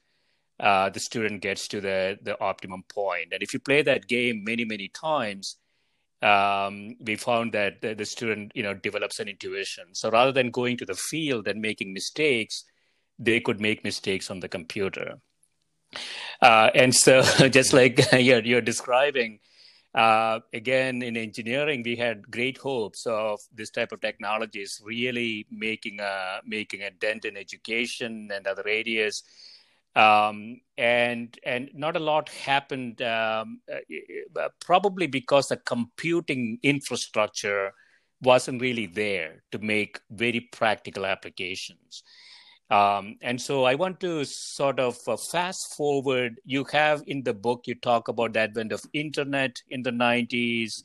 uh, 0.60 0.90
the 0.90 1.00
student 1.00 1.42
gets 1.42 1.68
to 1.68 1.82
the, 1.82 2.18
the 2.22 2.40
optimum 2.40 2.84
point. 2.88 3.34
And 3.34 3.44
if 3.44 3.54
you 3.54 3.60
play 3.60 3.82
that 3.82 4.08
game 4.08 4.44
many, 4.46 4.64
many 4.64 4.88
times, 4.88 5.58
um, 6.22 6.96
we 7.02 7.18
found 7.18 7.52
that 7.52 7.82
the, 7.82 7.94
the, 7.94 8.06
student, 8.06 8.54
you 8.56 8.64
know, 8.64 8.74
develops 8.74 9.20
an 9.20 9.28
intuition. 9.28 9.94
So 9.94 10.10
rather 10.10 10.32
than 10.32 10.50
going 10.50 10.78
to 10.78 10.86
the 10.86 10.96
field 10.96 11.48
and 11.48 11.62
making 11.62 11.94
mistakes, 11.94 12.64
they 13.20 13.42
could 13.42 13.60
make 13.60 13.84
mistakes 13.84 14.32
on 14.32 14.40
the 14.40 14.48
computer. 14.48 15.16
Uh, 16.42 16.70
and 16.74 16.96
so, 16.96 17.22
just 17.50 17.74
like 17.74 18.00
you're, 18.14 18.42
you're 18.42 18.62
describing, 18.62 19.40
uh, 19.96 20.42
again, 20.52 21.02
in 21.02 21.16
engineering, 21.16 21.82
we 21.84 21.96
had 21.96 22.30
great 22.30 22.58
hopes 22.58 23.06
of 23.08 23.40
this 23.54 23.70
type 23.70 23.94
of 23.94 24.02
technologies 24.02 24.82
really 24.84 25.48
making 25.50 26.02
a 26.02 26.42
making 26.46 26.82
a 26.82 26.92
dent 26.92 27.24
in 27.24 27.38
education 27.38 28.30
and 28.34 28.46
other 28.46 28.68
areas. 28.68 29.24
Um, 29.96 30.60
and 30.78 31.40
and 31.46 31.70
not 31.74 31.96
a 31.96 32.00
lot 32.00 32.28
happened, 32.28 33.02
um, 33.02 33.62
uh, 33.72 33.78
uh 34.38 34.50
probably 34.60 35.08
because 35.08 35.48
the 35.48 35.56
computing 35.56 36.60
infrastructure 36.62 37.72
wasn't 38.22 38.62
really 38.62 38.88
there 38.88 39.44
to 39.54 39.60
make 39.60 40.00
very 40.10 40.42
practical 40.42 41.06
applications. 41.06 42.04
Um, 42.72 43.18
and 43.22 43.40
so 43.40 43.64
I 43.64 43.76
want 43.76 44.00
to 44.00 44.26
sort 44.26 44.80
of 44.80 44.98
uh, 45.08 45.18
fast 45.18 45.76
forward. 45.76 46.40
You 46.46 46.64
have 46.72 47.04
in 47.06 47.24
the 47.24 47.34
book, 47.34 47.68
you 47.68 47.76
talk 47.76 48.08
about 48.08 48.34
the 48.34 48.40
advent 48.40 48.72
of 48.72 48.84
internet 48.94 49.62
in 49.70 49.84
the 49.84 49.92
90s, 49.92 50.84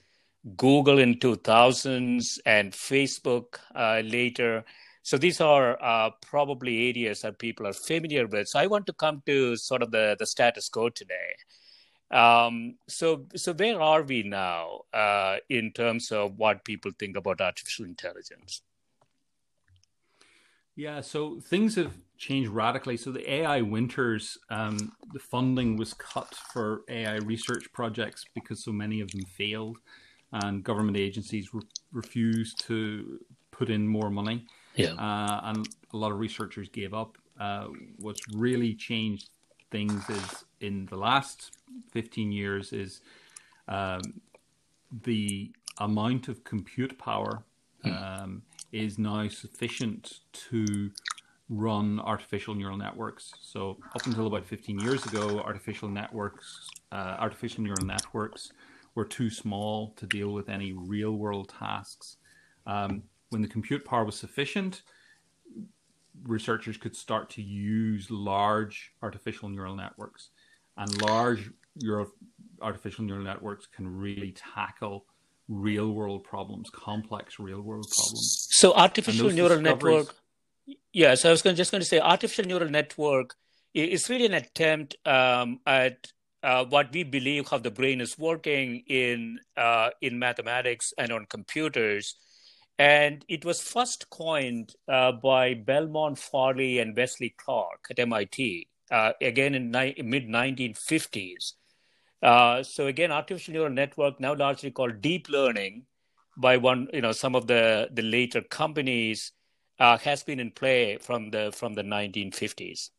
Google 0.56 0.98
in 0.98 1.14
2000s, 1.14 2.38
and 2.44 2.72
Facebook 2.72 3.58
uh, 3.74 4.02
later. 4.04 4.64
So 5.02 5.16
these 5.16 5.40
are 5.40 5.82
uh, 5.82 6.10
probably 6.20 6.88
areas 6.88 7.22
that 7.22 7.38
people 7.38 7.66
are 7.66 7.72
familiar 7.72 8.26
with. 8.26 8.48
So 8.48 8.58
I 8.58 8.66
want 8.66 8.86
to 8.86 8.92
come 8.92 9.22
to 9.26 9.56
sort 9.56 9.82
of 9.82 9.90
the, 9.90 10.16
the 10.18 10.26
status 10.26 10.68
quo 10.68 10.90
today. 10.90 11.34
Um, 12.10 12.74
so, 12.88 13.26
so 13.36 13.54
where 13.54 13.80
are 13.80 14.02
we 14.02 14.22
now 14.22 14.80
uh, 14.92 15.36
in 15.48 15.72
terms 15.72 16.12
of 16.12 16.36
what 16.36 16.64
people 16.64 16.90
think 16.98 17.16
about 17.16 17.40
artificial 17.40 17.86
intelligence? 17.86 18.62
Yeah, 20.76 21.00
so 21.00 21.40
things 21.40 21.74
have 21.76 21.92
changed 22.16 22.50
radically. 22.50 22.96
So 22.96 23.10
the 23.10 23.30
AI 23.30 23.60
winters, 23.60 24.38
um, 24.50 24.92
the 25.12 25.18
funding 25.18 25.76
was 25.76 25.94
cut 25.94 26.34
for 26.52 26.82
AI 26.88 27.16
research 27.16 27.70
projects 27.72 28.24
because 28.34 28.64
so 28.64 28.72
many 28.72 29.00
of 29.00 29.10
them 29.10 29.24
failed, 29.24 29.78
and 30.32 30.62
government 30.62 30.96
agencies 30.96 31.52
re- 31.52 31.62
refused 31.92 32.60
to 32.66 33.20
put 33.50 33.68
in 33.68 33.86
more 33.86 34.10
money. 34.10 34.46
Yeah, 34.76 34.92
uh, 34.92 35.40
and 35.44 35.68
a 35.92 35.96
lot 35.96 36.12
of 36.12 36.18
researchers 36.18 36.68
gave 36.68 36.94
up. 36.94 37.18
Uh, 37.38 37.68
what's 37.98 38.22
really 38.34 38.74
changed 38.74 39.30
things 39.70 40.08
is 40.08 40.44
in 40.60 40.86
the 40.86 40.96
last 40.96 41.52
15 41.92 42.32
years 42.32 42.72
is 42.72 43.00
um, 43.68 44.00
the 45.04 45.50
amount 45.78 46.28
of 46.28 46.44
compute 46.44 46.98
power. 46.98 47.42
Hmm. 47.82 47.90
Um, 47.92 48.42
is 48.72 48.98
now 48.98 49.26
sufficient 49.28 50.20
to 50.32 50.90
run 51.48 51.98
artificial 52.00 52.54
neural 52.54 52.76
networks. 52.76 53.32
So 53.40 53.78
up 53.94 54.06
until 54.06 54.26
about 54.28 54.46
15 54.46 54.78
years 54.78 55.04
ago, 55.06 55.40
artificial 55.40 55.88
networks, 55.88 56.68
uh, 56.92 57.16
artificial 57.18 57.64
neural 57.64 57.84
networks 57.84 58.52
were 58.94 59.04
too 59.04 59.30
small 59.30 59.92
to 59.96 60.06
deal 60.06 60.32
with 60.32 60.48
any 60.48 60.72
real 60.72 61.12
world 61.12 61.52
tasks. 61.58 62.16
Um, 62.66 63.02
when 63.30 63.42
the 63.42 63.48
compute 63.48 63.84
power 63.84 64.04
was 64.04 64.16
sufficient, 64.16 64.82
researchers 66.22 66.76
could 66.76 66.94
start 66.94 67.30
to 67.30 67.42
use 67.42 68.10
large 68.10 68.92
artificial 69.02 69.48
neural 69.48 69.76
networks, 69.76 70.30
and 70.76 71.02
large 71.02 71.50
artificial 72.62 73.04
neural 73.04 73.24
networks 73.24 73.66
can 73.66 73.88
really 73.88 74.32
tackle 74.32 75.06
real 75.51 75.92
world 75.92 76.24
problems, 76.24 76.70
complex 76.70 77.38
real 77.38 77.61
world 77.61 77.86
problems. 77.94 78.48
So 78.53 78.72
artificial 78.72 79.30
neural 79.30 79.61
network. 79.61 80.14
Yeah, 80.92 81.16
so 81.16 81.28
I 81.28 81.32
was 81.32 81.42
going, 81.42 81.57
just 81.57 81.72
going 81.72 81.82
to 81.82 81.86
say 81.86 82.01
artificial 82.01 82.44
neural 82.44 82.70
network 82.70 83.34
is 83.74 84.09
really 84.09 84.26
an 84.26 84.34
attempt 84.34 84.96
um, 85.07 85.61
at 85.66 86.07
uh, 86.42 86.64
what 86.64 86.92
we 86.92 87.03
believe 87.03 87.48
how 87.48 87.59
the 87.59 87.70
brain 87.70 88.01
is 88.01 88.18
working 88.18 88.82
in 88.86 89.38
uh, 89.57 89.90
in 90.01 90.18
mathematics 90.18 90.92
and 90.96 91.12
on 91.12 91.26
computers. 91.26 92.14
And 92.78 93.24
it 93.28 93.44
was 93.44 93.61
first 93.61 94.09
coined 94.09 94.72
uh, 94.88 95.12
by 95.12 95.53
Belmont 95.53 96.18
Farley 96.18 96.78
and 96.78 96.96
Wesley 96.96 97.34
Clark 97.36 97.84
at 97.90 97.98
MIT, 97.98 98.68
uh, 98.90 99.12
again 99.20 99.55
in 99.55 99.70
ni- 99.70 100.01
mid 100.03 100.28
1950s. 100.28 101.55
Uh, 102.22 102.62
so 102.62 102.86
again, 102.86 103.10
artificial 103.10 103.54
neural 103.54 103.70
network 103.70 104.20
now 104.20 104.34
largely 104.34 104.70
called 104.70 105.00
deep 105.00 105.28
learning 105.28 105.86
by 106.36 106.56
one, 106.56 106.88
you 106.92 107.00
know, 107.00 107.12
some 107.12 107.34
of 107.34 107.46
the 107.46 107.88
the 107.92 108.02
later 108.02 108.42
companies 108.42 109.32
uh, 109.78 109.96
has 109.98 110.22
been 110.22 110.40
in 110.40 110.50
play 110.50 110.98
from 110.98 111.30
the 111.30 111.52
from 111.54 111.74
the 111.74 111.82
1950s. 111.82 112.90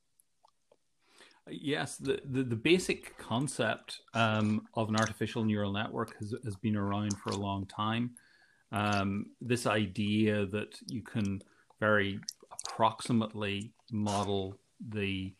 Yes, 1.49 1.97
the, 1.97 2.22
the, 2.24 2.43
the 2.43 2.55
basic 2.55 3.17
concept 3.17 4.01
um, 4.13 4.67
of 4.76 4.89
an 4.89 4.95
artificial 4.95 5.43
neural 5.43 5.74
network 5.74 6.17
has, 6.19 6.36
has 6.43 6.55
been 6.55 6.78
around 6.78 7.17
for 7.17 7.32
a 7.32 7.36
long 7.36 7.65
time. 7.65 8.11
Um, 8.72 9.26
this 9.41 9.65
idea 9.65 10.45
that 10.45 10.78
you 10.88 11.01
can 11.01 11.41
very 11.80 12.19
approximately 12.51 13.74
model 13.91 14.55
the 14.89 15.34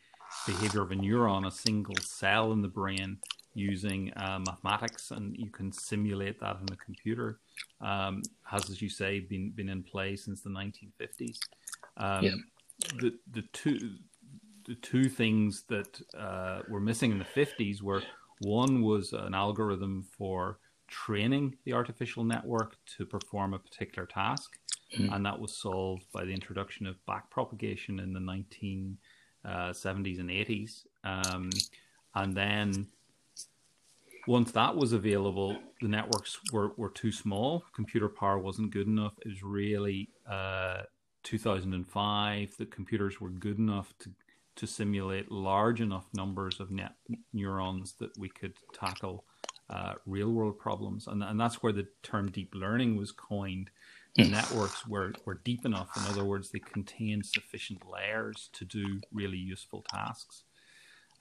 behavior 0.46 0.82
of 0.82 0.92
a 0.92 0.96
neuron, 0.96 1.48
a 1.48 1.52
single 1.52 1.96
cell 2.02 2.52
in 2.52 2.62
the 2.62 2.68
brain, 2.68 3.20
using 3.54 4.14
uh, 4.14 4.40
mathematics, 4.46 5.12
and 5.12 5.36
you 5.38 5.50
can 5.50 5.72
simulate 5.72 6.40
that 6.40 6.58
in 6.62 6.74
a 6.74 6.78
computer. 6.78 7.40
Um, 7.82 8.22
has, 8.44 8.70
as 8.70 8.82
you 8.82 8.90
say, 8.90 9.20
been 9.20 9.52
been 9.52 9.70
in 9.70 9.84
play 9.84 10.16
since 10.16 10.42
the 10.42 10.50
1950s. 10.50 11.38
Um, 11.98 12.24
yeah. 12.24 12.36
The 13.00 13.14
the 13.32 13.44
two 13.54 13.98
the 14.66 14.76
two 14.76 15.10
things 15.10 15.64
that 15.70 16.00
uh, 16.18 16.62
were 16.70 16.80
missing 16.80 17.12
in 17.12 17.20
the 17.20 17.26
50s 17.26 17.82
were 17.82 18.04
one 18.42 18.82
was 18.82 19.14
an 19.14 19.34
algorithm 19.34 20.06
for 20.18 20.60
training 20.88 21.56
the 21.66 21.74
artificial 21.74 22.24
network 22.24 22.76
to 22.98 23.06
perform 23.06 23.54
a 23.54 23.60
particular 23.60 24.06
task, 24.06 24.58
mm-hmm. 24.96 25.14
and 25.14 25.26
that 25.26 25.40
was 25.40 25.58
solved 25.58 26.06
by 26.14 26.26
the 26.26 26.34
introduction 26.34 26.86
of 26.86 26.96
backpropagation 27.08 28.02
in 28.02 28.14
the 28.14 28.20
1970s 28.20 28.98
uh, 29.46 30.22
and 30.22 30.30
80s. 30.30 30.84
Um, 31.04 31.50
and 32.16 32.36
then 32.36 32.88
once 34.28 34.52
that 34.52 34.76
was 34.76 34.94
available, 34.94 35.58
the 35.82 35.88
networks 35.88 36.40
were, 36.52 36.74
were 36.78 36.90
too 36.90 37.12
small. 37.12 37.64
Computer 37.74 38.10
power 38.10 38.38
wasn't 38.38 38.72
good 38.72 38.88
enough. 38.88 39.14
It 39.26 39.30
was 39.30 39.44
really 39.44 40.10
uh, 40.30 40.82
2005 41.24 42.58
that 42.58 42.72
computers 42.72 43.20
were 43.20 43.30
good 43.30 43.58
enough 43.58 43.94
to 44.00 44.12
to 44.56 44.68
simulate 44.68 45.32
large 45.32 45.82
enough 45.82 46.06
numbers 46.14 46.60
of 46.60 46.72
net 46.72 46.94
neurons 47.34 47.94
that 48.00 48.16
we 48.18 48.30
could 48.30 48.54
tackle 48.74 49.24
uh, 49.70 49.94
real 50.06 50.30
world 50.30 50.60
problems. 50.60 51.08
And, 51.08 51.24
and 51.24 51.40
that's 51.40 51.64
where 51.64 51.72
the 51.72 51.88
term 52.04 52.30
deep 52.30 52.54
learning 52.54 52.98
was 52.98 53.12
coined. 53.12 53.70
The 54.16 54.26
hmm. 54.26 54.34
networks 54.34 54.86
were, 54.86 55.14
were 55.26 55.42
deep 55.46 55.66
enough. 55.66 55.90
In 55.96 56.04
other 56.12 56.26
words, 56.26 56.52
they 56.52 56.60
contained 56.60 57.26
sufficient 57.26 57.82
layers 57.90 58.50
to 58.54 58.66
do 58.66 59.00
really 59.14 59.38
useful 59.38 59.86
tasks. 59.90 60.44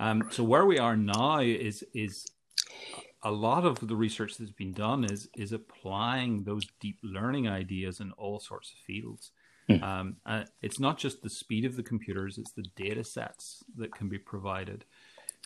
Um, 0.01 0.29
so 0.31 0.43
where 0.43 0.67
we 0.67 0.79
are 0.79 0.97
now 0.97 1.41
is 1.41 1.85
is 1.95 2.27
a 3.23 3.31
lot 3.31 3.65
of 3.67 3.87
the 3.87 3.97
research 3.97 4.39
that's 4.39 4.51
been 4.51 4.73
done 4.73 5.05
is 5.05 5.29
is 5.37 5.53
applying 5.53 6.45
those 6.45 6.67
deep 6.81 6.99
learning 7.03 7.49
ideas 7.49 8.01
in 8.01 8.13
all 8.13 8.41
sorts 8.41 8.73
of 8.73 8.79
fields. 8.79 9.33
Mm. 9.69 9.83
Um, 9.83 10.17
uh, 10.27 10.45
it's 10.63 10.81
not 10.81 10.99
just 10.99 11.23
the 11.23 11.31
speed 11.31 11.65
of 11.65 11.77
the 11.77 11.83
computers; 11.83 12.39
it's 12.39 12.53
the 12.53 12.65
data 12.77 13.05
sets 13.05 13.63
that 13.77 13.95
can 13.95 14.09
be 14.09 14.19
provided. 14.19 14.85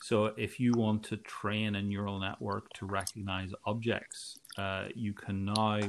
So, 0.02 0.26
if 0.36 0.60
you 0.60 0.72
want 0.72 1.02
to 1.04 1.16
train 1.16 1.74
a 1.74 1.82
neural 1.82 2.18
network 2.18 2.72
to 2.74 2.86
recognize 2.86 3.52
objects, 3.64 4.38
uh, 4.56 4.86
you 4.94 5.12
can 5.12 5.44
now 5.44 5.80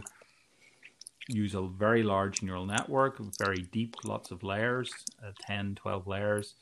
use 1.27 1.55
a 1.55 1.67
very 1.67 2.03
large 2.03 2.41
neural 2.41 2.65
network, 2.65 3.19
very 3.37 3.67
deep, 3.71 3.95
lots 4.03 4.31
of 4.31 4.43
layers, 4.43 4.91
uh, 5.25 5.31
10, 5.47 5.75
12 5.75 6.07
layers, 6.07 6.55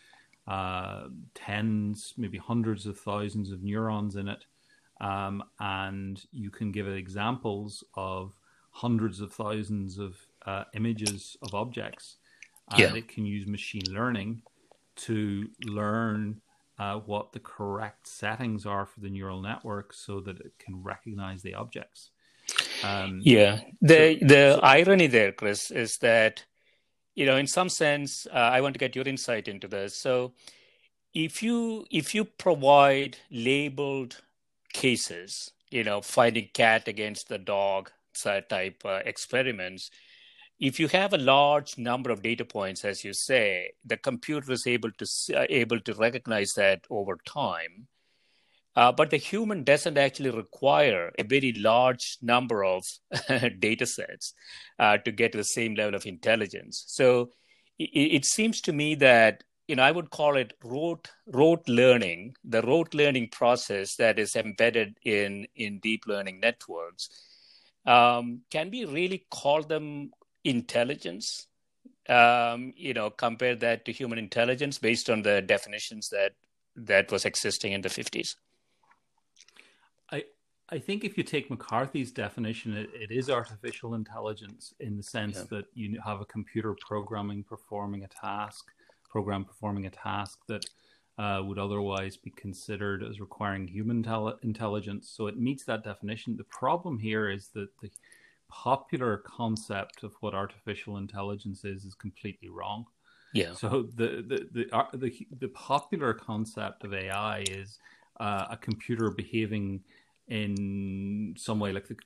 uh, 0.47 1.03
tens, 1.33 2.13
maybe 2.17 2.37
hundreds 2.37 2.85
of 2.85 2.99
thousands 2.99 3.51
of 3.51 3.63
neurons 3.63 4.15
in 4.15 4.27
it 4.27 4.45
um, 5.03 5.43
and 5.59 6.23
you 6.31 6.49
can 6.49 6.71
give 6.71 6.87
it 6.87 6.97
examples 6.97 7.83
of 7.95 8.33
hundreds 8.71 9.19
of 9.19 9.33
thousands 9.33 9.99
of 9.99 10.15
uh, 10.45 10.63
images 10.75 11.37
of 11.41 11.53
objects. 11.53 12.17
And 12.71 12.79
yeah. 12.79 12.95
it 12.95 13.07
can 13.09 13.25
use 13.25 13.45
machine 13.45 13.83
learning 13.89 14.41
to 14.95 15.49
learn 15.65 16.41
uh, 16.79 16.99
what 16.99 17.33
the 17.33 17.39
correct 17.39 18.07
settings 18.07 18.65
are 18.65 18.85
for 18.85 19.01
the 19.01 19.09
neural 19.09 19.41
network 19.41 19.93
so 19.93 20.21
that 20.21 20.39
it 20.39 20.53
can 20.57 20.81
recognize 20.81 21.41
the 21.41 21.55
objects. 21.55 22.11
Um, 22.83 23.19
yeah, 23.23 23.61
the 23.81 24.17
so, 24.19 24.25
the 24.27 24.53
so, 24.55 24.59
irony 24.61 25.07
there, 25.07 25.31
Chris, 25.31 25.71
is 25.71 25.97
that 25.99 26.45
you 27.15 27.25
know, 27.25 27.37
in 27.37 27.47
some 27.47 27.69
sense, 27.69 28.27
uh, 28.27 28.35
I 28.37 28.61
want 28.61 28.73
to 28.73 28.79
get 28.79 28.95
your 28.95 29.07
insight 29.07 29.47
into 29.47 29.67
this. 29.67 29.95
So, 29.95 30.33
if 31.13 31.43
you 31.43 31.85
if 31.91 32.15
you 32.15 32.25
provide 32.25 33.17
labeled 33.31 34.21
cases, 34.73 35.51
you 35.69 35.83
know, 35.83 36.01
fighting 36.01 36.49
cat 36.53 36.87
against 36.87 37.29
the 37.29 37.37
dog 37.37 37.91
type 38.49 38.81
uh, 38.85 39.01
experiments, 39.05 39.91
if 40.59 40.79
you 40.79 40.87
have 40.87 41.13
a 41.13 41.17
large 41.17 41.77
number 41.77 42.09
of 42.11 42.21
data 42.23 42.45
points, 42.45 42.85
as 42.85 43.03
you 43.03 43.13
say, 43.13 43.71
the 43.85 43.97
computer 43.97 44.51
is 44.51 44.65
able 44.67 44.91
to 44.93 45.05
uh, 45.35 45.45
able 45.49 45.79
to 45.81 45.93
recognize 45.93 46.53
that 46.53 46.85
over 46.89 47.17
time. 47.25 47.87
Uh, 48.75 48.91
but 48.91 49.11
the 49.11 49.17
human 49.17 49.63
doesn't 49.63 49.97
actually 49.97 50.31
require 50.31 51.11
a 51.19 51.23
very 51.23 51.53
large 51.53 52.17
number 52.21 52.63
of 52.63 52.83
data 53.59 53.85
sets 53.85 54.33
uh, 54.79 54.97
to 54.97 55.11
get 55.11 55.31
to 55.31 55.37
the 55.37 55.43
same 55.43 55.75
level 55.75 55.93
of 55.93 56.05
intelligence. 56.05 56.83
So 56.87 57.29
it, 57.77 58.15
it, 58.15 58.25
seems 58.25 58.61
to 58.61 58.73
me 58.73 58.95
that 58.95 59.43
you 59.67 59.75
know, 59.77 59.83
I 59.83 59.91
would 59.91 60.09
call 60.09 60.35
it 60.35 60.53
rote 60.63 61.09
rote 61.27 61.67
learning, 61.69 62.35
the 62.43 62.61
rote 62.61 62.93
learning 62.93 63.29
process 63.29 63.95
that 63.95 64.19
is 64.19 64.35
embedded 64.35 64.97
in 65.03 65.47
in 65.55 65.79
deep 65.79 66.05
learning 66.05 66.39
networks. 66.39 67.09
Um, 67.85 68.41
can 68.49 68.71
we 68.71 68.85
really 68.85 69.25
call 69.29 69.61
them 69.61 70.11
intelligence? 70.43 71.47
Um, 72.09 72.73
you 72.75 72.93
know, 72.93 73.09
compare 73.09 73.55
that 73.55 73.85
to 73.85 73.93
human 73.93 74.19
intelligence 74.19 74.77
based 74.77 75.09
on 75.09 75.21
the 75.21 75.41
definitions 75.41 76.09
that 76.09 76.33
that 76.75 77.11
was 77.11 77.23
existing 77.23 77.71
in 77.71 77.81
the 77.81 77.89
fifties. 77.89 78.35
I 80.73 80.79
think 80.79 81.03
if 81.03 81.19
you 81.19 81.23
take 81.23 81.51
McCarthy's 81.51 82.11
definition, 82.11 82.75
it, 82.75 82.89
it 82.95 83.11
is 83.11 83.29
artificial 83.29 83.93
intelligence 83.93 84.73
in 84.79 84.97
the 84.97 85.03
sense 85.03 85.37
yeah. 85.37 85.43
that 85.51 85.65
you 85.75 86.01
have 86.03 86.19
a 86.19 86.25
computer 86.25 86.75
programming 86.81 87.43
performing 87.43 88.03
a 88.03 88.07
task 88.07 88.71
program 89.07 89.45
performing 89.45 89.85
a 89.85 89.91
task 89.91 90.39
that 90.47 90.65
uh, 91.19 91.39
would 91.43 91.59
otherwise 91.59 92.17
be 92.17 92.31
considered 92.31 93.03
as 93.03 93.19
requiring 93.19 93.67
human 93.67 94.01
tel- 94.01 94.39
intelligence. 94.41 95.13
So 95.15 95.27
it 95.27 95.37
meets 95.37 95.63
that 95.65 95.83
definition. 95.83 96.35
The 96.35 96.45
problem 96.45 96.97
here 96.97 97.29
is 97.29 97.49
that 97.49 97.69
the 97.79 97.91
popular 98.49 99.17
concept 99.17 100.01
of 100.01 100.13
what 100.21 100.33
artificial 100.33 100.97
intelligence 100.97 101.63
is 101.63 101.85
is 101.85 101.93
completely 101.93 102.49
wrong. 102.49 102.85
Yeah. 103.35 103.53
So 103.53 103.87
the 103.93 104.23
the 104.27 104.49
the 104.51 104.75
uh, 104.75 104.87
the, 104.95 105.27
the 105.39 105.49
popular 105.49 106.15
concept 106.15 106.83
of 106.83 106.95
AI 106.95 107.43
is 107.51 107.77
uh, 108.19 108.45
a 108.49 108.57
computer 108.57 109.11
behaving 109.11 109.83
in 110.27 111.35
some 111.37 111.59
way 111.59 111.71
like 111.71 111.87
the 111.87 111.97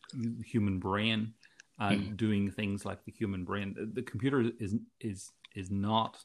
human 0.45 0.80
brain 0.80 1.34
and 1.80 2.01
mm. 2.01 2.18
doing 2.18 2.49
things 2.51 2.86
like 2.86 3.03
the 3.05 3.11
human 3.11 3.43
brain. 3.43 3.76
The, 3.78 3.86
the 3.86 4.01
computer 4.01 4.51
is 4.59 4.76
is 4.99 5.32
is 5.55 5.72
not 5.72 6.18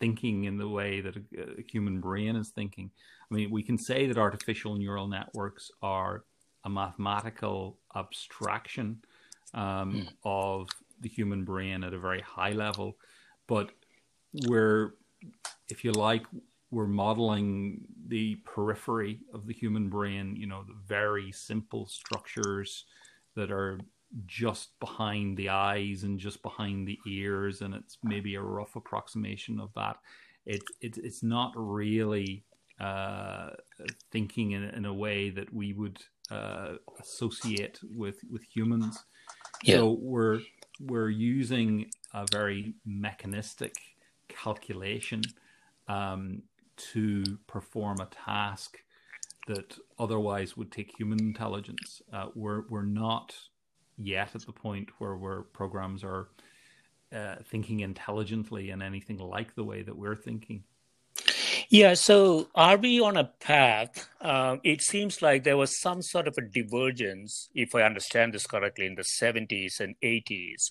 thinking 0.00 0.44
in 0.44 0.58
the 0.58 0.68
way 0.68 1.00
that 1.00 1.16
a, 1.16 1.22
a, 1.58 1.62
human 1.70 2.00
brain 2.00 2.36
is 2.36 2.50
thinking. 2.50 2.90
I 3.30 3.34
mean, 3.34 3.50
we 3.50 3.62
can 3.62 3.76
say 3.76 4.06
that 4.06 4.16
artificial 4.16 4.76
neural 4.76 5.08
networks 5.08 5.70
are 5.82 6.24
a 6.64 6.70
mathematical 6.70 7.78
abstraction 7.96 9.02
um, 9.54 9.92
mm. 9.92 10.08
of 10.24 10.68
the 11.00 11.08
human 11.08 11.44
brain 11.44 11.84
at 11.84 11.94
a 11.94 11.98
very 11.98 12.20
high 12.20 12.52
level, 12.52 12.96
but 13.46 13.70
we're, 14.46 14.94
if 15.68 15.84
you 15.84 15.92
like, 15.92 16.24
we're 16.70 16.86
modeling 16.86 17.86
the 18.06 18.36
periphery 18.44 19.20
of 19.32 19.46
the 19.46 19.52
human 19.52 19.88
brain. 19.88 20.36
You 20.36 20.46
know, 20.46 20.64
the 20.64 20.76
very 20.86 21.32
simple 21.32 21.86
structures 21.86 22.84
that 23.34 23.50
are 23.50 23.80
just 24.26 24.78
behind 24.80 25.36
the 25.36 25.50
eyes 25.50 26.02
and 26.02 26.18
just 26.18 26.42
behind 26.42 26.86
the 26.86 26.98
ears, 27.06 27.60
and 27.62 27.74
it's 27.74 27.98
maybe 28.02 28.34
a 28.34 28.42
rough 28.42 28.76
approximation 28.76 29.60
of 29.60 29.70
that. 29.74 29.96
It, 30.46 30.62
it 30.80 30.98
it's 30.98 31.22
not 31.22 31.52
really 31.54 32.44
uh, 32.80 33.50
thinking 34.10 34.52
in, 34.52 34.64
in, 34.64 34.84
a 34.84 34.94
way 34.94 35.30
that 35.30 35.52
we 35.52 35.72
would 35.72 35.98
uh, 36.30 36.74
associate 37.00 37.78
with 37.82 38.20
with 38.30 38.42
humans. 38.42 39.04
Yeah. 39.62 39.76
So 39.76 39.98
we're 40.00 40.40
we're 40.80 41.10
using 41.10 41.90
a 42.14 42.24
very 42.30 42.74
mechanistic 42.86 43.74
calculation 44.28 45.22
um, 45.88 46.42
to 46.92 47.38
perform 47.46 47.98
a 48.00 48.06
task 48.06 48.78
that 49.46 49.78
otherwise 49.98 50.56
would 50.56 50.70
take 50.70 50.96
human 50.96 51.18
intelligence. 51.20 52.02
Uh, 52.12 52.26
we're 52.34 52.62
we're 52.68 52.82
not 52.82 53.34
yet 53.96 54.34
at 54.34 54.46
the 54.46 54.52
point 54.52 54.88
where 54.98 55.16
where 55.16 55.42
programs 55.42 56.04
are 56.04 56.28
uh, 57.12 57.36
thinking 57.44 57.80
intelligently 57.80 58.70
in 58.70 58.82
anything 58.82 59.18
like 59.18 59.54
the 59.54 59.64
way 59.64 59.82
that 59.82 59.96
we're 59.96 60.16
thinking. 60.16 60.64
Yeah, 61.70 61.94
so 61.94 62.48
are 62.54 62.78
we 62.78 62.98
on 63.00 63.18
a 63.18 63.24
path? 63.24 64.08
Uh, 64.20 64.56
it 64.64 64.80
seems 64.80 65.20
like 65.20 65.44
there 65.44 65.56
was 65.56 65.78
some 65.78 66.00
sort 66.00 66.26
of 66.26 66.38
a 66.38 66.42
divergence, 66.42 67.50
if 67.54 67.74
I 67.74 67.82
understand 67.82 68.32
this 68.32 68.46
correctly, 68.46 68.86
in 68.86 68.94
the 68.94 69.02
70s 69.02 69.80
and 69.80 69.94
80s. 70.02 70.70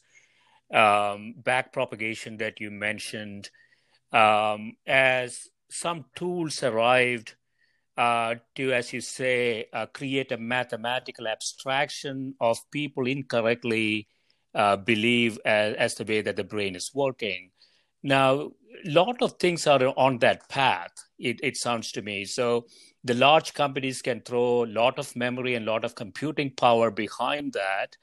Um, 0.73 1.35
back 1.37 1.71
propagation 1.71 2.37
that 2.37 2.59
you 2.59 2.71
mentioned, 2.71 3.51
um, 4.11 4.75
as 4.87 5.47
some 5.69 6.05
tools 6.15 6.63
arrived 6.63 7.35
uh, 7.97 8.35
to, 8.55 8.71
as 8.71 8.93
you 8.93 9.01
say, 9.01 9.65
uh, 9.73 9.87
create 9.87 10.31
a 10.31 10.37
mathematical 10.37 11.27
abstraction 11.27 12.35
of 12.39 12.59
people 12.71 13.07
incorrectly 13.07 14.07
uh, 14.53 14.77
believe 14.77 15.39
as, 15.45 15.75
as, 15.75 15.95
the 15.95 16.03
way 16.03 16.21
that 16.21 16.35
the 16.35 16.43
brain 16.43 16.75
is 16.75 16.91
working. 16.93 17.51
Now, 18.03 18.51
a 18.85 18.89
lot 18.89 19.21
of 19.21 19.33
things 19.39 19.67
are 19.67 19.83
on 19.97 20.19
that 20.19 20.47
path, 20.49 20.91
it, 21.17 21.39
it 21.43 21.57
sounds 21.57 21.91
to 21.93 22.01
me. 22.01 22.25
So 22.25 22.67
the 23.03 23.15
large 23.15 23.53
companies 23.53 24.01
can 24.01 24.21
throw 24.21 24.63
a 24.63 24.67
lot 24.67 24.99
of 24.99 25.15
memory 25.15 25.55
and 25.55 25.67
a 25.67 25.71
lot 25.71 25.83
of 25.83 25.95
computing 25.95 26.51
power 26.51 26.91
behind 26.91 27.53
that 27.53 27.97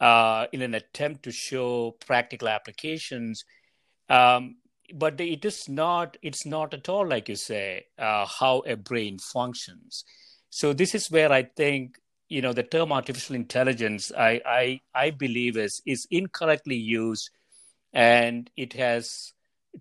uh, 0.00 0.46
in 0.52 0.62
an 0.62 0.74
attempt 0.74 1.22
to 1.22 1.32
show 1.32 1.96
practical 2.04 2.48
applications. 2.48 3.44
Um, 4.08 4.56
but 4.92 5.20
it 5.20 5.44
is 5.44 5.68
not 5.68 6.16
it's 6.22 6.44
not 6.44 6.74
at 6.74 6.88
all 6.88 7.06
like 7.06 7.28
you 7.28 7.36
say 7.36 7.86
uh, 7.98 8.26
how 8.26 8.62
a 8.66 8.76
brain 8.76 9.18
functions. 9.18 10.04
So 10.50 10.72
this 10.72 10.94
is 10.94 11.10
where 11.10 11.32
i 11.32 11.42
think 11.42 11.98
you 12.28 12.42
know 12.42 12.52
the 12.52 12.62
term 12.62 12.92
artificial 12.92 13.34
intelligence 13.34 14.12
i 14.16 14.40
i 14.46 14.80
i 14.94 15.10
believe 15.10 15.56
is 15.56 15.82
is 15.86 16.06
incorrectly 16.10 16.76
used 16.76 17.30
and 17.92 18.50
it 18.56 18.72
has 18.74 19.32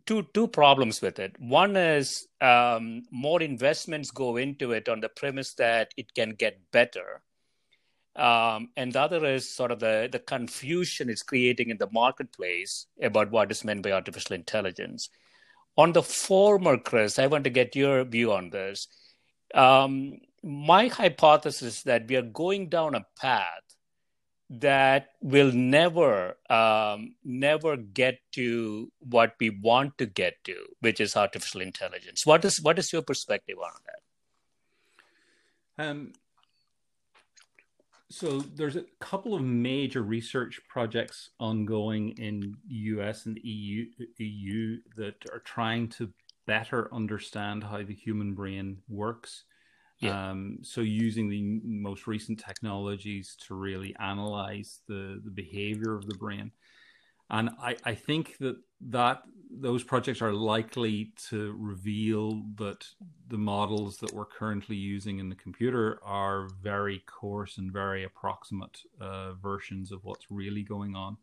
two 0.05 0.23
two 0.33 0.47
problems 0.47 1.01
with 1.01 1.19
it. 1.19 1.35
One 1.39 1.75
is 1.75 2.27
um, 2.39 3.03
more 3.11 3.41
investments 3.41 4.11
go 4.11 4.37
into 4.37 4.71
it 4.71 4.87
on 4.89 5.01
the 5.01 5.09
premise 5.09 5.53
that 5.55 5.93
it 5.97 6.13
can 6.13 6.31
get 6.31 6.71
better 6.71 7.21
um, 8.15 8.69
and 8.75 8.93
the 8.93 9.01
other 9.01 9.25
is 9.25 9.49
sort 9.49 9.71
of 9.71 9.79
the, 9.79 10.09
the 10.11 10.19
confusion 10.19 11.09
it's 11.09 11.23
creating 11.23 11.69
in 11.69 11.77
the 11.77 11.89
marketplace 11.91 12.87
about 13.01 13.31
what 13.31 13.51
is 13.51 13.63
meant 13.63 13.83
by 13.83 13.91
artificial 13.91 14.35
intelligence. 14.35 15.09
On 15.77 15.93
the 15.93 16.03
former, 16.03 16.77
Chris, 16.77 17.17
I 17.17 17.27
want 17.27 17.45
to 17.45 17.49
get 17.49 17.75
your 17.75 18.03
view 18.03 18.33
on 18.33 18.49
this. 18.49 18.87
Um, 19.53 20.19
my 20.43 20.87
hypothesis 20.87 21.77
is 21.77 21.83
that 21.83 22.07
we 22.07 22.15
are 22.17 22.21
going 22.21 22.67
down 22.69 22.95
a 22.95 23.05
path 23.19 23.63
that 24.49 25.11
will 25.21 25.53
never, 25.53 26.35
um, 26.49 27.15
never 27.23 27.77
get 27.77 28.19
to 28.33 28.91
what 28.99 29.35
we 29.39 29.49
want 29.49 29.97
to 29.97 30.05
get 30.05 30.43
to, 30.43 30.55
which 30.81 30.99
is 30.99 31.15
artificial 31.15 31.61
intelligence. 31.61 32.25
What 32.25 32.43
is 32.43 32.61
what 32.61 32.77
is 32.77 32.91
your 32.91 33.01
perspective 33.01 33.57
on 33.63 33.71
that? 35.77 35.87
Um, 35.87 36.11
so 38.11 38.39
there's 38.39 38.75
a 38.75 38.85
couple 38.99 39.33
of 39.33 39.41
major 39.41 40.03
research 40.03 40.59
projects 40.67 41.29
ongoing 41.39 42.09
in 42.17 42.55
US 42.67 43.25
and 43.25 43.39
EU 43.43 43.85
EU 44.17 44.77
that 44.97 45.15
are 45.31 45.39
trying 45.39 45.87
to 45.89 46.11
better 46.45 46.93
understand 46.93 47.63
how 47.63 47.81
the 47.83 47.93
human 47.93 48.33
brain 48.33 48.77
works. 48.89 49.45
Yeah. 49.99 50.31
Um, 50.31 50.57
so 50.63 50.81
using 50.81 51.29
the 51.29 51.61
most 51.63 52.07
recent 52.07 52.39
technologies 52.39 53.37
to 53.47 53.53
really 53.55 53.95
analyze 53.99 54.81
the, 54.87 55.21
the 55.23 55.31
behavior 55.31 55.95
of 55.95 56.07
the 56.07 56.15
brain. 56.15 56.51
And 57.31 57.49
I, 57.61 57.77
I 57.85 57.95
think 57.95 58.37
that 58.39 58.57
that 58.81 59.23
those 59.53 59.83
projects 59.83 60.21
are 60.21 60.31
likely 60.33 61.13
to 61.29 61.55
reveal 61.57 62.43
that 62.55 62.85
the 63.27 63.37
models 63.37 63.97
that 63.97 64.13
we're 64.13 64.25
currently 64.25 64.75
using 64.75 65.19
in 65.19 65.29
the 65.29 65.35
computer 65.35 65.99
are 66.03 66.47
very 66.61 67.03
coarse 67.05 67.57
and 67.57 67.71
very 67.71 68.03
approximate 68.03 68.79
uh, 68.99 69.33
versions 69.33 69.91
of 69.91 70.03
what's 70.03 70.27
really 70.29 70.63
going 70.63 70.95
on. 70.95 71.17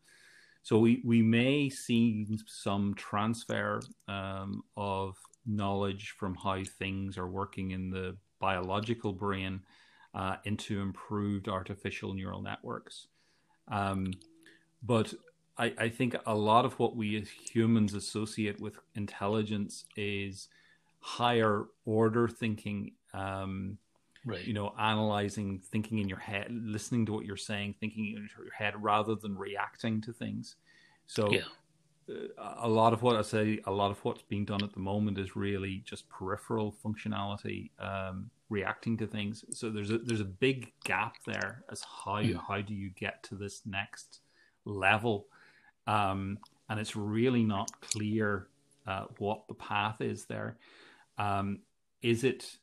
So 0.63 0.79
we, 0.79 1.01
we 1.05 1.23
may 1.23 1.71
see 1.71 2.27
some 2.47 2.95
transfer 2.95 3.81
um, 4.09 4.63
of 4.77 5.17
knowledge 5.47 6.15
from 6.19 6.35
how 6.35 6.63
things 6.79 7.17
are 7.17 7.29
working 7.29 7.71
in 7.71 7.91
the 7.91 8.17
biological 8.39 9.15
brain 9.15 9.63
uh, 10.15 10.37
into 10.45 10.81
improved 10.81 11.49
artificial 11.49 12.13
neural 12.13 12.43
networks. 12.43 13.07
Um, 13.69 14.13
but 14.83 15.15
I, 15.59 15.75
I 15.77 15.89
think 15.89 16.17
a 16.27 16.35
lot 16.35 16.65
of 16.65 16.79
what 16.79 16.97
we 16.97 17.17
as 17.21 17.29
humans 17.29 17.95
associate 17.95 18.61
with 18.61 18.79
intelligence 18.95 19.85
is 19.97 20.49
higher 21.01 21.67
order 21.85 22.29
thinking. 22.29 22.93
Um, 23.13 23.79
right. 24.25 24.47
You 24.47 24.55
know, 24.55 24.73
analyzing, 24.79 25.61
thinking 25.73 25.99
in 25.99 26.09
your 26.09 26.19
head, 26.19 26.47
listening 26.51 27.07
to 27.07 27.13
what 27.13 27.25
you're 27.25 27.37
saying, 27.37 27.75
thinking 27.81 28.07
in 28.07 28.29
your 28.37 28.53
head 28.53 28.75
rather 28.81 29.17
than 29.17 29.37
reacting 29.37 30.01
to 30.03 30.13
things. 30.13 30.57
So, 31.07 31.31
yeah. 31.31 31.41
Uh, 32.09 32.55
a 32.61 32.69
lot 32.69 32.95
of 32.95 33.03
what 33.03 33.17
I 33.17 33.23
say, 33.23 33.61
a 33.67 33.71
lot 33.71 33.91
of 33.91 34.03
what's 34.03 34.23
being 34.23 34.47
done 34.47 34.65
at 34.65 34.73
the 34.73 34.81
moment 34.81 35.19
is 35.19 35.37
really 35.37 35.83
just 35.85 36.09
peripheral 36.09 36.75
functionality, 36.83 37.71
um, 37.79 38.31
reacting 38.49 38.97
to 38.99 39.07
things. 39.07 39.45
So 39.51 39.69
there's 39.69 39.91
a 39.91 39.99
there's 39.99 40.23
a 40.23 40.25
big 40.25 40.73
gap 40.85 41.17
there 41.27 41.65
as 41.71 41.83
how 41.83 42.21
yeah. 42.21 42.39
how 42.47 42.63
do 42.63 42.73
you 42.73 42.89
get 42.91 43.23
to 43.25 43.35
this 43.35 43.61
next 43.67 44.21
level 44.65 45.27
um, 45.89 46.39
and 46.69 46.79
it's 46.79 46.95
really 46.95 47.43
not 47.43 47.69
clear 47.81 48.47
uh, 48.87 49.07
what 49.19 49.49
the 49.49 49.55
path 49.55 50.01
is 50.01 50.27
there. 50.27 50.57
Um, 51.17 51.61
is 52.03 52.23
it 52.23 52.59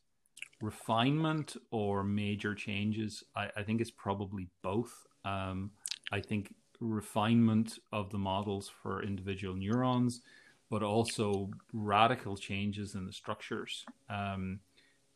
refinement 0.62 1.56
or 1.70 2.02
major 2.04 2.54
changes? 2.54 3.22
I, 3.34 3.50
I 3.56 3.62
think 3.62 3.80
it's 3.80 3.90
probably 3.90 4.48
both. 4.62 5.06
Um, 5.24 5.72
I 6.12 6.20
think 6.20 6.54
refinement 6.80 7.78
of 7.92 8.10
the 8.10 8.18
models 8.18 8.70
for 8.82 9.02
individual 9.02 9.54
neurons, 9.54 10.22
but 10.70 10.82
also 10.82 11.50
radical 11.72 12.36
changes 12.36 12.94
in 12.94 13.06
the 13.06 13.12
structures. 13.12 13.84
Um, 14.08 14.60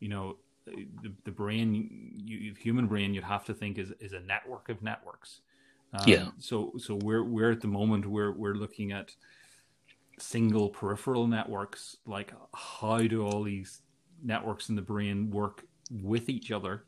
you 0.01 0.09
know, 0.09 0.37
the, 0.67 1.13
the 1.25 1.31
brain, 1.31 2.13
you, 2.17 2.55
human 2.59 2.87
brain, 2.87 3.15
you'd 3.15 3.25
have 3.25 3.45
to 3.47 3.55
think 3.55 3.79
is 3.79 3.93
is 4.01 4.13
a 4.13 4.21
network 4.21 4.69
of 4.69 4.83
networks. 4.83 5.41
Um, 5.93 6.05
yeah. 6.07 6.29
So 6.39 6.73
so 6.79 6.99
we're 7.03 7.25
we're 7.25 7.51
at 7.51 7.61
the 7.61 7.69
moment 7.69 8.07
we're 8.07 8.33
we're 8.33 8.55
looking 8.55 8.93
at 8.93 9.13
single 10.19 10.69
peripheral 10.69 11.27
networks. 11.27 11.97
Like 12.07 12.33
how 12.55 12.99
do 12.99 13.25
all 13.25 13.43
these 13.43 13.83
networks 14.23 14.69
in 14.69 14.77
the 14.77 14.83
brain 14.83 15.31
work 15.31 15.65
with 15.91 16.29
each 16.29 16.53
other 16.53 16.85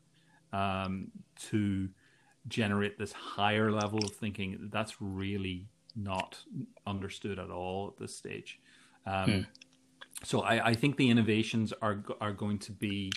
um, 0.53 1.11
to 1.49 1.89
generate 2.47 2.97
this 2.97 3.11
higher 3.11 3.71
level 3.71 3.99
of 4.05 4.15
thinking? 4.15 4.69
That's 4.71 5.01
really 5.01 5.67
not 5.95 6.37
understood 6.87 7.39
at 7.39 7.49
all 7.49 7.89
at 7.89 7.97
this 8.01 8.15
stage. 8.15 8.59
Um, 9.05 9.31
hmm. 9.31 9.41
So 10.23 10.41
I, 10.41 10.67
I, 10.67 10.73
think 10.73 10.95
the 10.95 11.09
innovations 11.09 11.73
are 11.81 12.01
are 12.21 12.31
going 12.31 12.59
to 12.59 12.71
be 12.71 13.11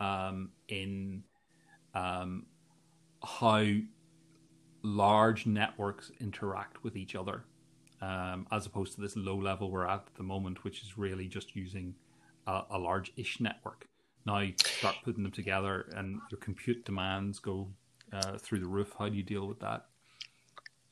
um, 0.00 0.50
in 0.68 1.22
um, 1.94 2.46
how 3.22 3.64
large 4.88 5.46
networks 5.46 6.10
interact 6.20 6.82
with 6.82 6.96
each 6.96 7.14
other, 7.14 7.44
um, 8.00 8.46
as 8.50 8.66
opposed 8.66 8.94
to 8.94 9.00
this 9.00 9.16
low 9.16 9.36
level 9.36 9.70
we're 9.70 9.86
at 9.86 10.06
at 10.06 10.14
the 10.16 10.22
moment, 10.22 10.64
which 10.64 10.82
is 10.82 10.96
really 10.96 11.28
just 11.28 11.54
using 11.54 11.94
a, 12.46 12.62
a 12.70 12.78
large 12.78 13.12
ish 13.16 13.40
network. 13.40 13.86
Now 14.26 14.40
you 14.40 14.54
start 14.58 14.96
putting 15.04 15.22
them 15.22 15.32
together, 15.32 15.86
and 15.96 16.20
your 16.30 16.38
compute 16.40 16.84
demands 16.84 17.38
go 17.38 17.68
uh, 18.12 18.38
through 18.38 18.60
the 18.60 18.66
roof. 18.66 18.94
How 18.98 19.08
do 19.08 19.16
you 19.16 19.22
deal 19.22 19.46
with 19.46 19.60
that? 19.60 19.86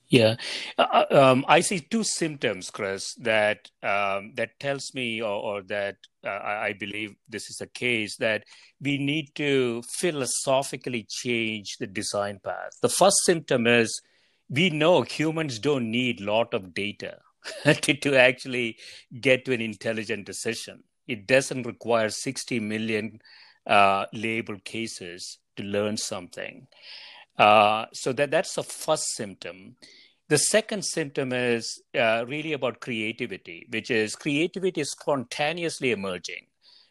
Yeah, 0.08 0.36
uh, 0.78 1.04
uh, 1.10 1.30
um, 1.30 1.44
I 1.48 1.60
see 1.60 1.80
two 1.80 2.04
symptoms, 2.04 2.70
Chris, 2.70 3.14
that 3.14 3.68
um, 3.82 4.32
that 4.34 4.58
tells 4.60 4.94
me, 4.94 5.20
or, 5.20 5.32
or 5.32 5.62
that 5.62 5.96
uh, 6.24 6.28
I 6.28 6.74
believe 6.78 7.16
this 7.28 7.50
is 7.50 7.60
a 7.60 7.66
case, 7.66 8.16
that 8.18 8.44
we 8.80 8.98
need 8.98 9.34
to 9.34 9.82
philosophically 9.98 11.06
change 11.08 11.76
the 11.78 11.88
design 11.88 12.38
path. 12.44 12.70
The 12.82 12.88
first 12.88 13.16
symptom 13.24 13.66
is 13.66 14.00
we 14.48 14.70
know 14.70 15.02
humans 15.02 15.58
don't 15.58 15.90
need 15.90 16.20
a 16.20 16.24
lot 16.24 16.54
of 16.54 16.72
data 16.72 17.18
to, 17.64 17.94
to 17.94 18.16
actually 18.16 18.76
get 19.20 19.44
to 19.46 19.52
an 19.52 19.60
intelligent 19.60 20.24
decision. 20.24 20.84
It 21.08 21.26
doesn't 21.26 21.66
require 21.66 22.10
60 22.10 22.60
million 22.60 23.20
uh, 23.66 24.06
labeled 24.12 24.64
cases 24.64 25.38
to 25.56 25.64
learn 25.64 25.96
something. 25.96 26.68
Uh, 27.38 27.86
so 27.92 28.12
that 28.12 28.30
that's 28.30 28.54
the 28.54 28.62
first 28.62 29.14
symptom. 29.14 29.76
The 30.28 30.38
second 30.38 30.84
symptom 30.84 31.32
is 31.32 31.82
uh, 31.96 32.24
really 32.26 32.52
about 32.52 32.80
creativity, 32.80 33.66
which 33.70 33.90
is 33.90 34.16
creativity 34.16 34.80
is 34.80 34.90
spontaneously 34.90 35.92
emerging. 35.92 36.46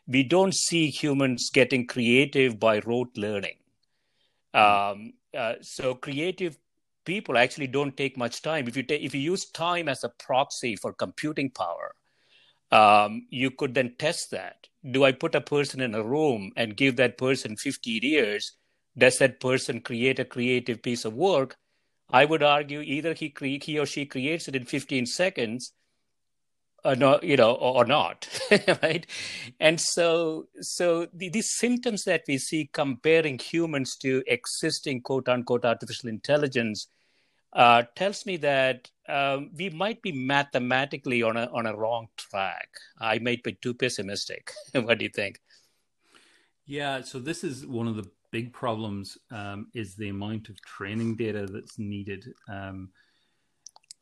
We 0.07 0.23
don't 0.23 0.53
see 0.53 0.89
humans 0.89 1.49
getting 1.53 1.87
creative 1.87 2.59
by 2.59 2.79
rote 2.79 3.17
learning. 3.17 3.57
Um, 4.53 5.13
uh, 5.37 5.55
so 5.61 5.95
creative 5.95 6.57
people 7.03 7.37
actually 7.37 7.67
don't 7.67 7.97
take 7.97 8.17
much 8.17 8.41
time. 8.41 8.67
If 8.67 8.77
you 8.77 8.83
take, 8.83 9.01
if 9.01 9.13
you 9.13 9.21
use 9.21 9.45
time 9.45 9.89
as 9.89 10.03
a 10.03 10.09
proxy 10.09 10.75
for 10.75 10.93
computing 10.93 11.49
power, 11.49 11.95
um, 12.71 13.27
you 13.29 13.51
could 13.51 13.73
then 13.73 13.95
test 13.97 14.31
that. 14.31 14.67
Do 14.89 15.03
I 15.03 15.11
put 15.11 15.35
a 15.35 15.41
person 15.41 15.81
in 15.81 15.95
a 15.95 16.03
room 16.03 16.51
and 16.55 16.77
give 16.77 16.95
that 16.97 17.17
person 17.17 17.57
15 17.57 18.03
years? 18.03 18.53
Does 18.97 19.17
that 19.17 19.39
person 19.39 19.81
create 19.81 20.19
a 20.19 20.25
creative 20.25 20.81
piece 20.81 21.05
of 21.05 21.13
work? 21.13 21.55
I 22.09 22.25
would 22.25 22.43
argue 22.43 22.81
either 22.81 23.13
he 23.13 23.29
cre- 23.29 23.61
he 23.61 23.79
or 23.79 23.85
she 23.85 24.05
creates 24.05 24.47
it 24.47 24.55
in 24.55 24.65
15 24.65 25.05
seconds, 25.05 25.73
or 26.85 26.95
not, 26.95 27.23
you 27.23 27.35
know, 27.35 27.53
or, 27.53 27.77
or 27.77 27.85
not, 27.85 28.29
right? 28.83 29.05
And 29.59 29.81
so, 29.81 30.47
so 30.61 31.07
the, 31.13 31.29
these 31.29 31.51
symptoms 31.51 32.03
that 32.03 32.23
we 32.27 32.37
see 32.37 32.69
comparing 32.71 33.39
humans 33.39 33.97
to 33.97 34.23
existing 34.27 35.01
quote 35.01 35.27
unquote 35.27 35.65
artificial 35.65 36.09
intelligence 36.09 36.87
uh, 37.53 37.83
tells 37.95 38.25
me 38.25 38.37
that 38.37 38.91
um, 39.09 39.49
we 39.57 39.69
might 39.69 40.01
be 40.01 40.11
mathematically 40.11 41.23
on 41.23 41.37
a 41.37 41.49
on 41.53 41.65
a 41.65 41.75
wrong 41.75 42.07
track. 42.17 42.69
I 42.99 43.19
might 43.19 43.43
be 43.43 43.53
too 43.53 43.73
pessimistic. 43.73 44.51
what 44.73 44.99
do 44.99 45.05
you 45.05 45.11
think? 45.13 45.39
Yeah, 46.65 47.01
so 47.01 47.19
this 47.19 47.43
is 47.43 47.65
one 47.65 47.87
of 47.87 47.95
the 47.95 48.09
big 48.35 48.51
problems 48.51 49.17
um, 49.31 49.67
is 49.73 49.95
the 49.95 50.09
amount 50.09 50.49
of 50.49 50.61
training 50.61 51.15
data 51.15 51.47
that's 51.49 51.79
needed. 51.79 52.33
Um, 52.49 52.89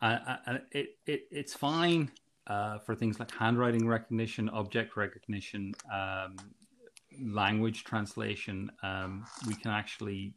and 0.01 0.59
it, 0.71 0.97
it, 1.05 1.27
it's 1.29 1.53
fine 1.53 2.09
uh, 2.47 2.79
for 2.79 2.95
things 2.95 3.19
like 3.19 3.29
handwriting 3.29 3.87
recognition, 3.87 4.49
object 4.49 4.97
recognition, 4.97 5.75
um, 5.93 6.35
language 7.21 7.83
translation. 7.83 8.71
Um, 8.81 9.23
we 9.45 9.53
can 9.53 9.69
actually 9.69 10.33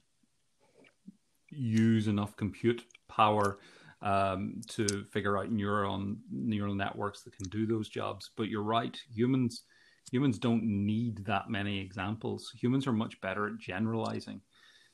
use 1.48 2.06
enough 2.06 2.36
compute 2.36 2.84
power 3.08 3.60
um, 4.02 4.60
to 4.68 5.04
figure 5.04 5.38
out 5.38 5.50
neuron 5.50 6.18
neural 6.30 6.74
networks 6.74 7.22
that 7.22 7.34
can 7.34 7.48
do 7.48 7.64
those 7.64 7.88
jobs. 7.88 8.28
But 8.36 8.48
you're 8.48 8.62
right, 8.62 8.94
humans 9.10 9.62
humans 10.10 10.38
don't 10.38 10.62
need 10.64 11.24
that 11.24 11.50
many 11.50 11.80
examples. 11.80 12.52
Humans 12.60 12.86
are 12.86 12.92
much 12.92 13.20
better 13.20 13.46
at 13.46 13.58
generalizing. 13.58 14.40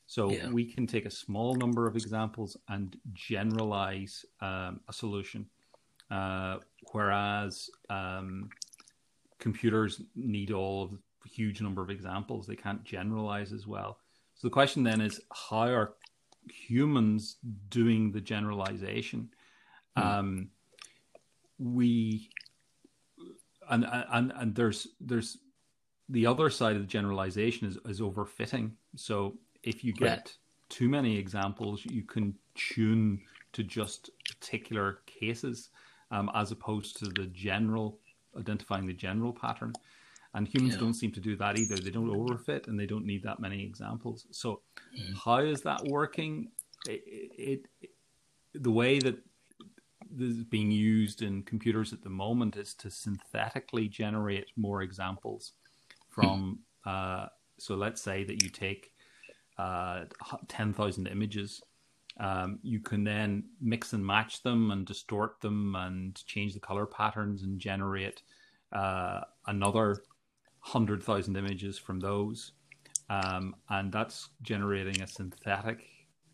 So 0.07 0.31
yeah. 0.31 0.51
we 0.51 0.65
can 0.65 0.87
take 0.87 1.07
a 1.07 1.11
small 1.11 1.55
number 1.55 1.87
of 1.87 1.97
examples 1.97 2.57
and 2.69 2.97
generalize 3.15 4.25
um, 4.41 4.81
a 4.89 4.93
solution, 4.93 5.47
uh, 6.11 6.59
whereas 6.93 7.71
um, 7.89 8.51
computers 9.39 10.03
need 10.15 10.51
all 10.51 10.85
of 10.85 10.99
huge 11.25 11.61
number 11.63 11.83
of 11.83 11.91
examples. 11.91 12.47
They 12.47 12.57
can't 12.57 12.85
generalize 12.85 13.53
as 13.53 13.67
well. 13.67 13.99
So 14.35 14.49
the 14.49 14.53
question 14.53 14.83
then 14.83 15.01
is, 15.01 15.21
how 15.33 15.69
are 15.69 15.95
humans 16.51 17.37
doing 17.69 18.13
the 18.13 18.21
generalization? 18.21 19.31
Mm. 19.97 20.05
Um, 20.05 20.49
we 21.59 22.31
and 23.73 23.87
and 24.13 24.33
and 24.37 24.55
there's 24.55 24.89
there's 25.01 25.39
the 26.09 26.27
other 26.27 26.51
side 26.51 26.77
of 26.77 26.83
the 26.83 26.89
generalization 26.89 27.67
is, 27.67 27.79
is 27.87 28.01
overfitting. 28.01 28.73
So 28.97 29.35
if 29.63 29.83
you 29.83 29.93
get 29.93 30.09
right. 30.09 30.37
too 30.69 30.89
many 30.89 31.17
examples, 31.17 31.85
you 31.85 32.03
can 32.03 32.35
tune 32.55 33.21
to 33.53 33.63
just 33.63 34.11
particular 34.29 34.99
cases 35.07 35.71
um, 36.11 36.31
as 36.35 36.53
opposed 36.53 36.99
to 36.99 37.07
the 37.07 37.27
general 37.27 37.99
identifying 38.39 38.87
the 38.87 38.93
general 38.93 39.33
pattern. 39.33 39.73
And 40.35 40.49
humans 40.49 40.75
yeah. 40.75 40.81
don't 40.81 40.95
seem 40.95 41.13
to 41.13 41.21
do 41.21 41.37
that 41.37 41.59
either. 41.59 41.77
They 41.77 41.91
don't 41.91 42.09
overfit 42.09 42.67
and 42.67 42.79
they 42.79 42.87
don't 42.87 43.05
need 43.05 43.23
that 43.25 43.39
many 43.39 43.63
examples. 43.63 44.27
So, 44.31 44.63
mm. 44.99 45.15
how 45.25 45.39
is 45.39 45.61
that 45.63 45.85
working? 45.85 46.49
It, 46.89 47.03
it, 47.07 47.67
it, 47.83 47.91
the 48.55 48.71
way 48.71 48.99
that 48.99 49.19
is 50.21 50.45
being 50.45 50.71
used 50.71 51.23
in 51.23 51.43
computers 51.43 51.93
at 51.93 52.03
the 52.03 52.11
moment 52.11 52.57
is 52.57 52.75
to 52.75 52.91
synthetically 52.91 53.89
generate 53.89 54.47
more 54.57 54.83
examples 54.83 55.53
from. 56.09 56.61
uh, 56.85 57.27
so 57.59 57.75
let's 57.75 58.03
say 58.03 58.25
that 58.25 58.37
you 58.37 58.49
take 58.49 58.93
uh, 59.59 60.05
10,000 60.49 61.07
images. 61.07 61.63
Um, 62.19 62.59
you 62.63 62.81
can 62.81 63.05
then 63.05 63.45
mix 63.61 63.93
and 63.93 64.05
match 64.05 64.43
them 64.43 64.71
and 64.71 64.87
distort 64.87 65.41
them 65.41 65.75
and 65.77 66.15
change 66.27 66.55
the 66.55 66.61
color 66.61 66.87
patterns 66.87 67.43
and 67.43 67.59
generate 67.59 68.23
uh, 68.73 69.21
another 69.47 70.03
100,000 70.65 71.37
images 71.37 71.79
from 71.79 72.01
those. 72.01 72.53
Um, 73.09 73.57
and 73.69 73.93
that's 73.93 74.29
generating 74.43 75.03
a 75.03 75.07
synthetic 75.07 75.85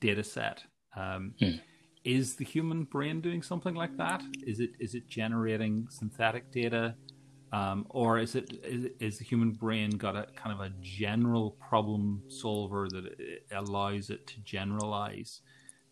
data 0.00 0.24
set. 0.24 0.64
Um, 0.96 1.34
hmm 1.40 1.56
is 2.04 2.36
the 2.36 2.44
human 2.44 2.84
brain 2.84 3.20
doing 3.20 3.42
something 3.42 3.74
like 3.74 3.96
that? 3.96 4.22
Is 4.46 4.60
it 4.60 4.70
is 4.78 4.94
it 4.94 5.08
generating 5.08 5.88
synthetic 5.90 6.50
data, 6.50 6.94
um, 7.52 7.86
or 7.90 8.18
is 8.18 8.34
it 8.34 8.60
is, 8.64 8.90
is, 9.00 9.18
the 9.18 9.24
human 9.24 9.52
brain 9.52 9.90
got 9.90 10.16
a 10.16 10.26
kind 10.36 10.58
of 10.58 10.60
a 10.60 10.72
general 10.80 11.52
problem 11.52 12.22
solver 12.28 12.88
that 12.90 13.06
it 13.18 13.46
allows 13.52 14.10
it 14.10 14.26
to 14.28 14.40
generalize, 14.40 15.40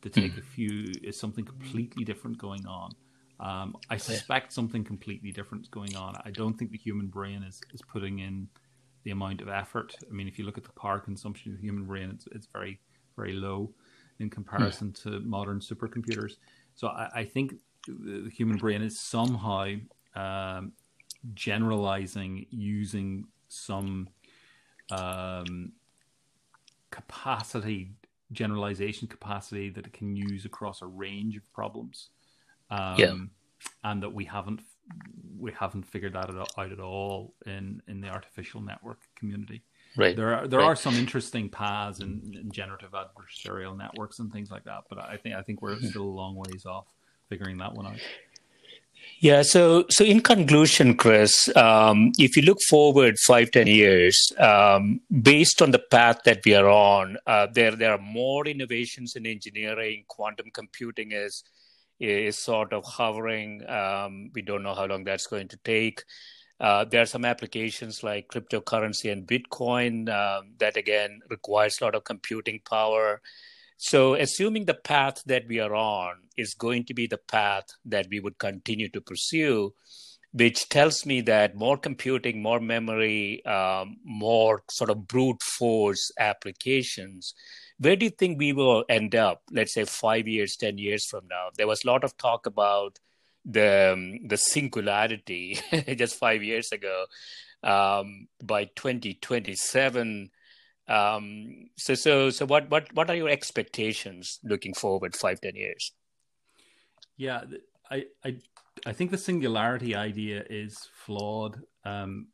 to 0.03 0.11
take 0.11 0.33
mm. 0.33 0.39
a 0.39 0.43
few? 0.43 0.87
Is 1.03 1.19
something 1.19 1.45
completely 1.45 2.05
different 2.05 2.39
going 2.39 2.67
on? 2.67 2.93
Um, 3.39 3.77
I 3.91 3.99
suspect 3.99 4.53
something 4.53 4.83
completely 4.83 5.31
different 5.31 5.65
is 5.65 5.69
going 5.69 5.95
on. 5.97 6.17
I 6.25 6.31
don't 6.31 6.59
think 6.59 6.71
the 6.71 6.79
human 6.79 7.09
brain 7.09 7.43
is 7.43 7.61
is 7.75 7.83
putting 7.83 8.21
in 8.21 8.49
the 9.05 9.11
amount 9.11 9.41
of 9.41 9.49
effort. 9.49 9.95
I 10.09 10.13
mean, 10.13 10.29
if 10.29 10.39
you 10.39 10.45
look 10.45 10.59
at 10.59 10.65
the 10.65 10.73
power 10.73 10.99
consumption 10.99 11.53
of 11.53 11.59
the 11.59 11.67
human 11.67 11.85
brain, 11.85 12.11
it's 12.11 12.27
it's 12.33 12.47
very 12.53 12.81
very 13.17 13.33
low 13.33 13.73
in 14.19 14.31
comparison 14.31 14.95
yeah. 15.05 15.13
to 15.13 15.21
modern 15.21 15.61
supercomputers. 15.61 16.37
So 16.75 16.89
I, 16.89 17.11
I, 17.15 17.25
think 17.25 17.55
the 17.87 18.31
human 18.31 18.57
brain 18.57 18.83
is 18.83 18.99
somehow 18.99 19.75
um, 20.15 20.73
generalizing 21.35 22.47
using 22.51 23.27
some 23.49 24.09
um, 24.91 25.73
capacity, 26.91 27.93
generalization 28.33 29.09
capacity 29.09 29.71
that 29.71 29.87
it 29.87 29.93
can 29.93 30.17
use 30.17 30.45
across 30.45 30.83
a 30.83 30.87
range 30.87 31.37
of 31.37 31.53
problems. 31.53 32.11
Um, 32.71 32.97
yeah. 32.99 33.15
And 33.85 34.03
that 34.03 34.13
we 34.13 34.25
haven't 34.25 34.61
we 35.39 35.53
haven't 35.53 35.83
figured 35.83 36.13
that 36.15 36.31
out 36.31 36.73
at 36.73 36.81
all 36.81 37.35
in 37.47 37.83
in 37.89 38.01
the 38.01 38.09
artificial 38.09 38.61
network 38.61 39.01
community. 39.15 39.63
Right. 39.97 40.15
There 40.15 40.35
are 40.35 40.47
there 40.47 40.61
right. 40.61 40.67
are 40.67 40.77
some 40.77 40.95
interesting 40.95 41.49
paths 41.49 42.01
in, 42.01 42.33
in, 42.35 42.51
generative 42.53 42.93
adversarial 42.93 43.77
networks 43.77 44.19
and 44.19 44.31
things 44.31 44.51
like 44.51 44.65
that, 44.65 44.85
but 44.91 44.99
I 44.99 45.17
think 45.17 45.35
I 45.35 45.43
think 45.43 45.63
we're 45.63 45.77
hmm. 45.77 45.87
still 45.87 46.03
a 46.03 46.17
long 46.23 46.37
ways 46.37 46.67
off 46.67 46.87
figuring 47.29 47.59
that 47.59 47.75
one 47.75 47.87
out. 47.87 47.99
Yeah. 49.21 49.43
So 49.43 49.87
so 49.89 50.05
in 50.05 50.21
conclusion, 50.21 50.97
Chris, 50.97 51.55
um, 51.57 52.13
if 52.19 52.37
you 52.37 52.43
look 52.43 52.59
forward 52.69 53.19
five 53.19 53.51
ten 53.51 53.67
years, 53.67 54.33
um, 54.39 55.01
based 55.23 55.63
on 55.63 55.71
the 55.71 55.79
path 55.79 56.19
that 56.25 56.41
we 56.45 56.55
are 56.55 56.69
on, 56.69 57.17
uh, 57.27 57.47
there 57.53 57.75
there 57.75 57.93
are 57.93 57.99
more 57.99 58.47
innovations 58.47 59.17
in 59.17 59.27
engineering. 59.27 60.05
Quantum 60.09 60.51
computing 60.53 61.13
is 61.13 61.43
is 61.99 62.39
sort 62.39 62.73
of 62.73 62.85
hovering. 62.85 63.69
Um, 63.69 64.31
we 64.35 64.43
don't 64.43 64.63
know 64.63 64.75
how 64.75 64.87
long 64.87 65.05
that's 65.05 65.27
going 65.27 65.49
to 65.49 65.57
take. 65.65 66.03
Uh, 66.59 66.85
there 66.85 67.03
are 67.03 67.07
some 67.07 67.25
applications 67.25 68.03
like 68.03 68.29
cryptocurrency 68.29 69.13
and 69.13 69.27
Bitcoin 69.27 70.09
um, 70.09 70.53
that 70.59 70.77
again 70.77 71.21
requires 71.29 71.79
a 71.81 71.85
lot 71.85 71.95
of 71.95 72.05
computing 72.05 72.61
power. 72.69 73.21
So, 73.77 74.15
assuming 74.15 74.65
the 74.65 74.75
path 74.75 75.23
that 75.27 75.47
we 75.47 75.61
are 75.61 75.75
on 75.75 76.15
is 76.37 76.55
going 76.55 76.85
to 76.87 76.95
be 76.95 77.07
the 77.07 77.19
path 77.19 77.67
that 77.85 78.07
we 78.11 78.21
would 78.21 78.39
continue 78.39 78.89
to 78.89 79.03
pursue, 79.03 79.75
which 80.33 80.71
tells 80.71 81.05
me 81.05 81.21
that 81.23 81.57
more 81.57 81.77
computing, 81.77 82.43
more 82.43 82.61
memory, 82.61 83.45
um, 83.45 83.99
more 84.03 84.63
sort 84.71 84.89
of 84.89 85.07
brute 85.07 85.43
force 85.43 86.11
applications. 86.19 87.35
Where 87.79 87.97
do 87.97 88.07
you 88.07 88.11
think 88.11 88.39
we 88.39 88.55
will 88.55 88.85
end 88.89 89.15
up, 89.15 89.43
let's 89.51 89.75
say 89.75 89.85
five 89.85 90.27
years, 90.27 90.57
10 90.57 90.79
years 90.79 91.05
from 91.05 91.27
now? 91.29 91.49
There 91.57 91.67
was 91.67 91.85
a 91.85 91.87
lot 91.87 92.03
of 92.03 92.17
talk 92.17 92.47
about 92.47 92.99
the 93.47 93.93
um, 93.95 94.27
the 94.29 94.37
singularity 94.37 95.59
just 95.97 96.19
five 96.19 96.43
years 96.43 96.73
ago. 96.73 97.07
Um, 97.63 98.29
by 98.45 98.67
2027, 98.67 100.31
Um, 100.89 101.71
so, 101.77 101.95
so, 101.95 102.31
so, 102.31 102.47
what, 102.47 102.71
what, 102.71 102.93
what 102.95 103.11
are 103.11 103.17
your 103.17 103.29
expectations 103.29 104.39
looking 104.45 104.75
forward 104.75 105.17
five, 105.17 105.41
ten 105.41 105.57
years? 105.57 105.93
Yeah, 107.17 107.43
I, 107.91 108.07
I, 108.25 108.37
I 108.85 108.93
think 108.93 109.11
the 109.11 109.19
singularity 109.19 109.97
idea 109.97 110.45
is 110.49 110.89
flawed. 110.93 111.61
Um, 111.85 112.29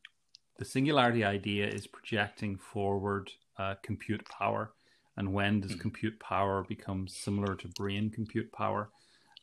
the 0.58 0.64
singularity 0.64 1.24
idea 1.24 1.66
is 1.66 1.86
projecting 1.86 2.58
forward 2.58 3.30
uh, 3.58 3.76
compute 3.82 4.26
power, 4.28 4.72
and 5.16 5.32
when 5.32 5.60
does 5.60 5.72
mm-hmm. 5.72 5.80
compute 5.80 6.20
power 6.20 6.64
become 6.68 7.08
similar 7.08 7.54
to 7.56 7.68
brain 7.68 8.10
compute 8.10 8.52
power? 8.52 8.90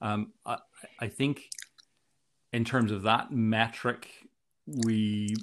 Um, 0.01 0.33
I, 0.45 0.57
I 0.99 1.07
think, 1.07 1.49
in 2.53 2.65
terms 2.65 2.91
of 2.91 3.03
that 3.03 3.31
metric, 3.31 4.09
we 4.65 5.35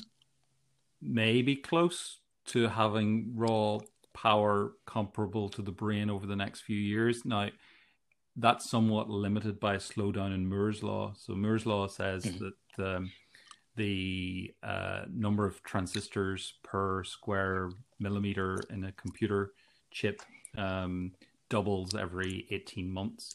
may 1.00 1.42
be 1.42 1.56
close 1.56 2.18
to 2.46 2.68
having 2.68 3.32
raw 3.34 3.78
power 4.14 4.72
comparable 4.86 5.48
to 5.50 5.62
the 5.62 5.72
brain 5.72 6.10
over 6.10 6.26
the 6.26 6.36
next 6.36 6.62
few 6.62 6.76
years. 6.76 7.24
Now, 7.24 7.50
that's 8.36 8.68
somewhat 8.68 9.08
limited 9.08 9.58
by 9.60 9.74
a 9.74 9.78
slowdown 9.78 10.34
in 10.34 10.48
Moore's 10.48 10.82
law. 10.82 11.14
So 11.16 11.34
Moore's 11.34 11.66
law 11.66 11.86
says 11.86 12.24
mm-hmm. 12.24 12.48
that 12.76 12.96
um, 12.96 13.12
the 13.76 14.54
uh, 14.62 15.02
number 15.12 15.46
of 15.46 15.62
transistors 15.62 16.54
per 16.62 17.04
square 17.04 17.70
millimeter 17.98 18.58
in 18.70 18.84
a 18.84 18.92
computer 18.92 19.52
chip 19.90 20.20
um, 20.58 21.12
doubles 21.48 21.94
every 21.94 22.46
18 22.50 22.90
months. 22.90 23.34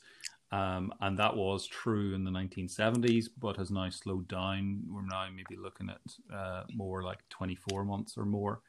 Um, 0.52 0.94
and 1.00 1.18
that 1.18 1.36
was 1.36 1.66
true 1.66 2.14
in 2.14 2.26
the 2.26 2.32
1970s, 2.32 3.28
but 3.40 3.56
has 3.58 3.72
now 3.72 3.90
slowed 3.90 4.28
down. 4.28 4.84
We're 4.90 5.06
now 5.06 5.28
maybe 5.34 5.62
looking 5.62 5.90
at 5.90 6.36
uh, 6.36 6.64
more 6.74 7.04
like 7.04 7.20
24 7.30 7.86
months 7.86 8.18
or 8.18 8.26
more. 8.26 8.62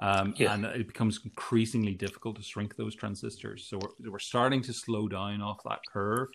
Um, 0.00 0.34
yeah. 0.36 0.54
And 0.54 0.64
it 0.64 0.88
becomes 0.88 1.20
increasingly 1.24 1.94
difficult 1.94 2.36
to 2.36 2.42
shrink 2.42 2.74
those 2.76 2.96
transistors. 2.96 3.64
So 3.64 3.78
we're, 3.78 4.10
we're 4.10 4.18
starting 4.18 4.62
to 4.62 4.72
slow 4.72 5.06
down 5.06 5.42
off 5.42 5.62
that 5.64 5.80
curve. 5.92 6.28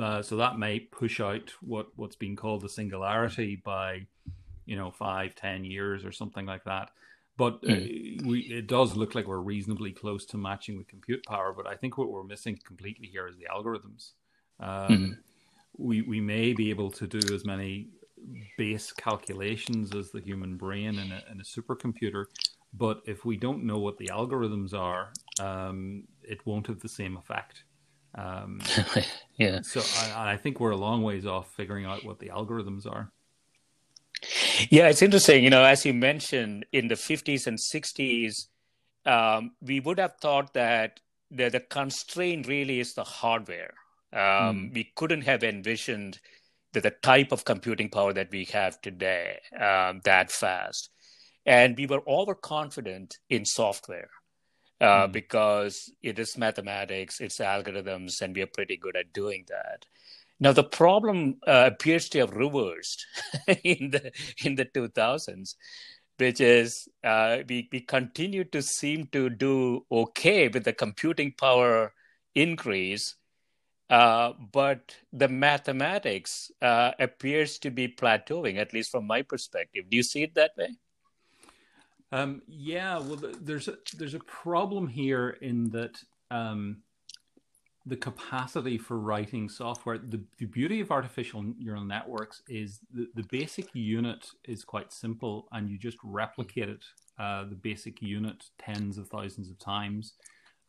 Uh, 0.00 0.22
so 0.22 0.36
that 0.36 0.58
may 0.58 0.78
push 0.78 1.20
out 1.20 1.52
what, 1.60 1.88
what's 1.96 2.16
being 2.16 2.36
called 2.36 2.62
the 2.62 2.68
singularity 2.68 3.60
by, 3.64 4.06
you 4.64 4.76
know, 4.76 4.92
five, 4.92 5.34
ten 5.34 5.64
years 5.64 6.04
or 6.04 6.12
something 6.12 6.46
like 6.46 6.64
that. 6.64 6.90
But 7.36 7.54
uh, 7.64 7.72
mm. 7.72 8.26
we, 8.26 8.40
it 8.40 8.68
does 8.68 8.96
look 8.96 9.14
like 9.14 9.26
we're 9.26 9.38
reasonably 9.38 9.92
close 9.92 10.24
to 10.26 10.38
matching 10.38 10.76
with 10.76 10.86
compute 10.86 11.24
power. 11.26 11.52
But 11.52 11.66
I 11.66 11.74
think 11.74 11.98
what 11.98 12.10
we're 12.10 12.24
missing 12.24 12.58
completely 12.64 13.08
here 13.08 13.26
is 13.26 13.36
the 13.36 13.46
algorithms. 13.52 14.12
Um, 14.60 14.88
mm. 14.88 15.16
We 15.76 16.02
we 16.02 16.20
may 16.20 16.52
be 16.52 16.70
able 16.70 16.92
to 16.92 17.06
do 17.08 17.34
as 17.34 17.44
many 17.44 17.88
base 18.56 18.92
calculations 18.92 19.94
as 19.94 20.10
the 20.10 20.20
human 20.20 20.56
brain 20.56 20.98
in 20.98 21.12
a, 21.12 21.22
in 21.30 21.40
a 21.40 21.44
supercomputer, 21.44 22.26
but 22.72 23.02
if 23.06 23.24
we 23.24 23.36
don't 23.36 23.64
know 23.64 23.78
what 23.78 23.98
the 23.98 24.08
algorithms 24.08 24.72
are, 24.72 25.12
um, 25.40 26.04
it 26.22 26.44
won't 26.46 26.66
have 26.66 26.80
the 26.80 26.88
same 26.88 27.16
effect. 27.16 27.64
Um, 28.14 28.60
yeah. 29.36 29.60
So 29.62 29.82
I, 30.14 30.32
I 30.32 30.36
think 30.36 30.60
we're 30.60 30.70
a 30.70 30.76
long 30.76 31.02
ways 31.02 31.26
off 31.26 31.52
figuring 31.54 31.84
out 31.84 32.04
what 32.04 32.18
the 32.18 32.28
algorithms 32.28 32.86
are. 32.86 33.12
Yeah, 34.70 34.88
it's 34.88 35.02
interesting. 35.02 35.44
You 35.44 35.50
know, 35.50 35.64
as 35.64 35.84
you 35.84 35.94
mentioned, 35.94 36.66
in 36.72 36.88
the 36.88 36.94
50s 36.94 37.46
and 37.46 37.58
60s, 37.58 38.46
um, 39.06 39.52
we 39.60 39.80
would 39.80 39.98
have 39.98 40.14
thought 40.20 40.54
that 40.54 41.00
the, 41.30 41.48
the 41.48 41.60
constraint 41.60 42.46
really 42.46 42.80
is 42.80 42.94
the 42.94 43.04
hardware. 43.04 43.74
Um, 44.12 44.20
mm. 44.70 44.74
We 44.74 44.92
couldn't 44.94 45.22
have 45.22 45.42
envisioned 45.42 46.20
the, 46.72 46.80
the, 46.80 46.90
type 46.90 47.32
of 47.32 47.44
computing 47.44 47.88
power 47.90 48.12
that 48.12 48.30
we 48.30 48.44
have 48.46 48.80
today 48.80 49.40
um, 49.58 50.00
that 50.04 50.30
fast. 50.30 50.90
And 51.44 51.76
we 51.76 51.86
were 51.86 52.02
overconfident 52.06 53.18
in 53.28 53.44
software 53.44 54.10
uh, 54.80 55.06
mm. 55.06 55.12
because 55.12 55.92
it 56.02 56.18
is 56.18 56.38
mathematics, 56.38 57.20
it's 57.20 57.38
algorithms, 57.38 58.22
and 58.22 58.34
we 58.34 58.42
are 58.42 58.46
pretty 58.46 58.76
good 58.76 58.96
at 58.96 59.12
doing 59.12 59.44
that. 59.48 59.84
Now 60.44 60.52
the 60.52 60.62
problem 60.62 61.38
uh, 61.46 61.70
appears 61.72 62.10
to 62.10 62.18
have 62.18 62.34
reversed 62.34 63.06
in 63.64 63.90
the 63.92 64.12
in 64.44 64.56
the 64.56 64.66
2000s, 64.66 65.54
which 66.18 66.38
is 66.38 66.86
uh, 67.02 67.38
we 67.48 67.66
we 67.72 67.80
continue 67.80 68.44
to 68.44 68.60
seem 68.60 69.06
to 69.06 69.30
do 69.30 69.86
okay 69.90 70.48
with 70.48 70.64
the 70.64 70.74
computing 70.74 71.32
power 71.32 71.94
increase, 72.34 73.16
uh, 73.88 74.34
but 74.52 74.94
the 75.14 75.28
mathematics 75.28 76.50
uh, 76.60 76.90
appears 77.00 77.58
to 77.60 77.70
be 77.70 77.88
plateauing, 77.88 78.58
at 78.58 78.74
least 78.74 78.90
from 78.90 79.06
my 79.06 79.22
perspective. 79.22 79.88
Do 79.88 79.96
you 79.96 80.02
see 80.02 80.24
it 80.24 80.34
that 80.34 80.50
way? 80.58 80.76
Um, 82.12 82.42
yeah, 82.46 82.98
well, 82.98 83.18
there's 83.40 83.68
a, 83.68 83.78
there's 83.96 84.14
a 84.14 84.20
problem 84.20 84.88
here 84.88 85.38
in 85.40 85.70
that. 85.70 85.96
Um, 86.30 86.83
the 87.86 87.96
capacity 87.96 88.78
for 88.78 88.98
writing 88.98 89.48
software. 89.48 89.98
The, 89.98 90.20
the 90.38 90.46
beauty 90.46 90.80
of 90.80 90.90
artificial 90.90 91.42
neural 91.58 91.84
networks 91.84 92.42
is 92.48 92.80
the, 92.92 93.08
the 93.14 93.26
basic 93.30 93.74
unit 93.74 94.26
is 94.44 94.64
quite 94.64 94.92
simple 94.92 95.48
and 95.52 95.68
you 95.68 95.78
just 95.78 95.98
replicate 96.02 96.70
it, 96.70 96.84
uh, 97.18 97.44
the 97.44 97.54
basic 97.54 98.00
unit, 98.00 98.44
tens 98.58 98.96
of 98.96 99.08
thousands 99.08 99.50
of 99.50 99.58
times. 99.58 100.14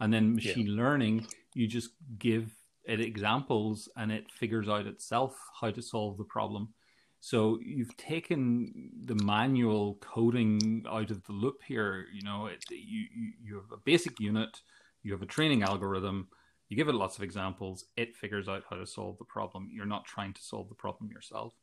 And 0.02 0.14
then 0.14 0.36
machine 0.36 0.68
yeah. 0.68 0.76
learning, 0.76 1.28
you 1.54 1.68
just 1.68 1.92
give 2.20 2.52
it 2.84 3.00
examples 3.00 3.88
and 3.96 4.12
it 4.12 4.30
figures 4.32 4.68
out 4.68 4.86
itself 4.86 5.38
how 5.62 5.72
to 5.72 5.82
solve 5.82 6.18
the 6.18 6.26
problem. 6.26 6.74
So 7.22 7.60
you've 7.64 7.96
taken 7.98 8.92
the 9.06 9.16
manual 9.16 9.98
coding 10.02 10.86
out 10.88 11.12
of 11.12 11.24
the 11.24 11.32
loop 11.32 11.64
here. 11.66 12.06
You 12.14 12.24
know, 12.24 12.48
it, 12.48 12.64
you, 12.70 13.06
you, 13.16 13.32
you 13.42 13.56
have 13.56 13.72
a 13.72 13.82
basic 13.84 14.20
unit, 14.20 14.62
you 15.02 15.14
have 15.14 15.22
a 15.22 15.26
training 15.26 15.64
algorithm, 15.64 16.28
you 16.70 16.78
give 16.78 16.90
it 16.90 16.96
lots 16.96 17.18
of 17.18 17.24
examples, 17.24 17.86
it 17.96 18.16
figures 18.16 18.48
out 18.48 18.64
how 18.70 18.76
to 18.76 18.88
solve 18.88 19.18
the 19.18 19.26
problem. 19.26 19.70
You're 19.72 19.86
not 19.86 20.06
trying 20.06 20.34
to 20.34 20.42
solve 20.42 20.70
the 20.70 20.76
problem 20.76 21.12
yourself. 21.12 21.54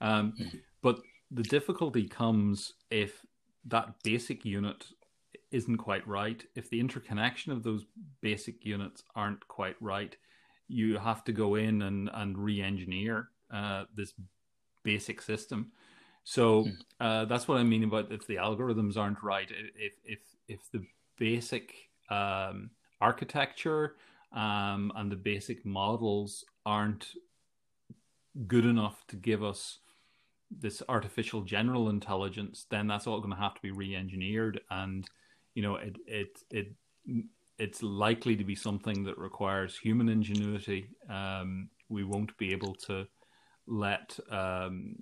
Um, 0.00 0.34
mm-hmm. 0.38 0.58
But 0.82 1.00
the 1.30 1.42
difficulty 1.42 2.06
comes 2.06 2.74
if 2.90 3.24
that 3.66 3.94
basic 4.02 4.44
unit 4.44 4.86
isn't 5.50 5.78
quite 5.78 6.06
right, 6.06 6.44
if 6.54 6.68
the 6.70 6.80
interconnection 6.80 7.52
of 7.52 7.62
those 7.62 7.84
basic 8.20 8.64
units 8.64 9.02
aren't 9.14 9.46
quite 9.48 9.76
right, 9.80 10.16
you 10.68 10.98
have 10.98 11.24
to 11.24 11.32
go 11.32 11.54
in 11.56 11.82
and, 11.82 12.10
and 12.12 12.38
re 12.38 12.60
engineer 12.60 13.28
uh, 13.52 13.84
this 13.94 14.12
basic 14.82 15.20
system. 15.20 15.72
So 16.24 16.64
hmm. 16.64 16.70
uh, 17.00 17.24
that's 17.26 17.48
what 17.48 17.58
I 17.58 17.62
mean 17.64 17.84
about 17.84 18.10
if 18.10 18.26
the 18.26 18.36
algorithms 18.36 18.96
aren't 18.96 19.22
right, 19.22 19.50
if 19.76 19.94
if 20.04 20.20
if 20.48 20.60
the 20.72 20.84
basic 21.18 21.74
um, 22.10 22.70
architecture 23.00 23.96
um, 24.34 24.92
and 24.96 25.10
the 25.10 25.16
basic 25.16 25.64
models 25.64 26.44
aren't 26.66 27.08
good 28.46 28.66
enough 28.66 29.04
to 29.08 29.16
give 29.16 29.42
us 29.42 29.78
this 30.50 30.82
artificial 30.88 31.42
general 31.42 31.88
intelligence, 31.88 32.66
then 32.70 32.86
that's 32.86 33.06
all 33.06 33.20
going 33.20 33.30
to 33.30 33.40
have 33.40 33.54
to 33.54 33.62
be 33.62 33.70
re-engineered, 33.70 34.60
and 34.70 35.08
you 35.54 35.62
know 35.62 35.76
it 35.76 35.96
it 36.06 36.38
it 36.50 36.72
it's 37.58 37.82
likely 37.82 38.36
to 38.36 38.44
be 38.44 38.56
something 38.56 39.04
that 39.04 39.16
requires 39.18 39.78
human 39.78 40.08
ingenuity. 40.08 40.88
Um, 41.08 41.70
we 41.88 42.02
won't 42.02 42.36
be 42.36 42.52
able 42.52 42.74
to 42.86 43.06
let 43.66 44.18
um, 44.30 44.96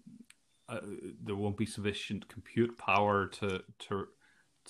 uh, 0.69 0.81
there 1.25 1.37
won't 1.37 1.57
be 1.57 1.67
sufficient 1.67 2.29
compute 2.29 2.77
power 2.77 3.27
to 3.27 3.63
to 3.89 4.07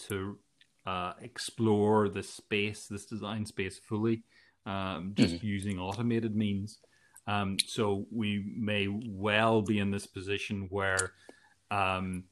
to 0.09 0.39
uh, 0.87 1.13
explore 1.21 2.09
this 2.09 2.31
space, 2.31 2.87
this 2.87 3.07
design 3.07 3.45
space 3.45 3.79
fully 3.79 4.23
um, 4.67 5.13
just 5.15 5.37
mm-hmm. 5.37 5.47
using 5.47 5.79
automated 5.79 6.37
means. 6.37 6.79
Um, 7.27 7.57
so 7.67 8.07
we 8.11 8.53
may 8.57 8.89
well 8.89 9.63
be 9.63 9.79
in 9.79 9.91
this 9.91 10.07
position 10.07 10.67
where 10.71 11.13
um, 11.71 12.25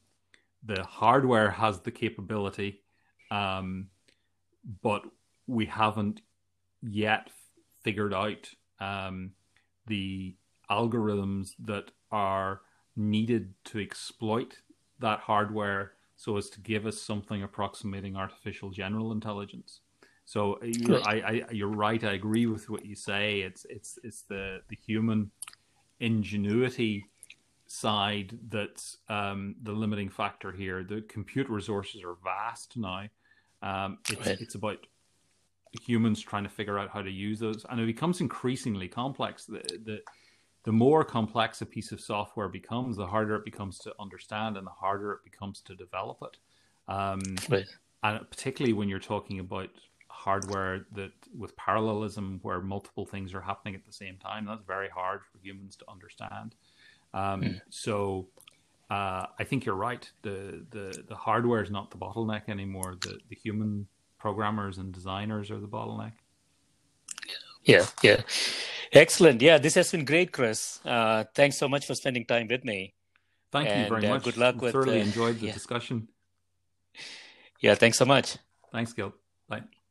the 0.63 0.83
hardware 0.83 1.49
has 1.49 1.79
the 1.79 1.91
capability, 1.91 2.81
um, 3.29 3.87
but 4.81 5.03
we 5.47 5.65
haven't 5.65 6.21
yet 6.81 7.29
figured 7.83 8.13
out 8.13 8.49
um, 8.79 9.31
the 9.87 10.35
algorithms 10.69 11.51
that 11.59 11.91
are 12.11 12.61
needed 12.95 13.53
to 13.65 13.79
exploit 13.79 14.57
that 14.99 15.19
hardware 15.19 15.93
so 16.15 16.37
as 16.37 16.49
to 16.49 16.59
give 16.59 16.85
us 16.85 17.01
something 17.01 17.41
approximating 17.41 18.15
artificial 18.15 18.69
general 18.69 19.11
intelligence. 19.11 19.79
So 20.31 20.53
uh, 20.53 20.65
you're, 20.65 21.01
I, 21.05 21.13
I, 21.13 21.51
you're 21.51 21.67
right. 21.67 22.01
I 22.01 22.13
agree 22.13 22.45
with 22.45 22.69
what 22.69 22.85
you 22.85 22.95
say. 22.95 23.41
It's 23.41 23.65
it's 23.69 23.99
it's 24.01 24.21
the 24.21 24.61
the 24.69 24.77
human 24.77 25.29
ingenuity 25.99 27.05
side 27.67 28.39
that's 28.47 28.99
um, 29.09 29.55
the 29.63 29.73
limiting 29.73 30.07
factor 30.07 30.53
here. 30.53 30.85
The 30.85 31.01
compute 31.01 31.49
resources 31.49 32.01
are 32.05 32.15
vast 32.23 32.77
now. 32.77 33.07
Um, 33.61 33.97
it's 34.09 34.25
right. 34.25 34.39
it's 34.39 34.55
about 34.55 34.77
humans 35.81 36.21
trying 36.21 36.43
to 36.43 36.49
figure 36.49 36.79
out 36.79 36.91
how 36.91 37.01
to 37.01 37.11
use 37.11 37.39
those, 37.39 37.65
and 37.69 37.81
it 37.81 37.85
becomes 37.85 38.21
increasingly 38.21 38.87
complex. 38.87 39.43
The, 39.47 39.59
the 39.83 39.99
the 40.63 40.71
more 40.71 41.03
complex 41.03 41.61
a 41.61 41.65
piece 41.65 41.91
of 41.91 41.99
software 41.99 42.47
becomes, 42.47 42.95
the 42.95 43.05
harder 43.05 43.35
it 43.35 43.43
becomes 43.43 43.79
to 43.79 43.93
understand, 43.99 44.55
and 44.55 44.65
the 44.65 44.71
harder 44.71 45.11
it 45.11 45.29
becomes 45.29 45.59
to 45.63 45.75
develop 45.75 46.19
it. 46.21 46.37
Um, 46.87 47.19
right 47.49 47.67
and 48.03 48.29
particularly 48.29 48.73
when 48.73 48.89
you're 48.89 48.99
talking 48.99 49.39
about 49.39 49.69
hardware 50.25 50.85
that 50.97 51.11
with 51.41 51.55
parallelism 51.55 52.39
where 52.43 52.61
multiple 52.61 53.05
things 53.05 53.33
are 53.33 53.45
happening 53.51 53.75
at 53.75 53.85
the 53.85 53.97
same 54.03 54.17
time 54.17 54.45
that's 54.45 54.65
very 54.75 54.89
hard 54.89 55.21
for 55.29 55.37
humans 55.47 55.75
to 55.75 55.85
understand 55.95 56.49
um, 57.13 57.41
mm. 57.41 57.61
so 57.69 58.27
uh, 58.91 59.25
I 59.39 59.45
think 59.45 59.65
you're 59.65 59.81
right. 59.89 60.05
The, 60.21 60.65
the 60.69 61.03
the 61.07 61.15
hardware 61.15 61.63
is 61.63 61.71
not 61.71 61.91
the 61.91 61.97
bottleneck 61.97 62.49
anymore. 62.49 62.97
The 62.99 63.19
the 63.29 63.37
human 63.37 63.87
programmers 64.19 64.79
and 64.79 64.91
designers 64.91 65.49
are 65.49 65.61
the 65.61 65.67
bottleneck. 65.67 66.11
Yeah, 67.63 67.85
yeah, 68.03 68.21
excellent. 68.91 69.41
Yeah, 69.41 69.59
this 69.59 69.75
has 69.75 69.89
been 69.91 70.03
great, 70.03 70.33
Chris. 70.33 70.81
Uh, 70.83 71.23
thanks 71.35 71.55
so 71.57 71.69
much 71.69 71.85
for 71.85 71.95
spending 71.95 72.25
time 72.25 72.47
with 72.49 72.65
me. 72.65 72.93
Thank 73.51 73.69
and, 73.69 73.83
you 73.83 73.89
very 73.89 74.07
uh, 74.07 74.15
much. 74.15 74.23
Good 74.23 74.37
luck 74.37 74.61
with. 74.61 74.73
Thoroughly 74.73 74.99
uh, 74.99 75.05
enjoyed 75.05 75.39
the 75.39 75.47
yeah. 75.47 75.53
discussion. 75.53 76.09
Yeah, 77.61 77.75
thanks 77.75 77.97
so 77.97 78.05
much. 78.05 78.37
Thanks, 78.73 78.91
Gil. 78.91 79.13
Bye. 79.47 79.63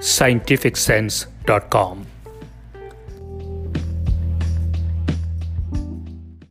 scientificsense.com. 0.00 2.17